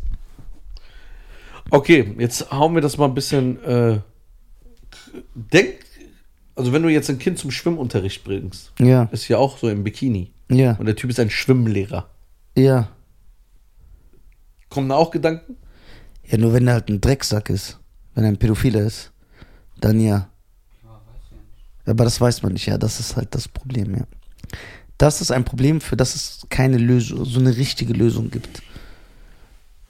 Okay, 1.69 2.15
jetzt 2.17 2.51
hauen 2.51 2.73
wir 2.75 2.81
das 2.81 2.97
mal 2.97 3.05
ein 3.05 3.13
bisschen. 3.13 3.63
Äh, 3.63 3.99
denk, 5.35 5.75
also 6.55 6.73
wenn 6.73 6.83
du 6.83 6.89
jetzt 6.89 7.09
ein 7.09 7.19
Kind 7.19 7.37
zum 7.37 7.51
Schwimmunterricht 7.51 8.23
bringst, 8.23 8.71
Ja, 8.79 9.03
ist 9.11 9.27
ja 9.27 9.37
auch 9.37 9.57
so 9.57 9.69
im 9.69 9.83
Bikini. 9.83 10.31
ja, 10.49 10.73
Und 10.77 10.85
der 10.85 10.95
Typ 10.95 11.09
ist 11.09 11.19
ein 11.19 11.29
Schwimmlehrer. 11.29 12.09
ja. 12.55 12.89
Kommen 14.69 14.87
da 14.87 14.95
auch 14.95 15.11
Gedanken? 15.11 15.57
Ja, 16.25 16.37
nur 16.37 16.53
wenn 16.53 16.65
er 16.65 16.75
halt 16.75 16.87
ein 16.87 17.01
Drecksack 17.01 17.49
ist. 17.49 17.77
Wenn 18.15 18.23
er 18.23 18.29
ein 18.29 18.37
Pädophiler 18.37 18.79
ist. 18.79 19.11
Dann 19.81 19.99
ja. 19.99 20.29
Aber 21.85 22.05
das 22.05 22.21
weiß 22.21 22.41
man 22.43 22.53
nicht, 22.53 22.67
ja. 22.67 22.77
Das 22.77 23.01
ist 23.01 23.17
halt 23.17 23.35
das 23.35 23.49
Problem, 23.49 23.93
ja. 23.97 24.05
Das 24.97 25.19
ist 25.19 25.29
ein 25.29 25.43
Problem, 25.43 25.81
für 25.81 25.97
das 25.97 26.15
es 26.15 26.45
keine 26.49 26.77
Lösung, 26.77 27.25
so 27.25 27.41
eine 27.41 27.57
richtige 27.57 27.91
Lösung 27.91 28.31
gibt. 28.31 28.61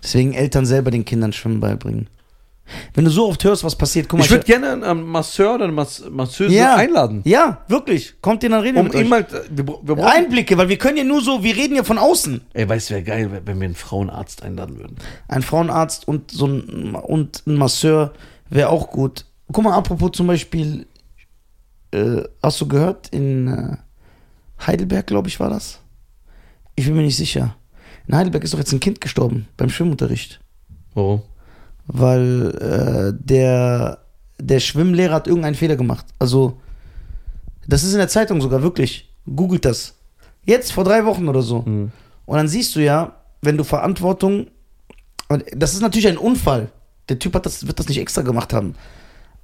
Deswegen 0.04 0.34
Eltern 0.34 0.66
selber 0.66 0.92
den 0.92 1.06
Kindern 1.06 1.34
Schwimmen 1.34 1.60
beibringen. 1.60 2.10
Wenn 2.94 3.04
du 3.04 3.12
so 3.12 3.28
oft 3.28 3.44
hörst, 3.44 3.64
was 3.66 3.76
passiert, 3.76 4.08
guck 4.08 4.20
mal. 4.20 4.24
Ich 4.26 4.32
würde 4.32 4.46
gerne 4.46 4.72
einen 4.88 5.04
Masseur 5.04 5.56
oder 5.56 5.66
eine 5.66 5.74
Mas 5.74 6.04
Masseuse 6.10 6.54
Ja. 6.56 6.76
einladen. 6.76 7.22
ja, 7.26 7.64
wirklich. 7.68 8.14
Kommt 8.22 8.44
ihr 8.44 8.50
dann 8.50 8.62
reden 8.62 8.76
wir 8.76 8.82
Um 8.82 8.88
mit 8.88 8.96
euch. 8.96 9.10
mal, 9.10 9.28
wir, 9.50 9.66
bra- 9.66 9.80
wir 9.84 9.96
brauchen, 9.96 10.08
Einblicke, 10.08 10.58
weil 10.58 10.70
wir 10.70 10.78
können 10.78 10.96
ja 10.98 11.04
nur 11.04 11.22
so, 11.22 11.44
wir 11.44 11.54
reden 11.56 11.76
ja 11.76 11.84
von 11.84 11.98
außen. 11.98 12.40
ey, 12.54 12.70
weißt 12.70 12.90
du, 12.90 12.94
wäre 12.94 13.04
geil, 13.04 13.42
wenn 13.46 13.60
wir 13.60 13.66
einen 13.66 13.76
Frauenarzt 13.76 14.42
einladen 14.44 14.78
würden. 14.78 14.96
Ein 15.28 15.42
Frauenarzt 15.42 16.08
und 16.08 16.32
so 16.32 16.46
ein, 16.48 16.96
und 16.96 17.46
ein 17.46 17.56
Masseur 17.56 18.14
wäre 18.50 18.70
auch 18.70 18.90
gut. 18.90 19.26
Guck 19.52 19.66
mal, 19.66 19.74
apropos 19.76 20.12
zum 20.14 20.28
Beispiel, 20.28 20.86
äh, 21.92 22.22
hast 22.42 22.62
du 22.62 22.68
gehört, 22.70 23.10
in 23.10 23.48
äh, 23.50 24.66
Heidelberg, 24.66 25.08
glaube 25.08 25.28
ich, 25.28 25.42
war 25.42 25.50
das? 25.50 25.80
Ich 26.76 26.86
bin 26.86 26.96
mir 26.96 27.02
nicht 27.04 27.18
sicher. 27.18 27.56
In 28.12 28.18
Heidelberg 28.18 28.44
ist 28.44 28.54
doch 28.54 28.60
jetzt 28.60 28.74
ein 28.74 28.82
Kind 28.82 29.00
gestorben 29.00 29.48
beim 29.56 29.70
Schwimmunterricht. 29.70 30.42
Warum? 30.96 31.22
Weil 31.88 32.52
äh, 32.60 33.18
der, 33.26 34.00
der 34.38 34.60
Schwimmlehrer 34.60 35.14
hat 35.14 35.28
irgendeinen 35.28 35.56
Fehler 35.56 35.78
gemacht. 35.78 36.06
Also, 36.20 36.60
das 37.70 37.84
ist 37.84 37.94
in 37.94 38.00
der 38.00 38.10
Zeitung 38.10 38.42
sogar, 38.42 38.64
wirklich. 38.64 39.10
Googelt 39.34 39.64
das. 39.64 39.94
Jetzt, 40.44 40.74
vor 40.74 40.84
drei 40.84 41.06
Wochen 41.06 41.30
oder 41.30 41.42
so. 41.42 41.66
Hm. 41.66 41.92
Und 42.26 42.38
dann 42.38 42.50
siehst 42.50 42.76
du 42.76 42.82
ja, 42.82 43.16
wenn 43.42 43.56
du 43.56 43.64
Verantwortung. 43.64 44.48
Das 45.56 45.74
ist 45.74 45.82
natürlich 45.82 46.10
ein 46.10 46.18
Unfall. 46.18 46.70
Der 47.08 47.18
Typ 47.18 47.34
hat 47.34 47.46
das, 47.46 47.66
wird 47.66 47.80
das 47.80 47.88
nicht 47.88 48.00
extra 48.00 48.24
gemacht 48.24 48.52
haben. 48.52 48.76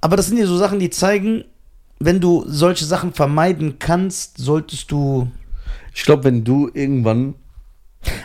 Aber 0.02 0.18
das 0.18 0.26
sind 0.26 0.36
ja 0.36 0.44
so 0.44 0.58
Sachen, 0.58 0.78
die 0.78 0.90
zeigen, 0.90 1.44
wenn 2.00 2.20
du 2.20 2.44
solche 2.46 2.84
Sachen 2.84 3.14
vermeiden 3.14 3.78
kannst, 3.78 4.36
solltest 4.36 4.90
du. 4.90 5.28
Ich 5.94 6.02
glaube, 6.02 6.24
wenn 6.24 6.44
du 6.44 6.70
irgendwann, 6.74 7.34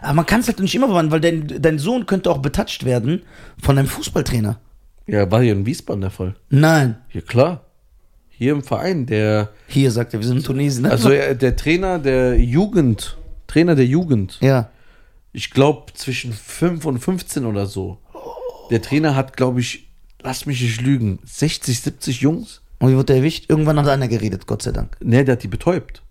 Aber 0.01 0.13
man 0.13 0.25
kann 0.25 0.41
es 0.41 0.47
halt 0.47 0.59
nicht 0.59 0.75
immer 0.75 0.87
vermeiden, 0.87 1.11
weil 1.11 1.21
dein, 1.21 1.61
dein 1.61 1.79
Sohn 1.79 2.05
könnte 2.05 2.29
auch 2.29 2.39
betatscht 2.39 2.85
werden 2.85 3.23
von 3.61 3.77
einem 3.77 3.87
Fußballtrainer. 3.87 4.59
ja, 5.07 5.29
war 5.31 5.41
hier 5.41 5.53
in 5.53 5.65
Wiesbaden 5.65 6.01
der 6.01 6.11
Fall. 6.11 6.35
Nein. 6.49 6.97
Ja, 7.11 7.21
klar. 7.21 7.65
Hier 8.29 8.53
im 8.53 8.63
Verein, 8.63 9.05
der, 9.05 9.49
Hier 9.67 9.91
sagt 9.91 10.13
er, 10.13 10.19
wir 10.19 10.27
sind 10.27 10.37
in 10.37 10.43
Tunesien. 10.43 10.83
Ne? 10.83 10.91
also 10.91 11.09
äh, 11.11 11.35
der 11.35 11.55
Trainer 11.55 11.99
der 11.99 12.39
Jugend, 12.39 13.17
Trainer 13.47 13.75
der 13.75 13.85
Jugend, 13.85 14.39
ja. 14.41 14.69
ich 15.31 15.51
glaube 15.51 15.93
zwischen 15.93 16.33
5 16.33 16.83
und 16.85 16.99
15 16.99 17.45
oder 17.45 17.67
so. 17.67 17.99
Der 18.71 18.81
Trainer 18.81 19.15
hat, 19.15 19.37
glaube 19.37 19.59
ich, 19.59 19.87
lass 20.23 20.45
mich 20.45 20.61
nicht 20.61 20.81
lügen, 20.81 21.19
60, 21.25 21.79
70 21.79 22.21
Jungs. 22.21 22.61
Und 22.79 22.91
wie 22.91 22.95
wurde 22.95 23.13
er 23.13 23.17
erwischt? 23.17 23.49
Irgendwann 23.49 23.77
hat 23.79 23.87
einer 23.87 24.07
geredet, 24.07 24.47
Gott 24.47 24.63
sei 24.63 24.71
Dank. 24.71 24.97
Ne, 24.99 25.23
der 25.23 25.33
hat 25.33 25.43
die 25.43 25.47
betäubt. 25.47 26.01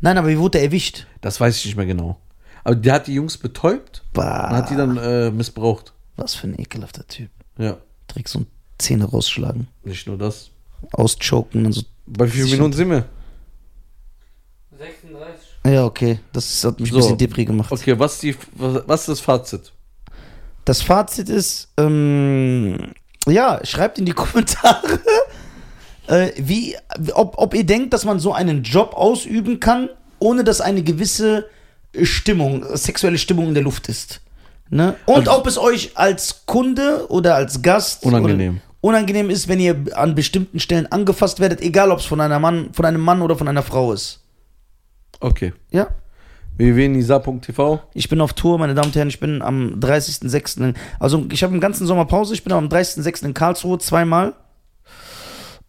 Nein, 0.00 0.16
aber 0.18 0.28
wie 0.28 0.38
wurde 0.38 0.58
er 0.58 0.64
erwischt? 0.64 1.06
Das 1.20 1.40
weiß 1.40 1.56
ich 1.58 1.66
nicht 1.66 1.76
mehr 1.76 1.86
genau. 1.86 2.18
Aber 2.64 2.74
der 2.74 2.94
hat 2.94 3.06
die 3.06 3.14
Jungs 3.14 3.38
betäubt 3.38 4.02
Bah, 4.12 4.48
und 4.50 4.56
hat 4.56 4.70
die 4.70 4.76
dann 4.76 4.96
äh, 4.96 5.30
missbraucht. 5.30 5.92
was 6.16 6.34
für 6.34 6.46
ein 6.48 6.58
ekelhafter 6.60 7.06
Typ. 7.06 7.30
Ja, 7.58 7.76
Direkt 8.10 8.28
so 8.28 8.44
Zähne 8.78 9.04
rausschlagen, 9.04 9.68
nicht 9.84 10.06
nur 10.06 10.16
das. 10.18 10.50
auschoken 10.92 11.66
und 11.66 11.72
so. 11.72 11.82
Bei 12.06 12.26
wie 12.26 12.30
vielen. 12.30 12.50
Minuten 12.50 12.72
sind 12.72 12.90
wir? 12.90 13.04
36. 14.78 15.48
Ja, 15.66 15.84
okay. 15.84 16.18
Das 16.32 16.64
hat 16.64 16.80
mich 16.80 16.90
So. 16.90 16.96
ein 16.96 17.00
bisschen 17.00 17.18
depri 17.18 17.44
gemacht. 17.44 17.70
Okay, 17.70 17.98
was, 17.98 18.18
die, 18.18 18.34
was, 18.54 18.82
was 18.86 19.00
ist 19.00 19.08
das 19.08 19.20
Fazit? 19.20 19.72
Das 20.64 20.82
Fazit 20.82 21.28
ist, 21.28 21.68
ähm, 21.76 22.92
ja, 23.26 23.60
schreibt 23.64 23.98
in 23.98 24.06
die 24.06 24.12
Kommentare, 24.14 25.00
äh, 26.06 26.30
wie, 26.36 26.76
ob, 27.14 27.36
ob 27.38 27.54
ihr 27.54 27.64
denkt, 27.64 27.92
dass 27.92 28.04
man 28.04 28.18
so 28.20 28.32
einen 28.32 28.62
Job 28.62 28.94
ausüben 28.94 29.60
kann, 29.60 29.88
ohne 30.18 30.44
dass 30.44 30.60
eine 30.60 30.82
gewisse 30.82 31.46
Stimmung, 32.02 32.64
sexuelle 32.76 33.18
Stimmung 33.18 33.48
in 33.48 33.54
der 33.54 33.62
Luft 33.62 33.88
ist. 33.88 34.20
Ne? 34.70 34.94
Und 35.06 35.28
Also- 35.28 35.32
ob 35.38 35.46
es 35.46 35.58
euch 35.58 35.92
als 35.96 36.46
Kunde 36.46 37.06
oder 37.10 37.34
als 37.34 37.62
Gast 37.62 38.04
Unangenehm. 38.04 38.60
Unangenehm 38.80 39.28
ist, 39.28 39.48
wenn 39.48 39.60
ihr 39.60 39.76
an 39.94 40.14
bestimmten 40.14 40.58
Stellen 40.60 40.86
angefasst 40.90 41.38
werdet, 41.40 41.60
egal 41.60 41.90
ob 41.90 41.98
es 41.98 42.04
von, 42.06 42.20
einer 42.20 42.38
Mann, 42.38 42.70
von 42.72 42.84
einem 42.86 43.00
Mann 43.02 43.20
oder 43.20 43.36
von 43.36 43.46
einer 43.48 43.62
Frau 43.62 43.92
ist. 43.92 44.20
Okay. 45.20 45.52
Ja. 45.70 45.88
www.nisa.tv. 46.56 47.80
Ich 47.94 48.08
bin 48.08 48.20
auf 48.20 48.32
Tour, 48.34 48.58
meine 48.58 48.74
Damen 48.74 48.88
und 48.88 48.96
Herren. 48.96 49.08
Ich 49.08 49.20
bin 49.20 49.42
am 49.42 49.80
30.06. 49.80 50.62
in- 50.64 50.74
Also, 50.98 51.26
ich 51.30 51.42
habe 51.42 51.52
im 51.54 51.60
ganzen 51.60 51.86
Sommer 51.86 52.04
Pause. 52.06 52.32
Ich 52.34 52.44
bin 52.44 52.52
am 52.52 52.68
30.06. 52.68 53.24
in 53.26 53.34
Karlsruhe 53.34 53.78
zweimal. 53.78 54.34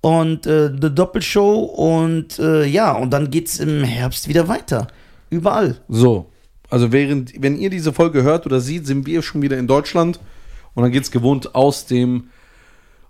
Und 0.01 0.47
äh, 0.47 0.67
eine 0.67 0.91
Doppelshow. 0.91 1.59
Und 1.63 2.39
äh, 2.39 2.65
ja, 2.65 2.91
und 2.93 3.11
dann 3.11 3.29
geht's 3.29 3.59
im 3.59 3.83
Herbst 3.83 4.27
wieder 4.27 4.47
weiter. 4.47 4.87
Überall. 5.31 5.77
So. 5.87 6.27
Also 6.69 6.91
während, 6.91 7.33
wenn 7.41 7.57
ihr 7.57 7.69
diese 7.71 7.91
Folge 7.91 8.21
hört 8.21 8.45
oder 8.45 8.59
seht, 8.61 8.85
sind 8.85 9.07
wir 9.07 9.21
schon 9.23 9.41
wieder 9.41 9.57
in 9.57 9.65
Deutschland. 9.67 10.19
Und 10.75 10.83
dann 10.83 10.91
geht's 10.91 11.09
gewohnt 11.11 11.55
aus 11.55 11.85
dem, 11.87 12.25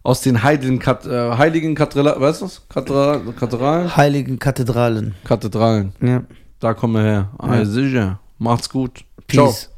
aus 0.04 0.22
den 0.22 0.42
heiligen, 0.42 0.80
Kat, 0.80 1.06
äh, 1.06 1.32
heiligen 1.38 1.76
Kathedralen, 1.76 2.22
was 2.22 2.38
ist 2.38 2.42
das? 2.42 2.70
Kathedralen, 2.70 3.36
Kathedralen? 3.36 3.96
Heiligen 3.98 4.40
Kathedralen. 4.40 5.14
Kathedralen. 5.26 5.92
Ja. 6.02 6.24
Da 6.60 6.74
kommen 6.74 6.94
wir 6.96 7.04
her. 7.04 7.30
Ah, 7.38 7.58
Ja. 7.58 7.66
sicher. 7.66 8.20
Macht's 8.40 8.70
gut. 8.70 9.04
Ciao. 9.30 9.48
Peace. 9.48 9.70